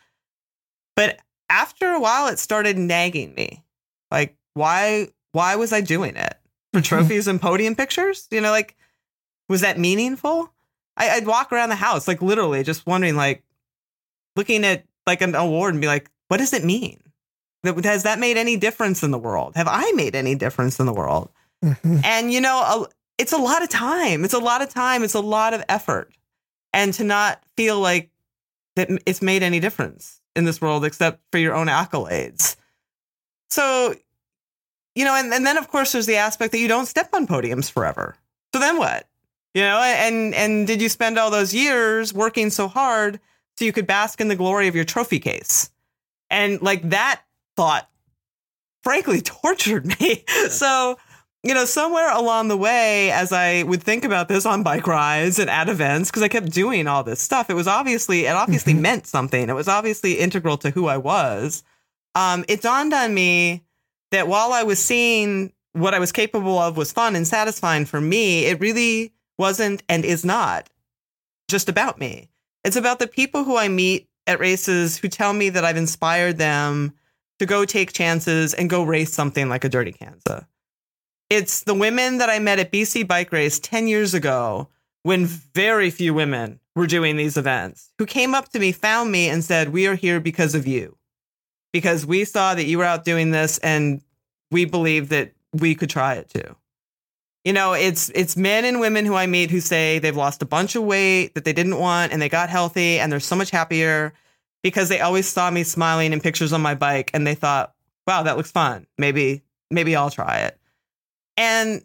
But 0.96 1.20
after 1.50 1.90
a 1.90 2.00
while, 2.00 2.28
it 2.28 2.38
started 2.38 2.78
nagging 2.78 3.34
me. 3.34 3.62
Like, 4.10 4.36
why, 4.54 5.08
why 5.32 5.56
was 5.56 5.72
I 5.72 5.80
doing 5.80 6.16
it? 6.16 6.34
For 6.72 6.80
trophies 6.82 7.28
and 7.28 7.40
podium 7.40 7.76
pictures? 7.76 8.28
You 8.30 8.40
know, 8.40 8.50
like, 8.50 8.76
was 9.48 9.60
that 9.60 9.78
meaningful? 9.78 10.50
I, 10.96 11.18
would 11.18 11.26
walk 11.26 11.52
around 11.52 11.70
the 11.70 11.76
house, 11.76 12.06
like 12.06 12.22
literally 12.22 12.62
just 12.62 12.86
wondering, 12.86 13.16
like, 13.16 13.44
looking 14.36 14.64
at 14.64 14.84
like 15.06 15.20
an 15.20 15.34
award 15.34 15.74
and 15.74 15.80
be 15.80 15.86
like, 15.86 16.10
what 16.28 16.38
does 16.38 16.52
it 16.52 16.64
mean? 16.64 17.02
Has 17.84 18.02
that 18.02 18.18
made 18.18 18.36
any 18.36 18.56
difference 18.56 19.02
in 19.02 19.10
the 19.10 19.18
world? 19.18 19.54
Have 19.54 19.68
I 19.68 19.92
made 19.92 20.14
any 20.14 20.34
difference 20.34 20.80
in 20.80 20.86
the 20.86 20.92
world? 20.92 21.30
Mm-hmm. 21.62 21.98
And, 22.04 22.32
you 22.32 22.40
know, 22.40 22.86
it's 23.18 23.32
a 23.32 23.38
lot 23.38 23.62
of 23.62 23.68
time. 23.68 24.24
It's 24.24 24.34
a 24.34 24.38
lot 24.38 24.62
of 24.62 24.68
time. 24.68 25.02
It's 25.02 25.14
a 25.14 25.20
lot 25.20 25.54
of 25.54 25.62
effort. 25.68 26.12
And 26.72 26.92
to 26.94 27.04
not 27.04 27.42
feel 27.56 27.78
like 27.78 28.10
that 28.76 28.88
it's 29.06 29.22
made 29.22 29.42
any 29.42 29.60
difference 29.60 30.20
in 30.34 30.44
this 30.44 30.60
world 30.60 30.84
except 30.84 31.20
for 31.30 31.38
your 31.38 31.54
own 31.54 31.66
accolades. 31.66 32.56
So, 33.50 33.94
you 34.94 35.04
know, 35.04 35.14
and, 35.14 35.32
and 35.32 35.46
then 35.46 35.58
of 35.58 35.68
course 35.68 35.92
there's 35.92 36.06
the 36.06 36.16
aspect 36.16 36.52
that 36.52 36.58
you 36.58 36.68
don't 36.68 36.86
step 36.86 37.10
on 37.12 37.26
podiums 37.26 37.70
forever. 37.70 38.16
So 38.54 38.60
then 38.60 38.78
what? 38.78 39.06
You 39.54 39.62
know, 39.62 39.78
and 39.82 40.34
and 40.34 40.66
did 40.66 40.80
you 40.80 40.88
spend 40.88 41.18
all 41.18 41.30
those 41.30 41.52
years 41.52 42.14
working 42.14 42.48
so 42.48 42.68
hard 42.68 43.20
so 43.58 43.66
you 43.66 43.72
could 43.72 43.86
bask 43.86 44.20
in 44.20 44.28
the 44.28 44.36
glory 44.36 44.68
of 44.68 44.74
your 44.74 44.84
trophy 44.84 45.18
case? 45.18 45.70
And 46.30 46.62
like 46.62 46.88
that 46.88 47.20
thought, 47.54 47.88
frankly, 48.82 49.20
tortured 49.24 49.86
me. 50.00 50.24
so, 50.48 50.96
you 51.42 51.54
know, 51.54 51.64
somewhere 51.64 52.10
along 52.12 52.48
the 52.48 52.56
way, 52.56 53.10
as 53.10 53.32
I 53.32 53.64
would 53.64 53.82
think 53.82 54.04
about 54.04 54.28
this 54.28 54.46
on 54.46 54.62
bike 54.62 54.86
rides 54.86 55.38
and 55.38 55.50
at 55.50 55.68
events, 55.68 56.10
because 56.10 56.22
I 56.22 56.28
kept 56.28 56.50
doing 56.50 56.86
all 56.86 57.02
this 57.02 57.20
stuff, 57.20 57.50
it 57.50 57.54
was 57.54 57.66
obviously, 57.66 58.26
it 58.26 58.30
obviously 58.30 58.74
mm-hmm. 58.74 58.82
meant 58.82 59.06
something. 59.06 59.48
It 59.48 59.54
was 59.54 59.68
obviously 59.68 60.14
integral 60.20 60.56
to 60.58 60.70
who 60.70 60.86
I 60.86 60.98
was. 60.98 61.64
Um, 62.14 62.44
it 62.48 62.62
dawned 62.62 62.92
on 62.94 63.12
me 63.12 63.64
that 64.12 64.28
while 64.28 64.52
I 64.52 64.62
was 64.62 64.78
seeing 64.78 65.52
what 65.72 65.94
I 65.94 65.98
was 65.98 66.12
capable 66.12 66.58
of 66.58 66.76
was 66.76 66.92
fun 66.92 67.16
and 67.16 67.26
satisfying 67.26 67.86
for 67.86 68.00
me, 68.00 68.44
it 68.44 68.60
really 68.60 69.12
wasn't 69.38 69.82
and 69.88 70.04
is 70.04 70.24
not 70.24 70.68
just 71.48 71.68
about 71.68 71.98
me. 71.98 72.30
It's 72.62 72.76
about 72.76 73.00
the 73.00 73.08
people 73.08 73.42
who 73.42 73.56
I 73.56 73.68
meet 73.68 74.08
at 74.28 74.38
races 74.38 74.96
who 74.96 75.08
tell 75.08 75.32
me 75.32 75.48
that 75.48 75.64
I've 75.64 75.76
inspired 75.76 76.38
them 76.38 76.92
to 77.40 77.46
go 77.46 77.64
take 77.64 77.92
chances 77.92 78.54
and 78.54 78.70
go 78.70 78.84
race 78.84 79.12
something 79.12 79.48
like 79.48 79.64
a 79.64 79.68
Dirty 79.68 79.92
Kanza. 79.92 80.46
It's 81.32 81.62
the 81.62 81.72
women 81.72 82.18
that 82.18 82.28
I 82.28 82.40
met 82.40 82.58
at 82.58 82.70
BC 82.70 83.08
Bike 83.08 83.32
Race 83.32 83.58
10 83.58 83.88
years 83.88 84.12
ago 84.12 84.68
when 85.02 85.24
very 85.24 85.88
few 85.88 86.12
women 86.12 86.60
were 86.76 86.86
doing 86.86 87.16
these 87.16 87.38
events 87.38 87.90
who 87.96 88.04
came 88.04 88.34
up 88.34 88.50
to 88.50 88.58
me, 88.58 88.70
found 88.70 89.10
me, 89.10 89.30
and 89.30 89.42
said, 89.42 89.70
We 89.70 89.86
are 89.86 89.94
here 89.94 90.20
because 90.20 90.54
of 90.54 90.66
you. 90.66 90.98
Because 91.72 92.04
we 92.04 92.26
saw 92.26 92.54
that 92.54 92.66
you 92.66 92.76
were 92.76 92.84
out 92.84 93.06
doing 93.06 93.30
this 93.30 93.56
and 93.60 94.02
we 94.50 94.66
believe 94.66 95.08
that 95.08 95.32
we 95.54 95.74
could 95.74 95.88
try 95.88 96.16
it 96.16 96.28
too. 96.28 96.54
You 97.46 97.54
know, 97.54 97.72
it's 97.72 98.10
it's 98.10 98.36
men 98.36 98.66
and 98.66 98.78
women 98.78 99.06
who 99.06 99.14
I 99.14 99.26
meet 99.26 99.50
who 99.50 99.60
say 99.60 100.00
they've 100.00 100.14
lost 100.14 100.42
a 100.42 100.46
bunch 100.46 100.76
of 100.76 100.82
weight 100.82 101.34
that 101.34 101.46
they 101.46 101.54
didn't 101.54 101.78
want 101.78 102.12
and 102.12 102.20
they 102.20 102.28
got 102.28 102.50
healthy 102.50 102.98
and 102.98 103.10
they're 103.10 103.20
so 103.20 103.36
much 103.36 103.50
happier 103.50 104.12
because 104.62 104.90
they 104.90 105.00
always 105.00 105.28
saw 105.28 105.50
me 105.50 105.64
smiling 105.64 106.12
in 106.12 106.20
pictures 106.20 106.52
on 106.52 106.60
my 106.60 106.74
bike 106.74 107.10
and 107.14 107.26
they 107.26 107.34
thought, 107.34 107.72
"Wow, 108.06 108.22
that 108.22 108.36
looks 108.36 108.50
fun. 108.50 108.86
Maybe 108.98 109.40
maybe 109.70 109.96
I'll 109.96 110.10
try 110.10 110.40
it." 110.40 110.58
And 111.36 111.82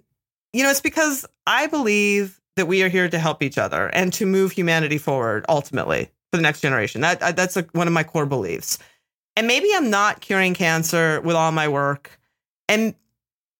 you 0.53 0.63
know, 0.63 0.69
it's 0.69 0.81
because 0.81 1.25
I 1.45 1.67
believe 1.67 2.39
that 2.55 2.67
we 2.67 2.81
are 2.83 2.89
here 2.89 3.07
to 3.07 3.19
help 3.19 3.43
each 3.43 3.57
other 3.57 3.87
and 3.87 4.11
to 4.13 4.25
move 4.25 4.51
humanity 4.51 4.97
forward 4.97 5.45
ultimately 5.47 6.09
for 6.31 6.37
the 6.37 6.43
next 6.43 6.61
generation. 6.61 7.01
That 7.01 7.21
uh, 7.21 7.31
that's 7.31 7.57
a, 7.57 7.63
one 7.71 7.87
of 7.87 7.93
my 7.93 8.03
core 8.03 8.25
beliefs. 8.25 8.79
And 9.35 9.47
maybe 9.47 9.69
I'm 9.73 9.89
not 9.89 10.21
curing 10.21 10.55
cancer 10.55 11.21
with 11.21 11.35
all 11.35 11.51
my 11.51 11.67
work. 11.67 12.19
And 12.67 12.95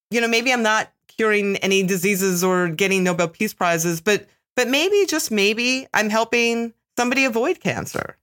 you 0.10 0.22
know, 0.22 0.28
maybe 0.28 0.52
I'm 0.52 0.64
not 0.64 0.92
curing 1.08 1.58
any 1.58 1.84
diseases 1.84 2.44
or 2.44 2.70
getting 2.70 3.04
Nobel 3.04 3.28
Peace 3.28 3.54
Prizes, 3.54 4.02
but 4.02 4.28
but 4.56 4.68
maybe 4.68 5.06
just 5.06 5.30
maybe 5.30 5.88
I'm 5.94 6.10
helping 6.10 6.74
somebody 6.98 7.26
avoid 7.26 7.60
cancer 7.60 8.18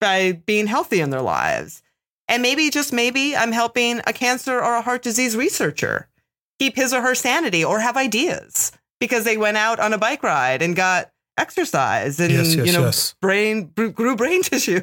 by 0.00 0.32
being 0.32 0.66
healthy 0.66 1.00
in 1.00 1.10
their 1.10 1.22
lives. 1.22 1.82
And 2.28 2.42
maybe 2.42 2.70
just 2.70 2.92
maybe 2.92 3.36
I'm 3.36 3.52
helping 3.52 4.00
a 4.06 4.12
cancer 4.12 4.58
or 4.58 4.76
a 4.76 4.82
heart 4.82 5.02
disease 5.02 5.36
researcher 5.36 6.08
keep 6.58 6.76
his 6.76 6.92
or 6.92 7.02
her 7.02 7.14
sanity 7.14 7.64
or 7.64 7.80
have 7.80 7.96
ideas 7.96 8.72
because 9.00 9.24
they 9.24 9.36
went 9.36 9.56
out 9.56 9.78
on 9.80 9.92
a 9.92 9.98
bike 9.98 10.22
ride 10.22 10.62
and 10.62 10.74
got 10.74 11.10
exercise 11.38 12.18
and 12.18 12.32
yes, 12.32 12.54
yes, 12.54 12.66
you 12.66 12.72
know 12.72 12.86
yes. 12.86 13.14
brain 13.20 13.66
grew 13.74 14.16
brain 14.16 14.42
tissue. 14.42 14.80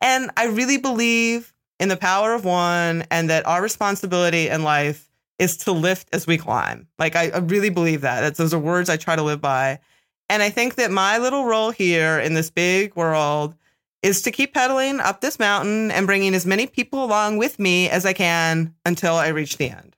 And 0.00 0.30
I 0.36 0.46
really 0.46 0.78
believe 0.78 1.52
in 1.78 1.88
the 1.88 1.96
power 1.96 2.34
of 2.34 2.44
one 2.44 3.04
and 3.10 3.30
that 3.30 3.46
our 3.46 3.62
responsibility 3.62 4.48
in 4.48 4.62
life 4.62 5.10
is 5.38 5.56
to 5.56 5.72
lift 5.72 6.08
as 6.12 6.26
we 6.26 6.36
climb. 6.36 6.86
Like 6.98 7.16
I, 7.16 7.30
I 7.30 7.38
really 7.38 7.70
believe 7.70 8.02
that. 8.02 8.20
That's, 8.20 8.38
those 8.38 8.54
are 8.54 8.58
words 8.58 8.90
I 8.90 8.96
try 8.96 9.16
to 9.16 9.22
live 9.22 9.40
by. 9.40 9.80
And 10.28 10.42
I 10.42 10.50
think 10.50 10.76
that 10.76 10.90
my 10.90 11.18
little 11.18 11.44
role 11.44 11.70
here 11.70 12.18
in 12.18 12.34
this 12.34 12.50
big 12.50 12.94
world 12.94 13.54
is 14.02 14.22
to 14.22 14.30
keep 14.30 14.54
pedaling 14.54 15.00
up 15.00 15.20
this 15.20 15.38
mountain 15.38 15.90
and 15.90 16.06
bringing 16.06 16.34
as 16.34 16.46
many 16.46 16.66
people 16.66 17.04
along 17.04 17.38
with 17.38 17.58
me 17.58 17.88
as 17.90 18.06
I 18.06 18.12
can 18.12 18.74
until 18.86 19.14
I 19.14 19.28
reach 19.28 19.56
the 19.56 19.70
end. 19.70 19.96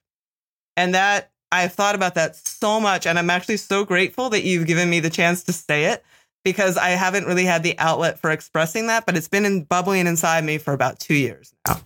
And 0.77 0.95
that 0.95 1.31
I've 1.51 1.73
thought 1.73 1.95
about 1.95 2.15
that 2.15 2.37
so 2.37 2.81
much. 2.81 3.07
And 3.07 3.19
I'm 3.19 3.31
actually 3.31 3.59
so 3.59 3.85
grateful 3.85 4.31
that 4.31 4.45
you've 4.45 4.67
given 4.67 4.89
me 4.89 5.01
the 5.01 5.11
chance 5.11 5.43
to 5.45 5.53
say 5.53 5.87
it 5.87 6.05
because 6.45 6.77
I 6.77 6.91
haven't 6.91 7.27
really 7.27 7.45
had 7.45 7.63
the 7.63 7.79
outlet 7.79 8.19
for 8.19 8.31
expressing 8.31 8.87
that, 8.89 9.07
but 9.07 9.17
it's 9.17 9.29
been 9.29 9.45
in, 9.45 9.65
bubbling 9.65 10.07
inside 10.07 10.45
me 10.45 10.59
for 10.59 10.73
about 10.73 10.99
two 10.99 11.15
years 11.15 11.55
now. 11.67 11.81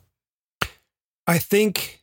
I 1.26 1.38
think 1.38 2.00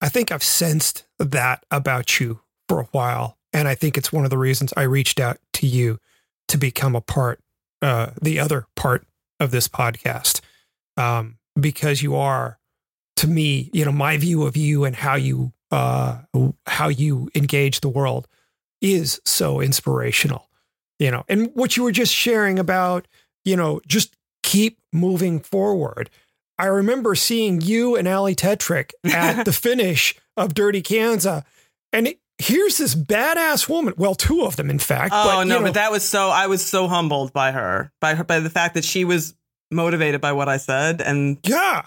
I 0.00 0.08
think 0.08 0.30
I've 0.30 0.42
sensed 0.42 1.04
that 1.18 1.64
about 1.70 2.20
you 2.20 2.40
for 2.68 2.80
a 2.80 2.88
while. 2.92 3.38
And 3.52 3.66
I 3.66 3.74
think 3.74 3.96
it's 3.96 4.12
one 4.12 4.24
of 4.24 4.30
the 4.30 4.38
reasons 4.38 4.72
I 4.76 4.82
reached 4.82 5.18
out 5.18 5.38
to 5.54 5.66
you 5.66 5.98
to 6.48 6.58
become 6.58 6.94
a 6.94 7.00
part, 7.00 7.40
uh, 7.80 8.10
the 8.20 8.38
other 8.38 8.66
part 8.76 9.06
of 9.40 9.50
this 9.50 9.68
podcast. 9.68 10.40
Um, 10.96 11.38
because 11.58 12.02
you 12.02 12.14
are, 12.16 12.58
to 13.16 13.26
me, 13.26 13.70
you 13.72 13.84
know, 13.84 13.92
my 13.92 14.18
view 14.18 14.42
of 14.42 14.56
you 14.56 14.84
and 14.84 14.94
how 14.94 15.14
you, 15.14 15.52
uh, 15.70 16.18
how 16.66 16.88
you 16.88 17.28
engage 17.34 17.80
the 17.80 17.88
world 17.88 18.28
is 18.80 19.20
so 19.24 19.60
inspirational, 19.60 20.48
you 20.98 21.10
know, 21.10 21.24
and 21.28 21.50
what 21.54 21.76
you 21.76 21.82
were 21.82 21.92
just 21.92 22.14
sharing 22.14 22.58
about, 22.58 23.08
you 23.44 23.56
know, 23.56 23.80
just 23.86 24.16
keep 24.42 24.78
moving 24.92 25.40
forward. 25.40 26.10
I 26.58 26.66
remember 26.66 27.14
seeing 27.14 27.60
you 27.60 27.96
and 27.96 28.08
Ali 28.08 28.34
Tetrick 28.34 28.92
at 29.04 29.44
the 29.44 29.52
finish 29.52 30.14
of 30.36 30.54
Dirty 30.54 30.82
Kanza, 30.82 31.44
And 31.92 32.08
it, 32.08 32.20
here's 32.38 32.78
this 32.78 32.94
badass 32.94 33.68
woman. 33.68 33.94
Well, 33.96 34.14
two 34.14 34.44
of 34.44 34.56
them, 34.56 34.70
in 34.70 34.78
fact. 34.78 35.12
Oh 35.14 35.24
but, 35.24 35.44
no, 35.44 35.58
know, 35.58 35.64
but 35.64 35.74
that 35.74 35.90
was 35.90 36.02
so. 36.02 36.30
I 36.30 36.46
was 36.46 36.64
so 36.64 36.88
humbled 36.88 37.32
by 37.32 37.52
her, 37.52 37.92
by 38.00 38.14
her, 38.14 38.24
by 38.24 38.40
the 38.40 38.50
fact 38.50 38.74
that 38.74 38.84
she 38.84 39.04
was 39.04 39.34
motivated 39.70 40.20
by 40.20 40.32
what 40.32 40.48
I 40.48 40.56
said, 40.58 41.00
and 41.00 41.38
Yeah. 41.42 41.86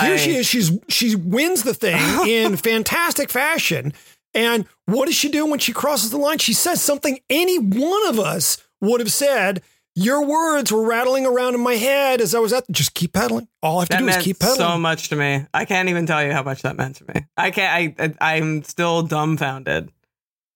Here 0.00 0.14
I, 0.14 0.16
she 0.16 0.36
is. 0.36 0.46
She's 0.46 0.72
she 0.88 1.16
wins 1.16 1.62
the 1.62 1.74
thing 1.74 1.96
in 2.28 2.56
fantastic 2.56 3.30
fashion. 3.30 3.92
And 4.34 4.66
what 4.86 5.06
does 5.06 5.14
she 5.14 5.30
do 5.30 5.46
when 5.46 5.58
she 5.58 5.72
crosses 5.72 6.10
the 6.10 6.18
line? 6.18 6.38
She 6.38 6.52
says 6.52 6.82
something 6.82 7.18
any 7.30 7.58
one 7.58 8.06
of 8.08 8.18
us 8.18 8.58
would 8.80 9.00
have 9.00 9.12
said. 9.12 9.62
Your 9.94 10.24
words 10.24 10.70
were 10.70 10.86
rattling 10.86 11.26
around 11.26 11.56
in 11.56 11.60
my 11.60 11.74
head 11.74 12.20
as 12.20 12.32
I 12.32 12.38
was 12.38 12.52
at. 12.52 12.70
Just 12.70 12.94
keep 12.94 13.14
pedaling. 13.14 13.48
All 13.64 13.78
I 13.78 13.80
have 13.80 13.88
to 13.88 13.98
do 13.98 14.06
is 14.06 14.16
keep 14.18 14.38
pedaling. 14.38 14.58
so 14.60 14.78
much 14.78 15.08
to 15.08 15.16
me. 15.16 15.44
I 15.52 15.64
can't 15.64 15.88
even 15.88 16.06
tell 16.06 16.22
you 16.22 16.32
how 16.32 16.44
much 16.44 16.62
that 16.62 16.76
meant 16.76 16.96
to 16.96 17.04
me. 17.12 17.26
I 17.36 17.50
can't. 17.50 17.98
I, 17.98 18.14
I 18.20 18.36
I'm 18.36 18.62
still 18.62 19.02
dumbfounded 19.02 19.90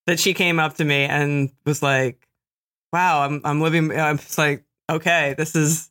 that 0.07 0.20
she 0.20 0.32
came 0.32 0.61
up 0.61 0.76
to 0.76 0.84
me 0.84 1.05
and 1.07 1.51
was 1.66 1.82
like, 1.82 2.24
"Wow, 2.93 3.22
I'm 3.22 3.40
I'm 3.43 3.61
living." 3.61 3.90
I'm 3.99 4.18
just 4.18 4.38
like, 4.38 4.64
okay, 4.88 5.34
this 5.36 5.57
is 5.57 5.90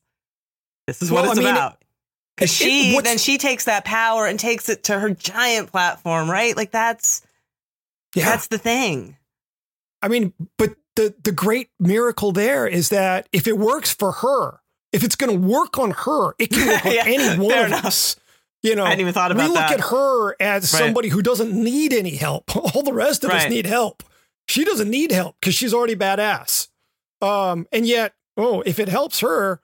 this 0.88 1.02
is 1.02 1.12
what 1.12 1.24
Well, 1.24 1.32
it's 1.32 1.40
I 1.40 1.44
mean, 1.44 1.54
about. 1.54 1.81
Because 2.38 2.52
it- 2.62 2.66
it- 2.66 2.70
she 2.70 3.00
then 3.02 3.18
she 3.18 3.38
takes 3.38 3.66
that 3.66 3.86
power 3.86 4.26
and 4.26 4.40
takes 4.40 4.70
it 4.70 4.84
to 4.86 5.00
her 5.00 5.10
giant 5.12 5.72
platform, 5.72 6.30
right? 6.30 6.56
Like 6.56 6.72
that's 6.72 7.22
yeah. 8.16 8.26
that's 8.26 8.48
the 8.48 8.58
thing. 8.58 9.18
I 10.02 10.08
mean, 10.08 10.34
but 10.58 10.76
the 10.96 11.14
the 11.24 11.32
great 11.32 11.70
miracle 11.80 12.32
there 12.32 12.68
is 12.68 12.90
that 12.90 13.28
if 13.32 13.48
it 13.48 13.58
works 13.58 13.94
for 13.94 14.12
her, 14.12 14.60
if 14.92 15.04
it's 15.04 15.16
going 15.16 15.32
to 15.42 15.48
work 15.48 15.78
on 15.78 15.92
her, 15.92 16.34
it 16.40 16.50
can 16.52 16.68
work 16.68 16.86
on 16.86 16.92
Yeah, 16.94 17.04
any 17.06 17.40
one 17.44 17.58
of 17.58 17.66
enough. 17.68 17.86
us. 17.86 18.16
You 18.64 18.76
know, 18.76 18.84
I 18.86 18.90
hadn't 18.90 19.02
even 19.02 19.14
thought 19.14 19.32
about 19.32 19.42
that. 19.42 19.50
we 19.50 19.56
about 19.56 19.70
look 19.72 19.78
that. 19.80 19.86
at 19.86 19.90
her 19.92 20.36
as 20.40 20.72
Right. 20.74 20.80
somebody 20.80 21.10
who 21.10 21.22
doesn't 21.24 21.52
need 21.54 21.94
any 21.94 22.16
help. 22.16 22.56
All 22.76 22.84
the 22.84 22.94
rest 22.94 23.24
of 23.24 23.32
us 23.32 23.50
need 23.50 23.66
help. 23.66 24.04
She 24.48 24.64
doesn't 24.66 24.90
need 24.90 25.12
help 25.12 25.36
because 25.40 25.56
she's 25.56 25.74
already 25.74 25.96
badass. 25.96 26.68
Um, 27.22 27.68
and 27.72 27.88
yet, 27.88 28.14
oh, 28.38 28.62
if 28.66 28.78
it 28.80 28.88
helps 28.90 29.22
her, 29.22 29.62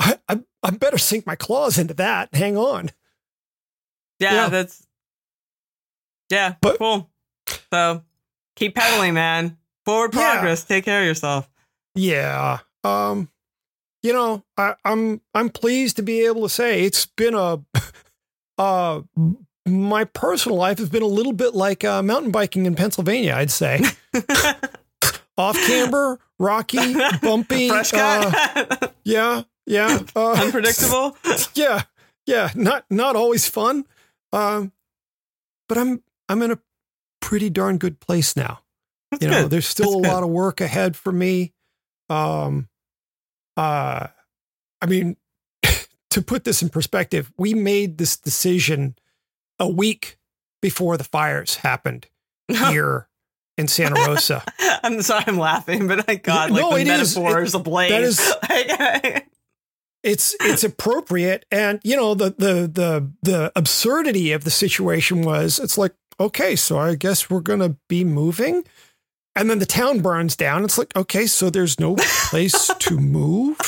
I, 0.00 0.18
I, 0.28 0.40
I 0.62 0.70
better 0.70 0.98
sink 0.98 1.26
my 1.26 1.34
claws 1.36 1.78
into 1.78 1.94
that. 1.94 2.34
Hang 2.34 2.56
on. 2.56 2.90
Yeah, 4.18 4.34
Yeah. 4.34 4.48
that's 4.48 4.86
yeah, 6.30 6.54
But- 6.60 6.78
cool. 6.78 7.10
So 7.72 8.02
keep 8.56 8.74
pedaling, 8.74 9.14
man. 9.14 9.56
Forward 9.86 10.14
Yeah. 10.14 10.32
progress. 10.32 10.64
Take 10.64 10.84
care 10.84 11.00
of 11.00 11.06
yourself. 11.06 11.48
Yeah. 11.94 12.58
Um, 12.84 13.30
you 14.02 14.12
know, 14.12 14.44
I, 14.56 14.74
I'm 14.84 15.20
I'm 15.34 15.48
pleased 15.50 15.96
to 15.96 16.02
be 16.02 16.24
able 16.26 16.42
to 16.42 16.48
say 16.48 16.84
it's 16.84 17.06
been 17.06 17.34
a 17.34 17.60
uh 18.58 19.00
my 19.66 20.04
personal 20.04 20.56
life 20.58 20.78
has 20.78 20.88
been 20.88 21.02
a 21.02 21.06
little 21.06 21.32
bit 21.32 21.54
like 21.54 21.84
uh, 21.84 22.02
mountain 22.02 22.30
biking 22.30 22.64
in 22.66 22.74
Pennsylvania, 22.74 23.34
I'd 23.34 23.50
say. 23.50 23.80
Off 25.36 25.56
camber, 25.66 26.18
rocky, 26.38 26.94
bumpy. 27.22 27.68
Fresh 27.68 27.92
uh, 27.94 28.88
yeah, 29.04 29.42
yeah. 29.68 30.00
Uh, 30.16 30.32
Unpredictable. 30.32 31.16
yeah, 31.54 31.82
yeah. 32.26 32.50
Not 32.54 32.84
not 32.90 33.14
always 33.16 33.48
fun. 33.48 33.84
Um, 34.32 34.72
but 35.68 35.78
I'm 35.78 36.02
I'm 36.28 36.42
in 36.42 36.50
a 36.50 36.58
pretty 37.20 37.50
darn 37.50 37.78
good 37.78 38.00
place 38.00 38.34
now. 38.36 38.60
That's 39.10 39.22
you 39.22 39.30
know, 39.30 39.42
good. 39.42 39.50
there's 39.50 39.66
still 39.68 39.92
That's 39.92 39.96
a 40.00 40.02
good. 40.02 40.14
lot 40.14 40.22
of 40.22 40.28
work 40.30 40.60
ahead 40.60 40.96
for 40.96 41.12
me. 41.12 41.52
Um, 42.10 42.68
uh, 43.56 44.08
I 44.82 44.86
mean, 44.86 45.16
to 46.10 46.22
put 46.22 46.44
this 46.44 46.62
in 46.62 46.68
perspective, 46.68 47.32
we 47.38 47.54
made 47.54 47.98
this 47.98 48.16
decision 48.16 48.96
a 49.58 49.68
week 49.68 50.18
before 50.62 50.96
the 50.96 51.04
fires 51.04 51.56
happened 51.56 52.06
here 52.48 53.08
in 53.56 53.66
Santa 53.68 53.94
Rosa. 54.06 54.42
I'm 54.82 55.02
sorry, 55.02 55.24
I'm 55.26 55.38
laughing, 55.38 55.86
but 55.88 56.08
I 56.08 56.14
got 56.16 56.50
like 56.50 56.60
No, 56.62 56.70
the 56.74 56.80
it 56.80 56.86
is. 56.88 57.16
metaphor 57.16 57.42
is 57.42 57.54
It- 57.54 57.60
ablaze. 57.60 57.90
that 57.90 58.02
is- 58.02 59.22
it's 60.02 60.36
it's 60.40 60.64
appropriate. 60.64 61.44
And 61.50 61.80
you 61.82 61.96
know 61.96 62.14
the 62.14 62.30
the 62.30 62.70
the 62.72 63.12
the 63.22 63.52
absurdity 63.56 64.32
of 64.32 64.44
the 64.44 64.50
situation 64.50 65.22
was 65.22 65.58
it's 65.58 65.78
like 65.78 65.94
okay 66.20 66.56
so 66.56 66.78
i 66.78 66.96
guess 66.96 67.30
we're 67.30 67.40
going 67.40 67.60
to 67.60 67.76
be 67.88 68.04
moving. 68.04 68.64
And 69.36 69.48
then 69.48 69.60
the 69.60 69.66
town 69.66 70.00
burns 70.00 70.34
down. 70.34 70.64
It's 70.64 70.78
like 70.78 70.94
okay 70.96 71.26
so 71.26 71.50
there's 71.50 71.78
no 71.78 71.96
place 71.96 72.70
to 72.78 72.98
move? 72.98 73.58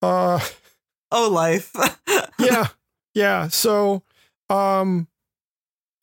Uh 0.00 0.40
oh, 1.10 1.30
life. 1.30 1.74
yeah. 2.38 2.68
Yeah. 3.14 3.48
So 3.48 4.02
um 4.48 5.08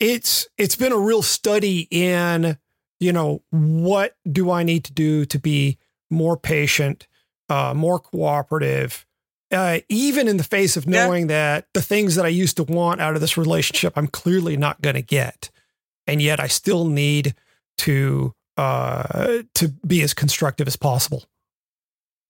it's 0.00 0.48
it's 0.56 0.76
been 0.76 0.92
a 0.92 0.98
real 0.98 1.22
study 1.22 1.86
in 1.90 2.58
you 2.98 3.12
know 3.12 3.42
what 3.50 4.16
do 4.30 4.50
i 4.50 4.62
need 4.62 4.84
to 4.84 4.92
do 4.92 5.24
to 5.26 5.38
be 5.38 5.78
more 6.10 6.36
patient 6.36 7.06
uh 7.48 7.72
more 7.76 7.98
cooperative 7.98 9.06
uh, 9.52 9.80
even 9.88 10.28
in 10.28 10.36
the 10.36 10.44
face 10.44 10.76
of 10.76 10.84
Yeah. 10.86 11.06
knowing 11.06 11.26
that 11.28 11.66
the 11.74 11.82
things 11.82 12.14
that 12.14 12.24
I 12.24 12.28
used 12.28 12.56
to 12.58 12.64
want 12.64 13.00
out 13.00 13.14
of 13.14 13.20
this 13.20 13.36
relationship, 13.36 13.94
I'm 13.96 14.06
clearly 14.08 14.56
not 14.56 14.80
going 14.82 14.94
to 14.96 15.02
get, 15.02 15.50
and 16.06 16.20
yet 16.22 16.38
I 16.40 16.46
still 16.48 16.84
need 16.86 17.34
to 17.78 18.34
uh, 18.56 19.42
to 19.54 19.68
be 19.86 20.02
as 20.02 20.12
constructive 20.14 20.66
as 20.68 20.76
possible. 20.76 21.24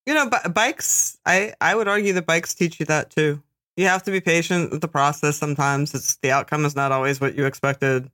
you 0.07 0.15
know, 0.15 0.29
bi- 0.31 0.49
bikes. 0.49 1.19
I 1.27 1.53
I 1.61 1.75
would 1.75 1.89
argue 1.89 2.13
that 2.15 2.27
bikes 2.27 2.55
teach 2.55 2.81
you 2.81 2.87
that 2.87 3.11
too. 3.11 3.43
You 3.77 3.87
have 3.87 4.03
to 4.05 4.11
be 4.11 4.21
patient 4.21 4.71
with 4.71 4.81
the 4.81 4.89
process. 4.89 5.37
Sometimes 5.37 5.95
it's 5.95 6.17
the 6.17 6.31
outcome 6.33 6.65
is 6.65 6.75
not 6.77 6.93
always 6.93 7.21
what 7.21 7.35
you 7.37 7.47
expected. 7.47 8.11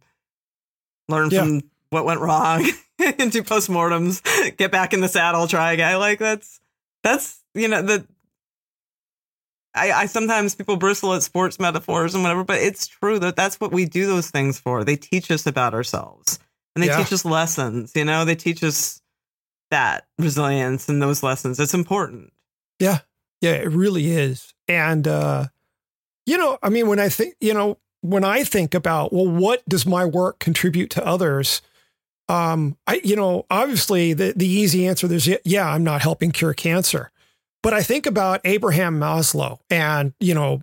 Learn 1.09 1.31
Yeah. 1.31 1.41
from 1.43 1.63
what 1.91 2.05
went 2.05 2.21
wrong. 2.21 2.63
do 2.99 3.43
postmortems. 3.43 4.23
Get 4.57 4.71
back 4.73 4.93
in 4.93 5.01
the 5.01 5.09
saddle. 5.09 5.47
Try 5.47 5.73
again. 5.73 5.99
Like 5.99 6.19
that's 6.19 6.61
that's 7.03 7.39
you 7.55 7.69
know 7.69 7.83
the. 7.83 8.07
I, 9.77 9.93
I 9.93 10.07
sometimes 10.07 10.55
people 10.55 10.77
bristle 10.77 11.15
at 11.15 11.23
sports 11.23 11.59
metaphors 11.61 12.15
and 12.15 12.23
whatever, 12.25 12.45
but 12.45 12.59
it's 12.61 12.87
true 12.87 13.19
that 13.21 13.37
that's 13.37 13.61
what 13.61 13.73
we 13.73 13.85
do 13.85 14.07
those 14.07 14.31
things 14.31 14.59
for. 14.59 14.83
They 14.85 14.97
teach 14.97 15.31
us 15.31 15.47
about 15.47 15.75
ourselves 15.75 16.39
and 16.75 16.83
they 16.83 16.89
Yeah. 16.89 16.97
teach 16.99 17.13
us 17.13 17.25
lessons. 17.25 17.93
You 17.95 18.05
know, 18.05 18.25
they 18.25 18.35
teach 18.35 18.63
us 18.65 19.01
that 19.71 20.07
resilience 20.19 20.89
and 20.89 21.03
those 21.03 21.23
lessons. 21.23 21.61
It's 21.61 21.75
important. 21.75 22.33
Yeah, 22.79 22.99
yeah, 23.41 23.53
it 23.53 23.71
really 23.71 24.11
is. 24.11 24.55
And 24.69 25.07
uh, 25.07 25.47
you 26.27 26.39
know, 26.39 26.59
I 26.63 26.69
mean, 26.71 26.89
when 26.89 26.99
I 26.99 27.09
think, 27.09 27.35
you 27.41 27.55
know, 27.55 27.79
when 28.01 28.25
I 28.25 28.45
think 28.45 28.75
about, 28.75 29.13
well, 29.13 29.27
what 29.29 29.67
does 29.69 29.87
my 29.87 30.05
work 30.05 30.39
contribute 30.39 30.91
to 30.91 31.05
others? 31.07 31.63
Um, 32.29 32.77
I, 32.87 33.01
you 33.05 33.15
know, 33.17 33.47
obviously 33.51 34.13
the 34.13 34.33
the 34.37 34.47
easy 34.49 34.87
answer 34.87 35.13
is 35.13 35.29
yeah, 35.45 35.69
I'm 35.69 35.85
not 35.85 36.03
helping 36.03 36.33
cure 36.33 36.55
cancer, 36.55 37.11
but 37.67 37.75
I 37.75 37.83
think 37.83 38.07
about 38.07 38.41
Abraham 38.45 39.01
Maslow 39.01 39.59
and 39.69 40.15
you 40.21 40.35
know, 40.35 40.63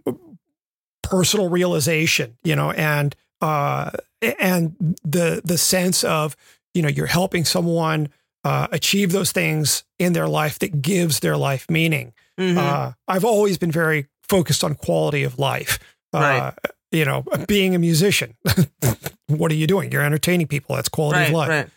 personal 1.01 1.49
realization, 1.49 2.38
you 2.45 2.56
know, 2.56 2.72
and 2.72 3.14
uh, 3.41 3.91
and 4.39 4.95
the 5.04 5.41
the 5.43 5.58
sense 5.58 6.06
of 6.06 6.38
you 6.74 6.82
know 6.82 6.88
you're 6.88 7.06
helping 7.06 7.43
someone 7.43 8.08
uh, 8.45 8.68
achieve 8.72 9.12
those 9.12 9.34
things 9.34 9.84
in 9.99 10.14
their 10.14 10.30
life 10.30 10.60
that 10.60 10.82
gives 10.82 11.20
their 11.20 11.36
life 11.36 11.70
meaning. 11.70 12.14
Mhm. 12.39 12.56
Uh, 12.56 12.93
I've 13.06 13.26
always 13.26 13.58
been 13.58 13.72
very 13.72 14.08
focused 14.30 14.64
on 14.64 14.76
quality 14.76 15.24
of 15.24 15.38
life. 15.38 15.80
Uh, 16.14 16.20
Right. 16.20 16.54
You 16.93 17.04
know, 17.04 17.26
being 17.47 17.76
a 17.76 17.80
musician, 17.80 18.36
what 19.28 19.51
are 19.51 19.56
you 19.56 19.68
doing? 19.68 19.91
You're 19.91 20.04
entertaining 20.06 20.47
people. 20.47 20.76
That's 20.76 20.88
quality 20.88 21.20
right, 21.20 21.28
of 21.28 21.34
life. 21.34 21.49
right. 21.49 21.70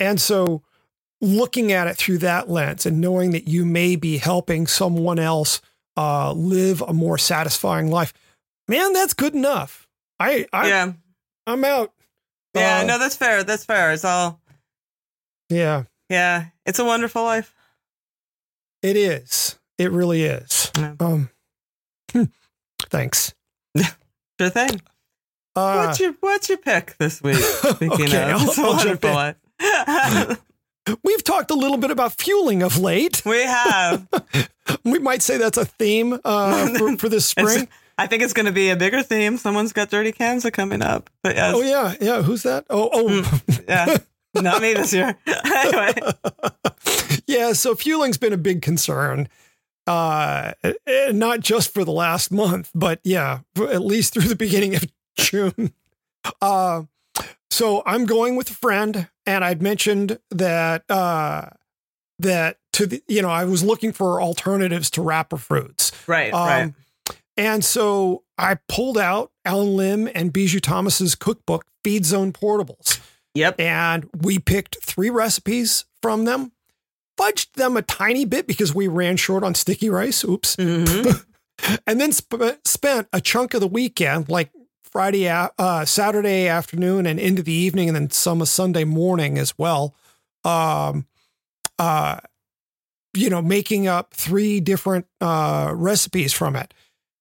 And 0.00 0.18
so, 0.18 0.62
looking 1.20 1.72
at 1.72 1.86
it 1.86 1.96
through 1.96 2.18
that 2.18 2.48
lens 2.48 2.86
and 2.86 3.00
knowing 3.00 3.30
that 3.32 3.48
you 3.48 3.64
may 3.64 3.96
be 3.96 4.18
helping 4.18 4.66
someone 4.66 5.18
else 5.18 5.60
uh, 5.96 6.32
live 6.32 6.82
a 6.82 6.92
more 6.92 7.18
satisfying 7.18 7.90
life, 7.90 8.12
man, 8.68 8.92
that's 8.92 9.14
good 9.14 9.34
enough. 9.34 9.88
I, 10.20 10.46
I 10.52 10.68
yeah, 10.68 10.92
I'm 11.46 11.64
out. 11.64 11.92
yeah. 12.54 12.80
Uh, 12.80 12.84
no, 12.86 12.98
that's 12.98 13.16
fair. 13.16 13.42
That's 13.44 13.64
fair. 13.64 13.92
It's 13.92 14.04
all. 14.04 14.40
Yeah, 15.50 15.84
Yeah, 16.08 16.46
it's 16.66 16.78
a 16.78 16.84
wonderful 16.84 17.22
life. 17.22 17.54
it 18.82 18.96
is. 18.96 19.58
It 19.78 19.90
really 19.92 20.22
is. 20.24 20.70
Yeah. 20.76 20.94
Um, 21.00 21.30
thanks. 22.90 23.34
Sure 24.40 24.50
thing. 24.50 24.80
Uh, 25.54 25.84
what's 25.86 26.00
your 26.00 26.12
What's 26.18 26.48
your 26.48 26.58
pick 26.58 26.96
this 26.98 27.22
week? 27.22 27.36
Speaking 27.36 27.92
Okay, 27.92 28.32
of, 28.32 28.42
it's 28.42 28.58
a 28.58 28.62
I'll 28.62 28.76
jump 28.82 29.04
wonderful 29.04 29.12
life. 29.14 30.42
We've 31.02 31.24
talked 31.24 31.50
a 31.50 31.54
little 31.54 31.78
bit 31.78 31.90
about 31.90 32.12
fueling 32.12 32.62
of 32.62 32.78
late. 32.78 33.22
we 33.24 33.42
have. 33.42 34.06
We 34.82 34.98
might 34.98 35.20
say 35.20 35.36
that's 35.36 35.58
a 35.58 35.66
theme 35.66 36.18
uh, 36.24 36.78
for, 36.78 36.96
for 36.96 37.08
this 37.10 37.32
It's- 37.36 37.52
spring. 37.52 37.68
I 37.98 38.06
think 38.08 38.22
it's 38.22 38.32
going 38.32 38.46
to 38.46 38.52
be 38.52 38.70
a 38.70 38.76
bigger 38.76 39.02
theme. 39.04 39.36
Someone's 39.36 39.72
got 39.72 39.88
dirty 39.90 40.10
Kanza 40.10 40.50
coming 40.52 40.82
up. 40.82 41.10
But 41.22 41.36
yes, 41.36 41.54
Oh 41.54 41.62
yeah, 41.62 41.94
yeah. 42.00 42.22
Who's 42.22 42.42
that? 42.42 42.64
Oh, 42.68 42.88
oh, 42.92 43.40
yeah, 43.68 43.98
not 44.34 44.60
me 44.62 44.72
this 44.74 44.92
year. 44.92 45.16
anyway, 45.26 45.92
yeah. 47.28 47.52
So 47.52 47.74
fueling's 47.76 48.18
been 48.18 48.32
a 48.32 48.36
big 48.38 48.62
concern, 48.62 49.28
uh, 49.86 50.52
eh, 50.64 51.12
not 51.12 51.38
just 51.40 51.72
for 51.72 51.84
the 51.84 51.92
last 51.92 52.32
month, 52.32 52.70
but 52.74 52.98
yeah, 53.04 53.40
at 53.58 53.82
least 53.84 54.14
through 54.14 54.28
the 54.28 54.34
beginning 54.34 54.74
of 54.74 54.84
June. 55.16 55.72
Uh, 56.40 56.82
so 57.54 57.82
I'm 57.86 58.04
going 58.06 58.36
with 58.36 58.50
a 58.50 58.54
friend, 58.54 59.08
and 59.26 59.44
I'd 59.44 59.62
mentioned 59.62 60.18
that 60.30 60.84
uh, 60.90 61.46
that 62.18 62.58
to 62.74 62.86
the 62.86 63.02
you 63.08 63.22
know 63.22 63.30
I 63.30 63.44
was 63.44 63.62
looking 63.62 63.92
for 63.92 64.20
alternatives 64.20 64.90
to 64.90 65.02
wrapper 65.02 65.36
foods. 65.36 65.92
Right, 66.06 66.32
Um, 66.32 66.46
right. 66.48 66.72
And 67.36 67.64
so 67.64 68.22
I 68.38 68.58
pulled 68.68 68.96
out 68.98 69.32
Allen 69.44 69.76
Lim 69.76 70.08
and 70.14 70.32
Biju 70.32 70.60
Thomas's 70.60 71.14
cookbook, 71.16 71.64
Feed 71.82 72.04
Zone 72.04 72.32
Portables, 72.32 73.00
Yep. 73.34 73.58
and 73.60 74.08
we 74.22 74.38
picked 74.38 74.76
three 74.84 75.10
recipes 75.10 75.84
from 76.00 76.24
them, 76.26 76.52
fudged 77.18 77.52
them 77.54 77.76
a 77.76 77.82
tiny 77.82 78.24
bit 78.24 78.46
because 78.46 78.72
we 78.74 78.86
ran 78.86 79.16
short 79.16 79.42
on 79.42 79.54
sticky 79.56 79.90
rice. 79.90 80.22
Oops. 80.24 80.54
Mhm. 80.56 81.24
and 81.86 82.00
then 82.00 82.12
sp- 82.14 82.58
spent 82.64 83.08
a 83.12 83.20
chunk 83.20 83.52
of 83.54 83.60
the 83.60 83.66
weekend, 83.68 84.28
like 84.28 84.50
Friday, 84.94 85.28
uh, 85.28 85.84
Saturday 85.84 86.46
afternoon, 86.46 87.04
and 87.04 87.18
into 87.18 87.42
the 87.42 87.52
evening, 87.52 87.88
and 87.88 87.96
then 87.96 88.10
some 88.10 88.40
of 88.40 88.48
Sunday 88.48 88.84
morning 88.84 89.36
as 89.38 89.58
well. 89.58 89.94
Um, 90.44 91.06
uh, 91.80 92.20
you 93.12 93.28
know, 93.28 93.42
making 93.42 93.88
up 93.88 94.14
three 94.14 94.60
different 94.60 95.06
uh, 95.20 95.72
recipes 95.74 96.32
from 96.32 96.54
it. 96.56 96.72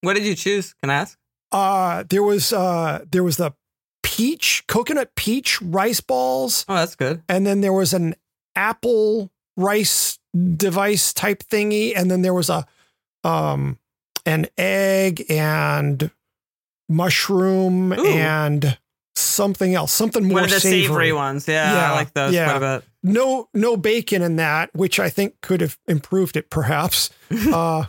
What 0.02 0.14
did 0.14 0.24
you 0.26 0.36
choose? 0.36 0.76
Can 0.82 0.92
I 0.92 0.96
ask? 0.96 1.18
Uh, 1.52 2.04
there 2.10 2.22
was 2.24 2.54
uh, 2.54 3.04
there 3.12 3.24
was 3.24 3.38
the 3.38 3.54
peach 4.04 4.64
coconut 4.68 5.16
peach 5.16 5.60
rice 5.62 6.00
balls, 6.02 6.66
Oh, 6.70 6.76
that's 6.76 6.96
good. 6.96 7.24
and 7.28 7.46
then 7.46 7.62
there 7.62 7.74
was 7.74 7.94
an 7.94 8.14
apple 8.56 9.32
rice 9.58 10.20
device 10.58 11.12
type 11.14 11.42
thingy, 11.44 11.94
and 11.96 12.12
then 12.12 12.22
there 12.22 12.34
was 12.36 12.50
a 12.52 12.66
um 13.24 13.80
an 14.28 14.46
egg 14.60 15.26
and 15.30 16.12
mushroom 16.90 17.94
Ooh. 17.94 18.06
and 18.06 18.78
something 19.16 19.76
else, 19.76 19.92
something 19.92 20.24
more 20.26 20.36
One 20.36 20.44
of 20.46 20.50
the 20.50 20.60
savory, 20.60 20.82
savory. 20.84 21.14
ones. 21.14 21.48
Yeah, 21.48 21.74
Yeah, 21.74 21.92
I 21.92 21.96
like 21.96 22.14
those 22.14 22.34
yeah. 22.34 22.46
quite 22.46 22.58
a 22.58 22.80
bit. 22.80 22.90
No, 23.04 23.50
no 23.54 23.78
bacon 23.78 24.22
in 24.22 24.38
that, 24.38 24.74
which 24.74 25.00
I 25.00 25.10
think 25.10 25.42
could 25.42 25.62
have 25.62 25.78
improved 25.88 26.38
it, 26.38 26.50
perhaps. 26.50 27.10
uh, 27.54 27.86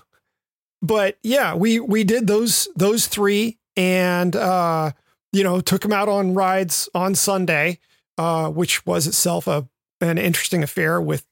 but 0.82 1.18
yeah, 1.22 1.54
we 1.54 1.80
we 1.80 2.04
did 2.04 2.26
those 2.26 2.68
those 2.76 3.06
three, 3.06 3.58
and 3.76 4.34
uh, 4.36 4.92
you 5.32 5.42
know, 5.44 5.60
took 5.60 5.82
them 5.82 5.92
out 5.92 6.08
on 6.08 6.34
rides 6.34 6.88
on 6.94 7.14
Sunday, 7.14 7.78
uh, 8.18 8.48
which 8.50 8.84
was 8.84 9.06
itself 9.06 9.46
a 9.46 9.68
an 10.00 10.18
interesting 10.18 10.62
affair 10.62 11.00
with 11.00 11.24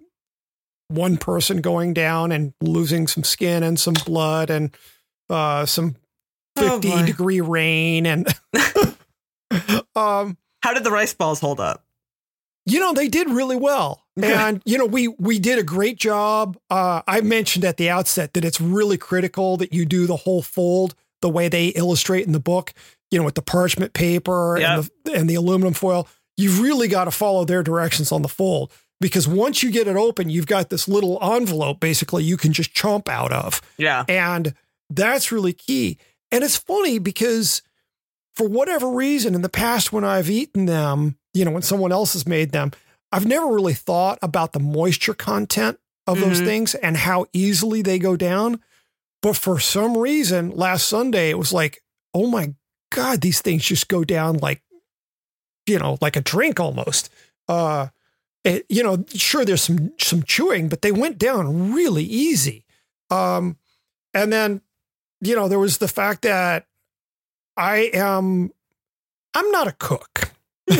one 0.88 1.16
person 1.16 1.60
going 1.60 1.92
down 1.92 2.32
and 2.32 2.54
losing 2.60 3.06
some 3.06 3.24
skin 3.24 3.62
and 3.62 3.78
some 3.80 3.94
blood 4.06 4.48
and 4.50 4.74
uh, 5.28 5.66
some 5.66 5.96
50 6.56 6.90
boy. 6.90 7.06
degree 7.06 7.40
rain 7.40 8.06
and 8.06 8.26
um 9.96 10.36
How 10.62 10.72
did 10.74 10.84
the 10.84 10.90
rice 10.90 11.14
balls 11.14 11.40
hold 11.40 11.60
up? 11.60 11.84
you 12.64 12.78
know 12.78 12.92
they 12.92 13.08
did 13.08 13.28
really 13.28 13.56
well 13.56 14.04
and 14.22 14.62
you 14.64 14.78
know 14.78 14.86
we 14.86 15.08
we 15.08 15.40
did 15.40 15.58
a 15.58 15.64
great 15.64 15.98
job 15.98 16.56
uh 16.70 17.02
i 17.08 17.20
mentioned 17.20 17.64
at 17.64 17.76
the 17.76 17.90
outset 17.90 18.34
that 18.34 18.44
it's 18.44 18.60
really 18.60 18.96
critical 18.96 19.56
that 19.56 19.72
you 19.72 19.84
do 19.84 20.06
the 20.06 20.14
whole 20.14 20.42
fold 20.42 20.94
the 21.22 21.28
way 21.28 21.48
they 21.48 21.68
illustrate 21.68 22.24
in 22.24 22.30
the 22.30 22.38
book 22.38 22.72
you 23.10 23.18
know 23.18 23.24
with 23.24 23.34
the 23.34 23.42
parchment 23.42 23.94
paper 23.94 24.56
and 24.58 24.88
the 25.04 25.12
and 25.12 25.28
the 25.28 25.34
aluminum 25.34 25.74
foil 25.74 26.06
you've 26.36 26.60
really 26.60 26.86
got 26.86 27.06
to 27.06 27.10
follow 27.10 27.44
their 27.44 27.64
directions 27.64 28.12
on 28.12 28.22
the 28.22 28.28
fold 28.28 28.70
because 29.00 29.26
once 29.26 29.64
you 29.64 29.72
get 29.72 29.88
it 29.88 29.96
open 29.96 30.30
you've 30.30 30.46
got 30.46 30.70
this 30.70 30.86
little 30.86 31.18
envelope 31.20 31.80
basically 31.80 32.22
you 32.22 32.36
can 32.36 32.52
just 32.52 32.72
chomp 32.74 33.08
out 33.08 33.32
of 33.32 33.60
Yeah. 33.76 34.04
and 34.08 34.54
that's 34.88 35.32
really 35.32 35.52
key. 35.54 35.98
And 36.32 36.42
it's 36.42 36.56
funny 36.56 36.98
because 36.98 37.62
for 38.34 38.48
whatever 38.48 38.88
reason, 38.90 39.34
in 39.34 39.42
the 39.42 39.48
past, 39.48 39.92
when 39.92 40.04
I've 40.04 40.30
eaten 40.30 40.64
them, 40.66 41.18
you 41.34 41.44
know, 41.44 41.50
when 41.50 41.62
someone 41.62 41.92
else 41.92 42.14
has 42.14 42.26
made 42.26 42.50
them, 42.52 42.72
I've 43.12 43.26
never 43.26 43.46
really 43.46 43.74
thought 43.74 44.18
about 44.22 44.52
the 44.52 44.58
moisture 44.60 45.14
content 45.14 45.78
of 46.06 46.18
those 46.18 46.40
Mhm. 46.40 46.44
things 46.46 46.74
and 46.74 46.96
how 46.96 47.26
easily 47.32 47.82
they 47.82 47.98
go 47.98 48.16
down. 48.16 48.60
But 49.20 49.36
for 49.36 49.60
some 49.60 49.96
reason, 49.96 50.50
last 50.50 50.88
Sunday, 50.88 51.30
it 51.30 51.38
was 51.38 51.52
like, 51.52 51.84
oh 52.14 52.26
my 52.26 52.54
God, 52.90 53.20
these 53.20 53.40
things 53.40 53.64
just 53.64 53.88
go 53.88 54.02
down 54.02 54.38
like, 54.38 54.62
you 55.66 55.78
know, 55.78 55.98
like 56.00 56.16
a 56.16 56.20
drink 56.20 56.58
almost. 56.58 57.10
Uh, 57.46 57.88
it, 58.44 58.66
you 58.68 58.82
know, 58.82 59.04
sure, 59.14 59.44
there's 59.44 59.62
some 59.62 59.92
some 60.00 60.22
chewing, 60.24 60.68
but 60.68 60.82
they 60.82 60.90
went 60.90 61.18
down 61.18 61.72
really 61.72 62.02
easy. 62.04 62.64
Um, 63.10 63.58
and 64.12 64.32
then, 64.32 64.62
you 65.22 65.34
know, 65.36 65.46
there 65.48 65.58
was 65.58 65.78
the 65.78 65.88
fact 65.88 66.22
that 66.22 66.66
I 67.56 67.90
am, 67.94 68.50
I'm 69.34 69.50
not 69.52 69.68
a 69.68 69.72
cook. 69.72 70.32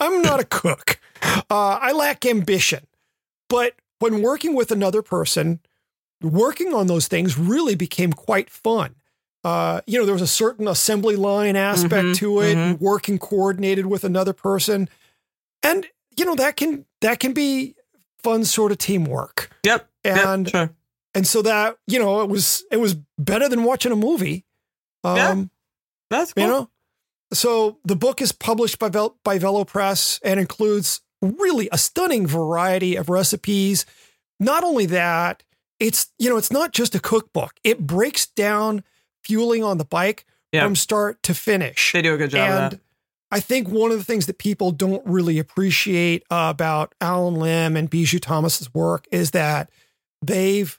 I'm 0.00 0.20
not 0.22 0.40
a 0.40 0.44
cook. 0.44 1.00
Uh, 1.22 1.78
I 1.80 1.92
lack 1.92 2.26
ambition. 2.26 2.86
But 3.48 3.74
when 4.00 4.20
working 4.20 4.54
with 4.54 4.70
another 4.72 5.00
person, 5.00 5.60
working 6.22 6.74
on 6.74 6.88
those 6.88 7.06
things 7.08 7.38
really 7.38 7.74
became 7.76 8.12
quite 8.12 8.50
fun. 8.50 8.96
Uh, 9.44 9.80
you 9.86 9.98
know, 9.98 10.04
there 10.04 10.12
was 10.14 10.22
a 10.22 10.26
certain 10.26 10.68
assembly 10.68 11.16
line 11.16 11.56
aspect 11.56 12.08
Mhm, 12.08 12.16
to 12.16 12.40
it, 12.40 12.56
mhm. 12.56 12.80
working 12.80 13.18
coordinated 13.18 13.86
with 13.86 14.04
another 14.04 14.32
person. 14.32 14.88
And, 15.62 15.86
you 16.16 16.24
know, 16.24 16.34
that 16.34 16.56
can 16.56 16.84
that 17.00 17.18
can 17.20 17.32
be 17.32 17.74
fun 18.22 18.44
sort 18.44 18.72
of 18.72 18.78
teamwork. 18.78 19.50
Yep. 19.64 19.88
yep, 20.04 20.26
And 20.26 20.48
sure. 20.50 20.70
And 21.14 21.26
so 21.26 21.42
that 21.42 21.76
you 21.86 21.98
know 21.98 22.22
it 22.22 22.28
was 22.28 22.64
it 22.70 22.78
was 22.78 22.96
better 23.18 23.48
than 23.48 23.64
watching 23.64 23.92
a 23.92 23.96
movie 23.96 24.44
um 25.04 25.16
Yeah. 25.16 25.44
That's 26.10 26.32
cool. 26.32 26.42
you 26.44 26.48
know 26.50 26.68
so 27.32 27.78
the 27.84 27.96
book 27.96 28.20
is 28.20 28.32
published 28.32 28.78
by 28.78 28.88
Vel- 28.88 29.16
by 29.24 29.38
VeloPress 29.38 30.20
and 30.24 30.38
includes 30.40 31.00
really 31.22 31.68
a 31.72 31.78
stunning 31.78 32.26
variety 32.26 32.96
of 32.96 33.08
recipes 33.08 33.84
not 34.40 34.64
only 34.64 34.86
that 34.86 35.42
it's 35.80 36.10
you 36.18 36.28
know 36.30 36.36
it's 36.36 36.52
not 36.52 36.72
just 36.72 36.94
a 36.94 37.00
cookbook 37.00 37.52
it 37.64 37.86
breaks 37.86 38.26
down 38.26 38.82
fueling 39.22 39.62
on 39.64 39.78
the 39.78 39.84
bike 39.84 40.24
Yeah. 40.52 40.64
from 40.64 40.76
start 40.76 41.22
to 41.24 41.34
finish 41.34 41.92
They 41.92 42.02
do 42.02 42.14
a 42.14 42.18
good 42.18 42.30
job 42.30 42.50
of 42.50 42.56
and 42.56 42.72
that. 42.72 42.80
I 43.30 43.40
think 43.40 43.68
one 43.68 43.90
of 43.92 43.96
the 43.98 44.04
things 44.04 44.26
that 44.26 44.36
people 44.38 44.72
don't 44.72 45.02
really 45.06 45.38
appreciate 45.38 46.22
uh, 46.30 46.48
about 46.54 46.94
Allen 47.00 47.34
Lim 47.36 47.76
and 47.78 47.90
Biju 47.90 48.20
Thomas's 48.20 48.74
work 48.74 49.06
is 49.10 49.30
that 49.30 49.70
they've 50.20 50.78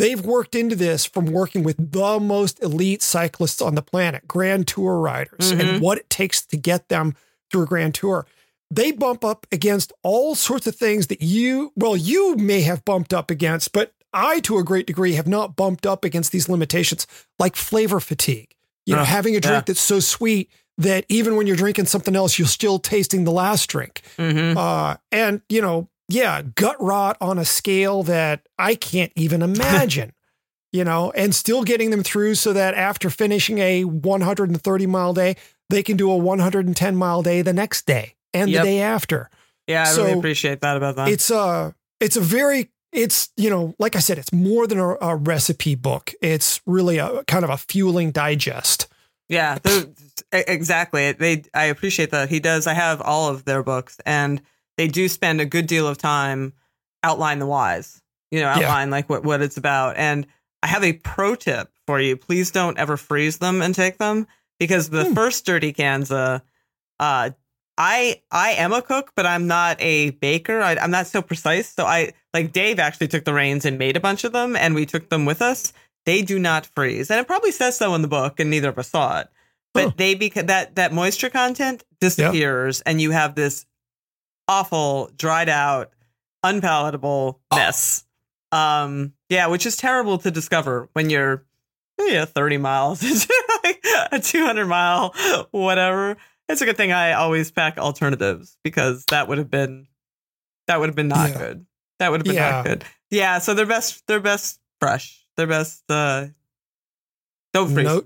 they've 0.00 0.20
worked 0.20 0.54
into 0.54 0.74
this 0.74 1.04
from 1.04 1.26
working 1.26 1.62
with 1.62 1.92
the 1.92 2.18
most 2.18 2.62
elite 2.62 3.02
cyclists 3.02 3.60
on 3.62 3.74
the 3.74 3.82
planet, 3.82 4.26
Grand 4.26 4.66
Tour 4.66 4.98
riders, 4.98 5.50
and 5.50 5.60
Mhm. 5.62 5.80
what 5.80 5.98
it 5.98 6.10
takes 6.10 6.42
to 6.46 6.56
get 6.56 6.88
them 6.88 7.14
through 7.50 7.62
a 7.62 7.66
Grand 7.66 7.94
Tour. 7.94 8.26
They 8.72 8.92
bump 8.92 9.24
up 9.24 9.46
against 9.52 9.92
all 10.02 10.34
sorts 10.34 10.66
of 10.66 10.76
things 10.76 11.08
that 11.08 11.20
you, 11.22 11.72
well, 11.76 11.96
you 11.96 12.36
may 12.36 12.60
have 12.62 12.84
bumped 12.84 13.12
up 13.12 13.30
against, 13.30 13.72
but 13.72 13.92
I, 14.12 14.40
to 14.40 14.58
a 14.58 14.64
great 14.64 14.86
degree, 14.86 15.14
have 15.14 15.28
not 15.28 15.54
bumped 15.56 15.86
up 15.86 16.04
against 16.04 16.32
these 16.32 16.48
limitations, 16.48 17.06
like 17.38 17.54
flavor 17.56 18.00
fatigue. 18.00 18.54
You 18.86 18.96
know, 18.96 19.04
having 19.04 19.36
a 19.36 19.40
drink 19.40 19.54
yeah. 19.54 19.64
that's 19.66 19.80
so 19.80 20.00
sweet 20.00 20.50
that 20.78 21.04
even 21.08 21.36
when 21.36 21.46
you're 21.46 21.56
drinking 21.56 21.86
something 21.86 22.16
else, 22.16 22.38
you're 22.38 22.48
still 22.48 22.78
tasting 22.80 23.22
the 23.24 23.30
last 23.30 23.68
drink. 23.68 24.02
Mhm. 24.18 24.56
Uh, 24.56 24.96
and 25.12 25.42
you 25.48 25.60
know, 25.60 25.88
yeah, 26.10 26.42
gut 26.42 26.76
rot 26.80 27.16
on 27.20 27.38
a 27.38 27.44
scale 27.44 28.02
that 28.04 28.46
I 28.58 28.74
can't 28.74 29.12
even 29.16 29.42
imagine. 29.42 30.12
you 30.72 30.84
know, 30.84 31.10
and 31.16 31.34
still 31.34 31.64
getting 31.64 31.90
them 31.90 32.02
through 32.04 32.36
so 32.36 32.52
that 32.52 32.74
after 32.74 33.10
finishing 33.10 33.58
a 33.58 33.82
130 33.84 34.86
mile 34.86 35.12
day, 35.12 35.36
they 35.68 35.82
can 35.82 35.96
do 35.96 36.10
a 36.10 36.16
110 36.16 36.96
mile 36.96 37.22
day 37.22 37.42
the 37.42 37.52
next 37.52 37.86
day 37.86 38.14
and 38.32 38.48
Yep. 38.50 38.62
the 38.62 38.68
day 38.68 38.80
after. 38.80 39.30
Yeah, 39.66 39.84
I 39.86 39.96
really 39.96 40.12
appreciate 40.12 40.60
that 40.60 40.76
about 40.76 40.94
them. 40.94 41.08
It's 41.08 41.28
a, 41.30 41.74
it's 41.98 42.16
a 42.16 42.20
very, 42.20 42.70
it's 42.92 43.30
you 43.36 43.50
know, 43.50 43.74
like 43.80 43.96
I 43.96 43.98
said, 43.98 44.18
it's 44.18 44.32
more 44.32 44.68
than 44.68 44.78
a, 44.78 44.96
a 45.00 45.16
recipe 45.16 45.74
book. 45.74 46.12
It's 46.22 46.60
really 46.66 46.98
a 46.98 47.24
kind 47.24 47.44
of 47.44 47.50
a 47.50 47.56
fueling 47.56 48.12
digest. 48.12 48.86
Yeah, 49.28 49.58
exactly. 50.32 51.12
They 51.12 51.44
I 51.54 51.64
appreciate 51.66 52.10
that 52.10 52.28
he 52.28 52.40
does. 52.40 52.66
I 52.66 52.74
have 52.74 53.00
all 53.00 53.28
of 53.28 53.44
their 53.44 53.62
books, 53.62 53.98
and 54.04 54.42
they 54.80 54.88
do 54.88 55.08
spend 55.10 55.42
a 55.42 55.44
good 55.44 55.66
deal 55.66 55.86
of 55.86 55.98
time 55.98 56.54
outline 57.02 57.38
the 57.38 57.44
whys. 57.46 58.00
You 58.30 58.40
know, 58.40 58.46
Yeah. 58.46 58.60
outline 58.60 58.88
like 58.88 59.10
what 59.10 59.24
what 59.24 59.42
it's 59.42 59.58
about. 59.58 59.98
And 59.98 60.26
I 60.62 60.68
have 60.68 60.82
a 60.82 60.94
pro 60.94 61.34
tip 61.34 61.68
for 61.86 62.00
you. 62.00 62.16
Please 62.16 62.50
don't 62.50 62.78
ever 62.78 62.96
freeze 62.96 63.36
them 63.36 63.60
and 63.60 63.74
take 63.74 63.98
them 63.98 64.26
because 64.58 64.88
the 64.88 65.04
Hmm. 65.04 65.12
first 65.12 65.44
dirty 65.44 65.74
Kanza, 65.74 66.40
uh, 66.98 67.30
I 67.76 68.22
I 68.30 68.52
am 68.52 68.72
a 68.72 68.80
cook, 68.80 69.12
but 69.14 69.26
I'm 69.26 69.46
not 69.46 69.76
a 69.80 70.10
baker. 70.12 70.62
I, 70.62 70.76
I'm 70.76 70.90
not 70.90 71.06
so 71.08 71.20
precise. 71.20 71.68
So 71.74 71.84
I 71.84 72.12
like 72.32 72.52
Dave 72.52 72.78
actually 72.78 73.08
took 73.08 73.26
the 73.26 73.34
reins 73.34 73.66
and 73.66 73.76
made 73.78 73.98
a 73.98 74.00
bunch 74.00 74.24
of 74.24 74.32
them, 74.32 74.56
and 74.56 74.74
we 74.74 74.86
took 74.86 75.10
them 75.10 75.26
with 75.26 75.42
us. 75.42 75.74
They 76.06 76.22
do 76.22 76.38
not 76.38 76.64
freeze, 76.74 77.10
and 77.10 77.20
it 77.20 77.26
probably 77.26 77.52
says 77.52 77.76
so 77.76 77.94
in 77.94 78.00
the 78.00 78.08
book, 78.08 78.40
and 78.40 78.48
neither 78.48 78.70
of 78.70 78.78
us 78.78 78.88
saw 78.88 79.20
it. 79.20 79.28
But 79.74 79.84
Huh. 79.84 79.92
they 79.98 80.14
because 80.14 80.44
that 80.46 80.76
that 80.76 80.94
moisture 80.94 81.28
content 81.28 81.84
disappears, 82.00 82.80
and 82.82 82.98
you 83.02 83.10
have 83.10 83.34
this 83.34 83.66
awful, 84.50 85.10
dried 85.16 85.48
out, 85.48 85.92
unpalatable 86.42 87.40
mess. 87.54 88.04
Um, 88.52 89.12
yeah, 89.28 89.46
which 89.46 89.64
is 89.64 89.76
terrible 89.76 90.18
to 90.18 90.30
discover 90.30 90.88
when 90.92 91.08
you're 91.08 91.44
yeah 92.00 92.24
30 92.24 92.56
miles 92.58 93.02
into 93.04 93.32
like 93.64 93.84
a 94.10 94.18
200 94.18 94.66
mile 94.66 95.14
whatever. 95.52 96.16
It's 96.48 96.60
a 96.60 96.64
good 96.64 96.76
thing 96.76 96.90
I 96.90 97.12
always 97.12 97.50
pack 97.52 97.78
alternatives 97.78 98.56
because 98.64 99.04
that 99.10 99.28
would 99.28 99.38
have 99.38 99.50
been 99.50 99.86
that 100.66 100.80
would 100.80 100.88
have 100.88 100.96
been 100.96 101.08
not 101.08 101.30
Yeah. 101.30 101.38
good. 101.38 101.66
That 102.00 102.10
would 102.10 102.20
have 102.20 102.26
been 102.26 102.34
Yeah. 102.34 102.50
not 102.50 102.64
good. 102.64 102.84
Yeah, 103.10 103.38
so 103.38 103.54
they're 103.54 103.66
best 103.66 104.02
they're 104.08 104.18
best 104.18 104.58
fresh. 104.80 105.24
They're 105.36 105.46
best 105.46 105.84
uh 105.88 106.26
don't 107.52 107.72
freeze. 107.72 107.86
No, 107.86 108.02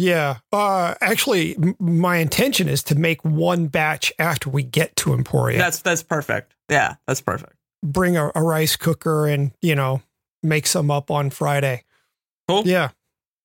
yeah. 0.00 0.38
Uh, 0.50 0.94
actually, 1.02 1.56
m- 1.56 1.76
my 1.78 2.16
intention 2.16 2.68
is 2.68 2.82
to 2.84 2.94
make 2.94 3.22
one 3.24 3.66
batch 3.66 4.12
after 4.18 4.48
we 4.48 4.62
get 4.62 4.96
to 4.96 5.12
Emporia. 5.12 5.58
That's 5.58 5.80
that's 5.82 6.02
perfect. 6.02 6.54
Yeah, 6.70 6.94
that's 7.06 7.20
perfect. 7.20 7.52
Bring 7.82 8.16
a, 8.16 8.30
a 8.34 8.42
rice 8.42 8.76
cooker 8.76 9.26
and 9.26 9.52
you 9.60 9.74
know 9.74 10.02
make 10.42 10.66
some 10.66 10.90
up 10.90 11.10
on 11.10 11.28
Friday. 11.30 11.84
Cool. 12.48 12.62
Yeah, 12.66 12.90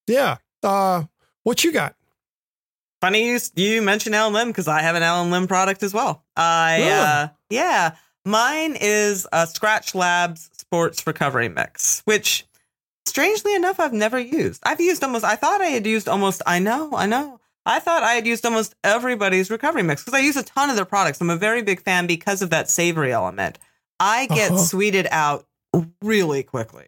yeah. 0.07 0.37
Uh, 0.63 1.03
what 1.43 1.63
you 1.63 1.71
got? 1.71 1.95
Funny 3.01 3.27
you 3.27 3.39
you 3.55 3.81
mentioned 3.81 4.15
Allen 4.15 4.33
Lim 4.33 4.47
because 4.47 4.67
I 4.67 4.81
have 4.81 4.95
an 4.95 5.03
Allen 5.03 5.29
Lim 5.31 5.47
product 5.47 5.83
as 5.83 5.93
well. 5.93 6.23
I 6.35 6.77
Really? 6.77 6.91
uh, 6.91 7.27
yeah, 7.49 7.95
mine 8.25 8.77
is 8.79 9.27
a 9.31 9.43
Skratch 9.45 9.93
Labs 9.93 10.49
Sports 10.57 11.05
Recovery 11.05 11.49
Mix, 11.49 12.01
which 12.05 12.45
strangely 13.05 13.55
enough 13.55 13.79
I've 13.79 13.93
never 13.93 14.19
used. 14.19 14.61
I've 14.65 14.81
used 14.81 15.03
almost. 15.03 15.23
I 15.25 15.35
thought 15.35 15.61
I 15.61 15.67
had 15.67 15.85
used 15.87 16.07
almost. 16.07 16.41
I 16.45 16.59
know, 16.59 16.91
I 16.95 17.05
know. 17.05 17.39
I 17.65 17.79
thought 17.79 18.03
I 18.03 18.13
had 18.13 18.27
used 18.27 18.45
almost 18.45 18.75
everybody's 18.83 19.49
recovery 19.49 19.81
mix 19.83 20.03
because 20.03 20.17
I 20.19 20.21
use 20.23 20.35
a 20.35 20.43
ton 20.43 20.69
of 20.69 20.75
their 20.75 20.85
products. 20.85 21.19
I'm 21.19 21.29
a 21.31 21.35
very 21.35 21.63
big 21.63 21.81
fan 21.81 22.05
because 22.05 22.41
of 22.43 22.51
that 22.51 22.69
savory 22.69 23.11
element. 23.11 23.57
I 23.99 24.27
get 24.27 24.51
Uh-huh. 24.51 24.59
sweeted 24.61 25.07
out 25.09 25.47
really 26.01 26.43
quickly. 26.43 26.87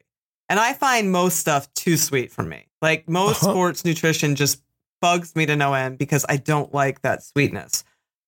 And 0.50 0.60
I 0.60 0.74
find 0.74 1.12
most 1.12 1.38
stuff 1.40 1.74
too 1.74 1.98
sweet 1.98 2.32
for 2.32 2.44
me. 2.44 2.68
Like 2.82 3.10
most 3.10 3.42
Uh-huh. 3.44 3.54
sports 3.54 3.84
nutrition 3.86 4.36
just 4.36 4.62
bugs 5.02 5.36
me 5.36 5.46
to 5.48 5.56
no 5.56 5.74
end 5.74 5.98
because 5.98 6.26
I 6.30 6.38
don't 6.38 6.74
like 6.74 7.02
that 7.02 7.24
sweetness. 7.24 7.84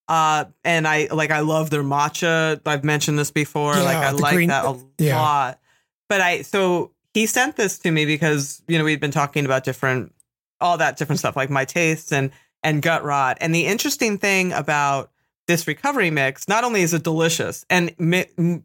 Uh, 0.08 0.46
and 0.64 0.88
I 0.88 1.08
like 1.12 1.30
I 1.30 1.42
love 1.42 1.70
their 1.70 1.84
matcha. 1.84 2.60
I've 2.66 2.84
mentioned 2.84 3.20
this 3.20 3.30
before. 3.32 3.76
like 3.76 3.98
I 3.98 4.10
like 4.12 4.34
green- 4.34 4.50
that 4.50 4.66
a 4.66 4.76
yeah. 4.98 5.20
lot. 5.22 5.60
But 6.10 6.22
I 6.22 6.42
so 6.42 6.92
he 7.14 7.26
sent 7.26 7.56
this 7.56 7.80
to 7.80 7.92
me 7.92 8.06
because 8.06 8.62
you 8.68 8.78
know 8.78 8.84
we'd 8.84 9.00
been 9.00 9.12
talking 9.12 9.46
about 9.46 9.64
different 9.64 10.14
all 10.62 10.78
that 10.78 10.98
different 10.98 11.20
stuff 11.20 11.36
like 11.36 11.50
my 11.50 11.66
tastes 11.66 12.12
and 12.12 12.32
and 12.64 12.82
gut 12.82 13.04
rot. 13.04 13.38
And 13.42 13.56
the 13.56 13.66
interesting 13.66 14.18
thing 14.18 14.52
about 14.52 15.12
this 15.48 15.66
recovery 15.68 16.12
mix, 16.12 16.48
not 16.48 16.64
only 16.64 16.82
is 16.82 16.94
it 16.94 17.04
delicious 17.04 17.66
and 17.70 17.94
mi- 17.98 18.62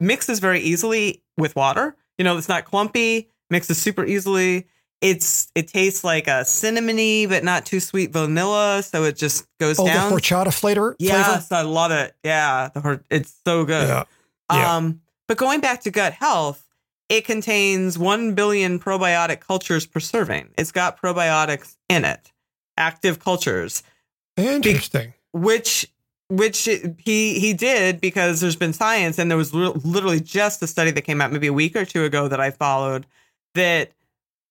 mixes 0.00 0.38
very 0.40 0.60
easily 0.60 1.22
with 1.38 1.54
water. 1.56 1.96
You 2.18 2.24
know, 2.24 2.36
it's 2.36 2.48
not 2.48 2.64
clumpy. 2.64 3.28
Mixes 3.50 3.78
super 3.78 4.04
easily. 4.04 4.66
It's 5.00 5.52
it 5.54 5.68
tastes 5.68 6.02
like 6.02 6.26
a 6.26 6.42
cinnamony 6.42 7.28
but 7.28 7.44
not 7.44 7.64
too 7.66 7.80
sweet 7.80 8.12
vanilla, 8.12 8.82
so 8.82 9.04
it 9.04 9.16
just 9.16 9.46
goes 9.60 9.78
Oh, 9.78 9.86
down. 9.86 10.10
the 10.10 10.16
horchata 10.16 10.52
flavor. 10.52 10.96
yes, 10.98 11.52
I 11.52 11.62
love 11.62 11.92
it. 11.92 12.14
Yeah, 12.24 12.70
the 12.74 12.80
hor- 12.80 13.04
it's 13.10 13.34
so 13.46 13.64
good. 13.64 13.86
Yeah. 13.88 14.04
Yeah. 14.50 14.76
Um, 14.76 15.02
but 15.28 15.36
going 15.36 15.60
back 15.60 15.82
to 15.82 15.90
gut 15.90 16.14
health, 16.14 16.65
it 17.08 17.24
contains 17.24 17.98
1 17.98 18.34
billion 18.34 18.78
probiotic 18.78 19.40
cultures 19.40 19.86
per 19.86 20.00
serving. 20.00 20.48
It's 20.58 20.72
got 20.72 21.00
probiotics 21.00 21.76
in 21.88 22.04
it, 22.04 22.32
active 22.76 23.20
cultures, 23.20 23.82
Interesting. 24.36 25.14
which 25.32 25.86
which 26.28 26.64
he 26.64 27.38
he 27.38 27.54
did 27.54 28.00
because 28.00 28.40
there's 28.40 28.56
been 28.56 28.72
science 28.72 29.18
and 29.18 29.30
there 29.30 29.38
was 29.38 29.54
li- 29.54 29.72
literally 29.84 30.20
just 30.20 30.60
a 30.62 30.66
study 30.66 30.90
that 30.90 31.02
came 31.02 31.20
out 31.20 31.32
maybe 31.32 31.46
a 31.46 31.52
week 31.52 31.76
or 31.76 31.84
two 31.84 32.04
ago 32.04 32.26
that 32.26 32.40
I 32.40 32.50
followed 32.50 33.06
that 33.54 33.92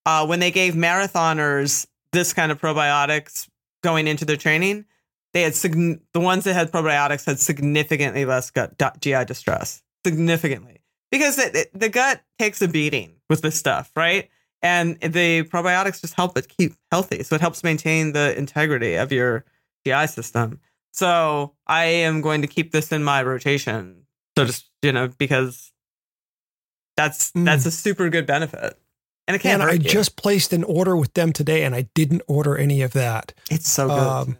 uh, 0.06 0.26
when 0.26 0.40
they 0.40 0.52
gave 0.52 0.74
marathoners 0.74 1.86
this 2.14 2.32
kind 2.32 2.52
of 2.52 2.62
probiotics 2.62 3.50
going 3.84 4.08
into 4.08 4.24
their 4.24 4.38
training, 4.38 4.86
they 5.34 5.42
had 5.42 5.54
sign- 5.54 6.00
the 6.14 6.22
ones 6.22 6.46
that 6.46 6.54
had 6.54 6.72
probiotics 6.72 7.26
had 7.26 7.40
significantly 7.40 8.24
less 8.24 8.52
gut 8.52 8.78
GI 9.02 9.26
distress, 9.26 9.84
significantly 10.06 10.75
because 11.18 11.40
it, 11.40 11.56
it- 11.56 11.80
the 11.80 11.90
gut 11.90 12.22
takes 12.40 12.62
a 12.62 12.68
beating 12.68 13.14
with 13.30 13.42
this 13.42 13.56
stuff, 13.58 13.92
right? 13.96 14.30
And 14.62 15.00
the 15.02 15.44
probiotics 15.44 16.02
just 16.02 16.16
help 16.16 16.38
it 16.38 16.48
keep 16.48 16.74
healthy, 16.92 17.24
so 17.24 17.36
it 17.36 17.42
helps 17.42 17.64
maintain 17.64 18.14
the 18.14 18.36
integrity 18.38 18.96
of 18.96 19.12
your 19.12 19.46
GI 19.86 20.08
system. 20.08 20.60
So 20.92 21.54
I 21.68 21.86
am 21.86 22.22
going 22.22 22.42
to 22.42 22.48
keep 22.48 22.72
this 22.72 22.92
in 22.92 23.04
my 23.04 23.22
rotation. 23.24 24.06
So 24.38 24.46
just 24.46 24.66
you 24.82 24.92
know 24.92 25.08
because 25.18 25.72
that's 26.98 27.32
Mm. 27.32 27.46
that's 27.46 27.66
a 27.66 27.72
super 27.72 28.10
good 28.10 28.26
benefit, 28.26 28.78
and 29.28 29.36
it 29.36 29.40
can't 29.40 29.62
And 29.62 29.70
I 29.70 29.74
you. 29.74 29.80
just 29.80 30.16
placed 30.16 30.54
an 30.54 30.64
order 30.64 30.96
with 30.96 31.14
them 31.14 31.34
today, 31.34 31.64
and 31.64 31.76
I 31.76 31.84
didn't 31.94 32.22
order 32.28 32.58
any 32.58 32.82
of 32.82 32.94
that. 32.94 33.34
it's 33.52 33.70
so 33.70 33.88
good. 33.90 33.98
um, 34.00 34.38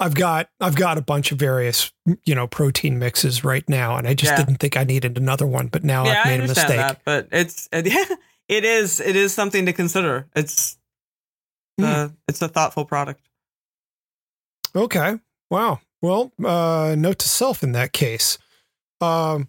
I've 0.00 0.14
got 0.14 0.48
I've 0.60 0.76
got 0.76 0.96
a 0.98 1.02
bunch 1.02 1.32
of 1.32 1.38
various 1.38 1.92
you 2.24 2.34
know 2.34 2.46
protein 2.46 2.98
mixes 2.98 3.42
right 3.44 3.68
now, 3.68 3.96
and 3.96 4.06
I 4.06 4.14
just 4.14 4.32
Yeah. 4.32 4.36
didn't 4.44 4.56
think 4.58 4.76
I 4.76 4.84
needed 4.84 5.18
another 5.18 5.46
one, 5.46 5.66
but 5.68 5.82
now 5.84 6.04
yeah, 6.06 6.22
I've 6.24 6.26
made 6.26 6.40
a 6.40 6.46
mistake. 6.48 6.76
that, 6.76 7.00
but 7.04 7.28
it's 7.32 7.68
it, 7.72 7.86
it 8.48 8.64
is 8.64 9.00
it 9.00 9.16
is 9.16 9.32
something 9.34 9.66
to 9.66 9.72
consider. 9.72 10.26
It's 10.36 10.76
uh, 11.82 12.08
it's 12.26 12.42
a 12.42 12.48
thoughtful 12.48 12.84
product. 12.84 13.20
Okay. 14.74 15.18
Wow. 15.50 15.80
Well, 16.02 16.32
uh, 16.44 16.94
note 16.98 17.18
to 17.20 17.28
self 17.28 17.62
in 17.62 17.72
that 17.72 17.92
case. 17.92 18.38
Um, 19.00 19.48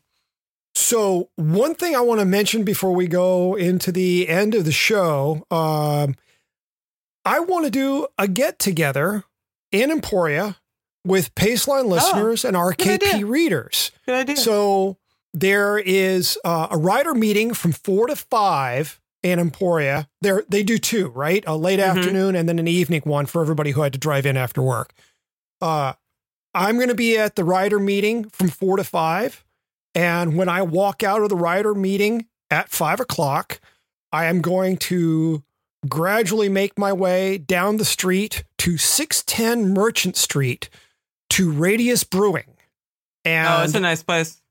so 0.76 1.30
one 1.36 1.76
thing 1.76 1.96
I 1.96 2.02
want 2.02 2.20
to 2.22 2.26
mention 2.26 2.64
before 2.64 2.94
we 2.94 3.08
go 3.08 3.56
into 3.56 3.92
the 3.92 4.30
end 4.30 4.56
of 4.56 4.66
the 4.66 4.72
show, 4.72 5.46
um, 5.52 6.16
I 7.26 7.40
want 7.40 7.66
to 7.66 7.72
do 7.72 8.08
a 8.18 8.28
get 8.28 8.60
together 8.60 9.26
in 9.72 9.92
Emporia 9.92 10.58
with 11.06 11.34
Paceline 11.36 11.86
listeners 11.86 12.44
and 12.46 12.56
RKP 12.58 13.28
readers. 13.28 13.92
Good 14.06 14.16
idea. 14.16 14.38
So 14.38 14.98
there 15.34 15.78
is 15.78 16.38
uh, 16.44 16.68
a 16.72 16.78
rider 16.78 17.14
meeting 17.14 17.54
from 17.54 17.72
four 17.72 18.08
to 18.08 18.16
five 18.16 19.00
in 19.24 19.40
Emporia. 19.40 20.08
There 20.22 20.44
they 20.50 20.64
do 20.64 20.78
two, 20.78 21.10
right? 21.10 21.44
A 21.48 21.56
late 21.56 21.80
Mhm. 21.80 21.84
afternoon 21.98 22.36
and 22.36 22.48
then 22.50 22.60
an 22.60 22.68
evening 22.68 23.02
one 23.06 23.26
for 23.26 23.42
everybody 23.42 23.72
who 23.72 23.82
had 23.82 23.94
to 23.94 24.00
drive 24.00 24.26
in 24.26 24.38
after 24.38 24.62
work. 24.62 24.94
Uh, 25.62 25.94
I'm 26.54 26.76
going 26.78 26.88
to 26.90 26.96
be 26.96 27.18
at 27.18 27.36
the 27.36 27.44
rider 27.44 27.80
meeting 27.80 28.26
from 28.30 28.48
four 28.50 28.78
to 28.78 28.84
five, 28.84 29.44
and 29.94 30.36
when 30.36 30.50
I 30.50 30.62
walk 30.64 31.04
out 31.04 31.22
of 31.22 31.30
the 31.30 31.36
rider 31.36 31.76
meeting 31.76 32.26
at 32.50 32.70
five 32.70 33.00
o'clock, 33.00 33.60
I 34.12 34.26
am 34.26 34.42
going 34.42 34.78
to 34.78 35.44
gradually 35.88 36.50
make 36.50 36.78
my 36.78 36.92
way 36.92 37.38
down 37.38 37.78
the 37.78 37.86
street 37.86 38.44
to 38.60 38.78
610 38.78 39.74
Merchant 39.74 40.18
Street 40.18 40.70
to 41.32 41.52
Radius 41.52 42.04
Brewing. 42.04 42.56
And 43.26 43.48
oh, 43.48 43.64
it's 43.64 43.76
a 43.76 43.80
nice 43.80 44.04
place. 44.04 44.42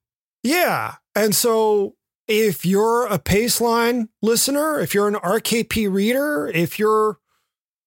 yeah. 0.43 0.95
And 1.15 1.35
so 1.35 1.97
if 2.29 2.65
you're 2.65 3.07
a 3.07 3.19
Paceline 3.19 4.09
listener, 4.23 4.79
if 4.79 4.95
you're 4.95 5.09
an 5.09 5.15
RKP 5.15 5.93
reader, 5.93 6.47
if 6.47 6.79
you're 6.79 7.19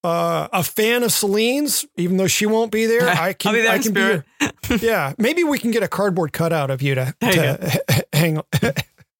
uh, 0.04 0.48
a 0.52 0.62
fan 0.62 1.02
of 1.02 1.12
Selene's, 1.12 1.86
even 1.96 2.16
though 2.18 2.26
she 2.26 2.44
won't 2.44 2.70
be 2.72 2.86
there, 2.86 3.08
I 3.08 3.32
can, 3.32 3.54
be 3.54 3.62
there 3.62 3.70
I 3.70 3.78
can 3.78 3.82
spirit. 3.94 4.24
be. 4.40 4.48
Yeah. 4.86 5.12
Maybe 5.18 5.44
we 5.44 5.58
can 5.58 5.70
get 5.70 5.82
a 5.82 5.88
cardboard 5.88 6.32
cutout 6.32 6.70
of 6.70 6.82
you 6.82 6.94
to, 6.94 7.14
There 7.20 7.58
you 7.60 8.02
hang, 8.12 8.40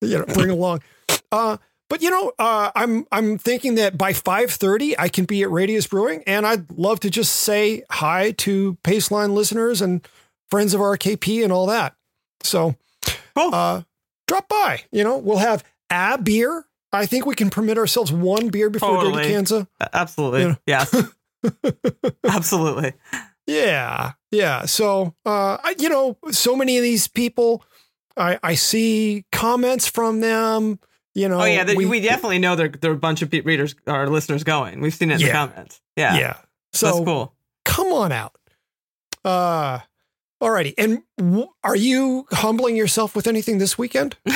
you 0.00 0.18
know, 0.18 0.24
bring 0.26 0.50
along. 0.50 0.82
Uh, 1.30 1.56
but 1.92 2.00
you 2.00 2.08
know, 2.08 2.32
uh, 2.38 2.70
I'm 2.74 3.06
I'm 3.12 3.36
thinking 3.36 3.74
that 3.74 3.98
by 3.98 4.14
5:30 4.14 4.94
I 4.98 5.10
can 5.10 5.26
be 5.26 5.42
at 5.42 5.50
Radius 5.50 5.86
Brewing, 5.86 6.22
and 6.26 6.46
I'd 6.46 6.70
love 6.70 7.00
to 7.00 7.10
just 7.10 7.36
say 7.36 7.82
hi 7.90 8.30
to 8.38 8.78
Paceline 8.82 9.34
listeners 9.34 9.82
and 9.82 10.00
friends 10.50 10.72
of 10.72 10.80
RKP 10.80 11.44
and 11.44 11.52
all 11.52 11.66
that. 11.66 11.94
So 12.42 12.76
Cool. 13.36 13.54
uh, 13.54 13.82
drop 14.26 14.48
by. 14.48 14.84
You 14.90 15.04
know, 15.04 15.18
we'll 15.18 15.36
have 15.36 15.64
a 15.90 16.16
beer. 16.16 16.64
I 16.94 17.04
think 17.04 17.26
we 17.26 17.34
can 17.34 17.50
permit 17.50 17.76
ourselves 17.76 18.10
one 18.10 18.48
beer 18.48 18.70
before 18.70 18.96
Totally. 18.96 19.24
Dirty 19.24 19.34
Kanza. 19.34 19.66
Absolutely. 19.92 20.56
Yeah. 20.66 20.86
Yes. 20.94 21.12
Absolutely. 22.24 22.94
Yeah, 23.46 24.12
yeah. 24.30 24.64
So, 24.64 25.14
uh, 25.26 25.58
I, 25.62 25.74
you 25.78 25.90
know, 25.90 26.16
so 26.30 26.56
many 26.56 26.78
of 26.78 26.82
these 26.82 27.06
people, 27.06 27.62
I, 28.16 28.38
I 28.42 28.54
see 28.54 29.26
comments 29.30 29.86
from 29.86 30.20
them. 30.20 30.78
You 31.14 31.28
know, 31.28 31.40
Oh 31.40 31.44
yeah, 31.44 31.64
the, 31.64 31.76
we, 31.76 32.00
definitely 32.00 32.38
know 32.38 32.56
there 32.56 32.68
there 32.68 32.90
are 32.90 32.94
a 32.94 32.98
bunch 32.98 33.20
of 33.22 33.30
readers 33.32 33.74
or 33.86 34.08
listeners 34.08 34.44
going. 34.44 34.80
We've 34.80 34.94
seen 34.94 35.10
it 35.10 35.20
in 35.20 35.26
the 35.26 35.32
comments. 35.32 35.80
Yeah. 35.96 36.16
yeah. 36.16 36.36
So 36.72 36.86
That's 36.86 37.04
cool. 37.04 37.34
come 37.66 37.88
on 37.88 38.12
out. 38.12 38.34
Uh, 39.24 39.80
alrighty. 40.42 40.72
And 40.78 41.02
w- 41.18 41.48
are 41.62 41.76
you 41.76 42.26
humbling 42.30 42.76
yourself 42.76 43.14
with 43.14 43.26
anything 43.26 43.58
this 43.58 43.76
weekend? 43.76 44.16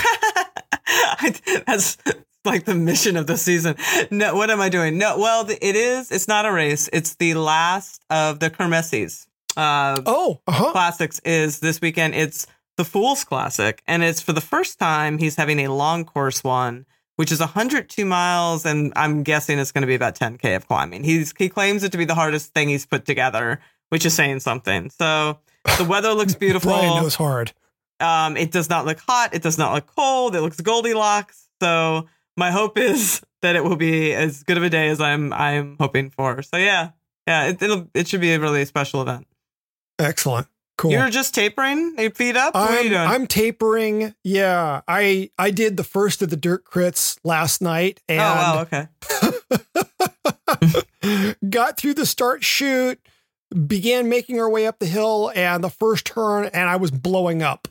That's 1.67 1.97
like 2.45 2.65
the 2.65 2.75
mission 2.75 3.17
of 3.17 3.27
the 3.27 3.37
season. 3.37 3.77
No, 4.11 4.37
what 4.37 4.51
am 4.51 4.61
I 4.61 4.69
doing? 4.69 4.99
No, 4.99 5.19
well, 5.19 5.49
it 5.49 5.77
is. 5.77 6.11
It's 6.11 6.29
not 6.29 6.47
a 6.47 6.53
race. 6.53 6.89
It's 6.93 7.15
the 7.17 7.35
last 7.35 8.03
of 8.11 8.39
the 8.41 8.51
Kermesses. 8.51 9.27
Uh, 9.57 10.01
Oh, 10.07 10.41
uh 10.47 10.53
huh. 10.53 10.73
classics 10.73 11.21
is 11.25 11.61
this 11.61 11.81
weekend. 11.81 12.15
It's 12.15 12.47
the 12.77 12.85
Fools 12.85 13.25
Classic, 13.25 13.83
and 13.87 14.03
it's 14.03 14.21
for 14.21 14.33
the 14.33 14.41
first 14.41 14.79
time 14.79 15.19
he's 15.19 15.37
having 15.37 15.61
a 15.61 15.69
long 15.69 16.05
course 16.05 16.45
one, 16.45 16.87
which 17.17 17.33
is 17.33 17.41
102 17.41 18.05
miles, 18.05 18.67
and 18.67 18.93
I'm 18.97 19.23
guessing 19.23 19.59
it's 19.59 19.73
going 19.73 19.83
to 19.83 19.87
be 19.87 19.95
about 19.95 20.15
10k 20.19 20.57
of 20.57 20.69
climbing. 20.69 21.03
He's 21.05 21.33
he 21.39 21.49
claims 21.49 21.83
it 21.83 21.93
to 21.93 21.99
be 21.99 22.05
the 22.05 22.15
hardest 22.15 22.53
thing 22.53 22.69
he's 22.69 22.87
put 22.87 23.05
together, 23.05 23.61
which 23.89 24.05
is 24.05 24.15
saying 24.15 24.41
something. 24.41 24.91
So 24.91 25.39
the 25.79 25.85
weather 25.85 26.13
looks 26.13 26.35
beautiful. 26.37 26.73
Brian 26.73 27.03
knows 27.03 27.15
hard. 27.15 27.53
Um, 27.99 28.37
it 28.37 28.53
does 28.53 28.69
not 28.69 28.85
look 28.85 28.99
hot. 29.01 29.35
It 29.35 29.43
does 29.43 29.57
not 29.57 29.73
look 29.73 29.87
cold. 29.87 30.37
It 30.37 30.43
looks 30.43 30.61
Goldilocks. 30.61 31.49
So 31.63 32.09
my 32.37 32.51
hope 32.51 32.77
is 32.79 33.23
that 33.43 33.57
it 33.57 33.65
will 33.65 33.77
be 33.77 34.13
as 34.13 34.43
good 34.43 34.59
of 34.59 34.63
a 34.63 34.71
day 34.71 34.89
as 34.89 35.01
I'm 35.01 35.33
I'm 35.33 35.77
hoping 35.81 36.11
for. 36.11 36.43
So 36.43 36.57
yeah, 36.57 36.91
yeah, 37.27 37.47
it, 37.47 37.63
it'll 37.63 37.89
it 37.95 38.09
should 38.09 38.21
be 38.21 38.33
a 38.33 38.41
really 38.41 38.65
special 38.65 39.03
event. 39.03 39.27
Excellent. 39.99 40.47
Cool. 40.79 40.91
You're 40.91 41.09
just 41.09 41.35
tapering 41.35 41.95
your 41.99 42.11
feet 42.11 42.37
up. 42.37 42.55
What 42.55 42.71
are 42.71 42.83
you 42.83 42.95
I'm? 42.97 43.09
I'm 43.11 43.27
tapering. 43.27 44.15
Yeah, 44.23 44.83
I 44.87 45.31
I 45.39 45.51
did 45.51 45.77
the 45.79 45.85
first 45.85 46.21
of 46.21 46.29
the 46.29 46.37
dirt 46.37 46.65
crits 46.67 47.19
last 47.25 47.63
night, 47.63 48.01
and 48.09 48.21
oh 48.21 48.25
wow, 48.25 48.61
okay. 48.63 48.89
got 51.49 51.77
through 51.79 51.95
the 51.95 52.07
start 52.07 52.45
chute, 52.45 53.01
began 53.67 54.09
making 54.09 54.39
our 54.41 54.51
way 54.51 54.67
up 54.67 54.79
the 54.79 54.87
hill, 54.87 55.33
and 55.35 55.63
the 55.65 55.71
first 55.71 56.05
turn, 56.07 56.47
and 56.53 56.69
I 56.69 56.77
was 56.77 56.91
blowing 56.91 57.43
up. 57.43 57.69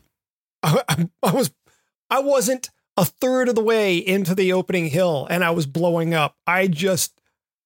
I, 0.64 0.82
I, 0.90 1.10
I 1.24 1.32
was, 1.32 1.52
I 2.10 2.20
wasn't 2.20 2.70
a 2.98 3.06
third 3.06 3.50
of 3.50 3.56
the 3.56 3.64
way 3.64 3.98
into 3.98 4.34
the 4.36 4.54
opening 4.54 4.88
hill, 4.88 5.28
and 5.30 5.44
I 5.44 5.52
was 5.52 5.66
blowing 5.66 6.14
up. 6.14 6.36
I 6.48 6.68
just, 6.68 7.20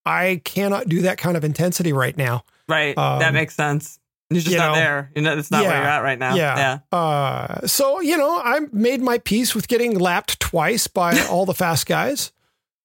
I 0.06 0.42
cannot 0.44 0.90
do 0.90 1.02
that 1.04 1.18
kind 1.18 1.38
of 1.38 1.44
intensity 1.44 1.94
right 1.94 2.18
now. 2.18 2.44
Right, 2.68 2.96
that 2.96 3.22
Um, 3.30 3.34
makes 3.34 3.56
sense. 3.56 4.00
You're 4.30 4.42
just 4.42 4.52
you 4.52 4.58
not 4.58 4.70
know, 4.70 4.76
there. 4.76 5.12
You're 5.16 5.24
not, 5.24 5.38
it's 5.40 5.50
not 5.52 5.64
where 5.64 5.76
you're 5.76 5.84
at 5.90 6.04
right 6.04 6.20
now. 6.20 6.36
yeah. 6.36 6.80
yeah. 6.92 6.98
Uh, 6.98 7.66
so 7.68 8.00
you 8.00 8.16
know, 8.18 8.40
I 8.40 8.60
made 8.72 9.02
my 9.02 9.18
peace 9.18 9.56
with 9.56 9.68
getting 9.68 9.98
lapped 9.98 10.40
twice 10.40 10.88
by 10.88 11.20
all 11.30 11.46
the 11.46 11.54
fast 11.54 11.86
guys. 11.88 12.32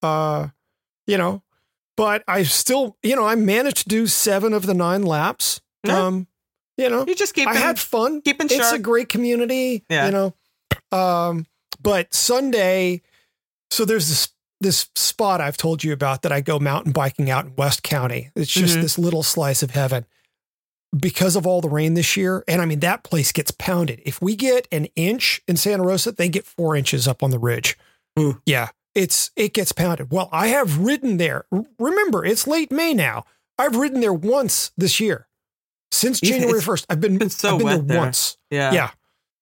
Uh, 0.02 0.48
you 1.06 1.18
know, 1.18 1.42
but 1.96 2.24
I 2.26 2.44
still, 2.44 2.96
you 3.02 3.14
know, 3.14 3.24
I 3.26 3.34
managed 3.34 3.78
to 3.78 3.88
do 3.88 4.06
seven 4.06 4.52
of 4.54 4.64
the 4.66 4.74
nine 4.74 5.02
laps. 5.02 5.60
Yeah. 5.84 6.06
Um, 6.06 6.26
you 6.78 6.88
know, 6.88 7.04
You 7.06 7.14
just 7.14 7.34
keep. 7.34 7.46
I 7.46 7.54
had 7.54 7.78
fun. 7.78 8.22
keeping 8.22 8.48
It's 8.50 8.72
a 8.72 8.78
great 8.78 9.08
community. 9.08 9.84
Yeah. 9.88 10.06
You 10.06 10.12
know, 10.12 10.98
um, 10.98 11.46
but 11.80 12.14
Sunday, 12.14 13.02
so 13.70 13.84
there's 13.84 14.08
this 14.08 14.28
this 14.60 14.88
spot 14.96 15.40
I've 15.42 15.58
told 15.58 15.84
you 15.84 15.92
about 15.92 16.22
that 16.22 16.32
I 16.32 16.40
go 16.40 16.58
mountain 16.58 16.92
biking 16.92 17.28
out 17.28 17.44
in 17.44 17.54
West 17.56 17.82
County. 17.82 18.30
It's 18.34 18.50
just 18.50 18.78
Mhm. 18.78 18.82
this 18.82 18.98
little 18.98 19.22
slice 19.22 19.62
of 19.62 19.72
heaven 19.72 20.06
because 20.96 21.36
of 21.36 21.46
all 21.46 21.60
the 21.60 21.68
rain 21.68 21.94
this 21.94 22.16
year. 22.16 22.44
And 22.48 22.60
I 22.62 22.66
mean, 22.66 22.80
that 22.80 23.02
place 23.04 23.32
gets 23.32 23.50
pounded. 23.50 24.00
If 24.04 24.20
we 24.22 24.36
get 24.36 24.68
an 24.72 24.86
inch 24.96 25.42
in 25.48 25.56
Santa 25.56 25.82
Rosa, 25.82 26.12
they 26.12 26.28
get 26.28 26.44
four 26.46 26.76
inches 26.76 27.06
up 27.08 27.22
on 27.22 27.30
the 27.30 27.38
ridge. 27.38 27.76
Ooh. 28.18 28.40
Yeah, 28.46 28.68
it's 28.94 29.30
it 29.36 29.52
gets 29.54 29.72
pounded. 29.72 30.10
Well, 30.10 30.28
I 30.32 30.48
have 30.48 30.78
ridden 30.78 31.16
there. 31.16 31.46
Remember, 31.78 32.24
it's 32.24 32.46
late 32.46 32.70
May 32.70 32.94
now. 32.94 33.24
I've 33.58 33.76
ridden 33.76 34.00
there 34.00 34.12
once 34.12 34.72
this 34.76 35.00
year. 35.00 35.26
Since 35.92 36.20
January 36.20 36.60
first, 36.60 36.86
I've 36.90 37.00
been, 37.00 37.18
been 37.18 37.30
so 37.30 37.52
I've 37.52 37.58
been 37.58 37.66
wet 37.66 37.76
there 37.86 37.94
there. 37.96 37.98
once. 38.04 38.36
yeah. 38.50 38.72
Yeah. 38.72 38.90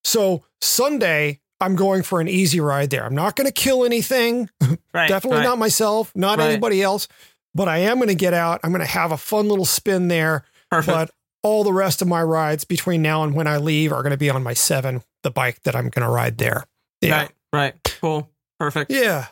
So 0.04 0.44
Sunday, 0.60 1.40
I'm 1.60 1.76
going 1.76 2.02
for 2.02 2.20
an 2.20 2.28
easy 2.28 2.60
ride 2.60 2.90
there. 2.90 3.04
I'm 3.06 3.14
not 3.14 3.36
going 3.36 3.46
to 3.46 3.52
kill 3.52 3.84
anything. 3.84 4.48
Right. 4.94 5.08
Definitely 5.08 5.38
right. 5.38 5.44
not 5.44 5.56
myself, 5.58 6.12
not 6.14 6.38
Right. 6.38 6.50
anybody 6.50 6.82
else. 6.82 7.08
But 7.54 7.66
I 7.66 7.78
am 7.78 7.96
going 7.96 8.08
to 8.08 8.14
get 8.14 8.34
out. 8.34 8.60
I'm 8.62 8.72
going 8.72 8.84
to 8.84 8.90
have 8.90 9.10
a 9.10 9.16
fun 9.16 9.48
little 9.48 9.64
spin 9.64 10.08
there. 10.08 10.44
Perfect. 10.70 10.94
But 10.94 11.10
all 11.42 11.64
the 11.64 11.72
rest 11.72 12.02
of 12.02 12.08
my 12.08 12.22
rides 12.22 12.64
between 12.64 13.02
now 13.02 13.22
and 13.24 13.34
when 13.34 13.46
I 13.46 13.56
leave 13.56 13.92
are 13.92 14.02
going 14.02 14.12
to 14.12 14.16
be 14.16 14.30
on 14.30 14.42
my 14.42 14.54
seven, 14.54 15.02
the 15.22 15.30
bike 15.30 15.62
that 15.62 15.74
I'm 15.74 15.88
going 15.88 16.06
to 16.06 16.12
ride 16.12 16.38
there. 16.38 16.64
Yeah. 17.00 17.22
Right. 17.22 17.30
Right. 17.52 17.74
Cool. 18.00 18.30
Perfect. 18.58 18.90
Yeah. 18.90 19.26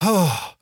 Oh. 0.00 0.54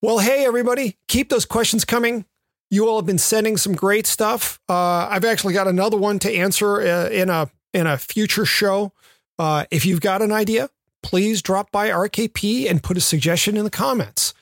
Well, 0.00 0.18
hey, 0.18 0.44
everybody, 0.44 0.96
keep 1.06 1.28
those 1.28 1.44
questions 1.44 1.84
coming. 1.84 2.24
You 2.70 2.88
all 2.88 2.96
have 2.96 3.06
been 3.06 3.18
sending 3.18 3.56
some 3.56 3.74
great 3.74 4.06
stuff. 4.06 4.58
Uh, 4.68 5.06
I've 5.10 5.24
actually 5.24 5.54
got 5.54 5.68
another 5.68 5.98
one 5.98 6.18
to 6.20 6.34
answer 6.34 6.80
uh, 6.80 7.08
in 7.10 7.28
a 7.28 7.50
in 7.74 7.86
a 7.86 7.98
future 7.98 8.46
show. 8.46 8.92
Uh, 9.38 9.66
if 9.70 9.84
you've 9.84 10.00
got 10.00 10.22
an 10.22 10.32
idea, 10.32 10.70
please 11.02 11.42
drop 11.42 11.70
by 11.70 11.90
RKP 11.90 12.68
and 12.70 12.82
put 12.82 12.96
a 12.96 13.00
suggestion 13.00 13.56
in 13.56 13.64
the 13.64 13.70
comments. 13.70 14.34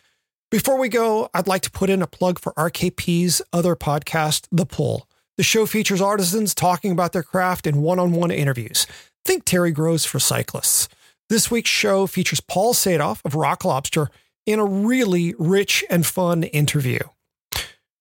Before 0.51 0.79
we 0.79 0.89
go, 0.89 1.29
I'd 1.35 1.47
like 1.47 1.63
to 1.63 1.71
put 1.71 1.91
in 1.91 2.03
a 2.03 2.07
plug 2.07 2.39
for 2.39 2.53
RKP's 2.55 3.43
other 3.53 3.77
podcast, 3.77 4.47
The 4.51 4.67
Pull. 4.67 5.09
The 5.41 5.45
show 5.45 5.65
features 5.65 6.03
artisans 6.03 6.55
talking 6.55 6.93
about 6.93 7.13
their 7.13 7.23
craft 7.23 7.67
in 7.67 7.81
one 7.81 7.99
on 7.99 8.13
one 8.13 8.31
interviews. 8.31 8.87
Think 9.25 9.47
Terry 9.47 9.71
Gross 9.71 10.05
for 10.05 10.19
cyclists. 10.19 10.87
This 11.31 11.51
week's 11.51 11.71
show 11.71 12.07
features 12.07 12.41
Paul 12.41 12.75
Sadoff 12.75 13.25
of 13.25 13.35
Rock 13.35 13.65
Lobster 13.65 14.11
in 14.45 14.59
a 14.59 14.67
really 14.67 15.35
rich 15.39 15.83
and 15.89 16.05
fun 16.05 16.43
interview. 16.43 16.99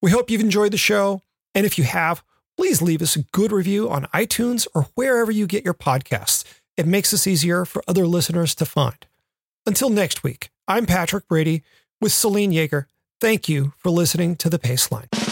We 0.02 0.12
hope 0.12 0.30
you've 0.30 0.42
enjoyed 0.42 0.74
the 0.74 0.78
show. 0.78 1.22
And 1.56 1.66
if 1.66 1.78
you 1.78 1.86
have, 1.86 2.24
please 2.58 2.82
leave 2.82 3.02
us 3.02 3.16
a 3.16 3.24
good 3.32 3.54
review 3.54 3.90
on 3.90 4.08
iTunes 4.14 4.68
or 4.76 4.88
wherever 4.96 5.32
you 5.32 5.48
get 5.48 5.64
your 5.64 5.74
podcasts. 5.74 6.44
It 6.76 6.88
makes 6.88 7.14
us 7.14 7.26
easier 7.26 7.64
for 7.64 7.82
other 7.88 8.06
listeners 8.06 8.54
to 8.56 8.66
find. 8.66 9.06
Until 9.66 9.90
next 9.90 10.24
week, 10.24 10.50
I'm 10.68 10.86
Patrick 10.86 11.26
Brady 11.30 11.64
with 12.02 12.12
Selene 12.12 12.52
Yeager. 12.52 12.88
Thank 13.22 13.48
you 13.48 13.72
for 13.78 13.92
listening 13.92 14.36
to 14.36 14.50
The 14.50 14.60
Paceline. 14.60 15.29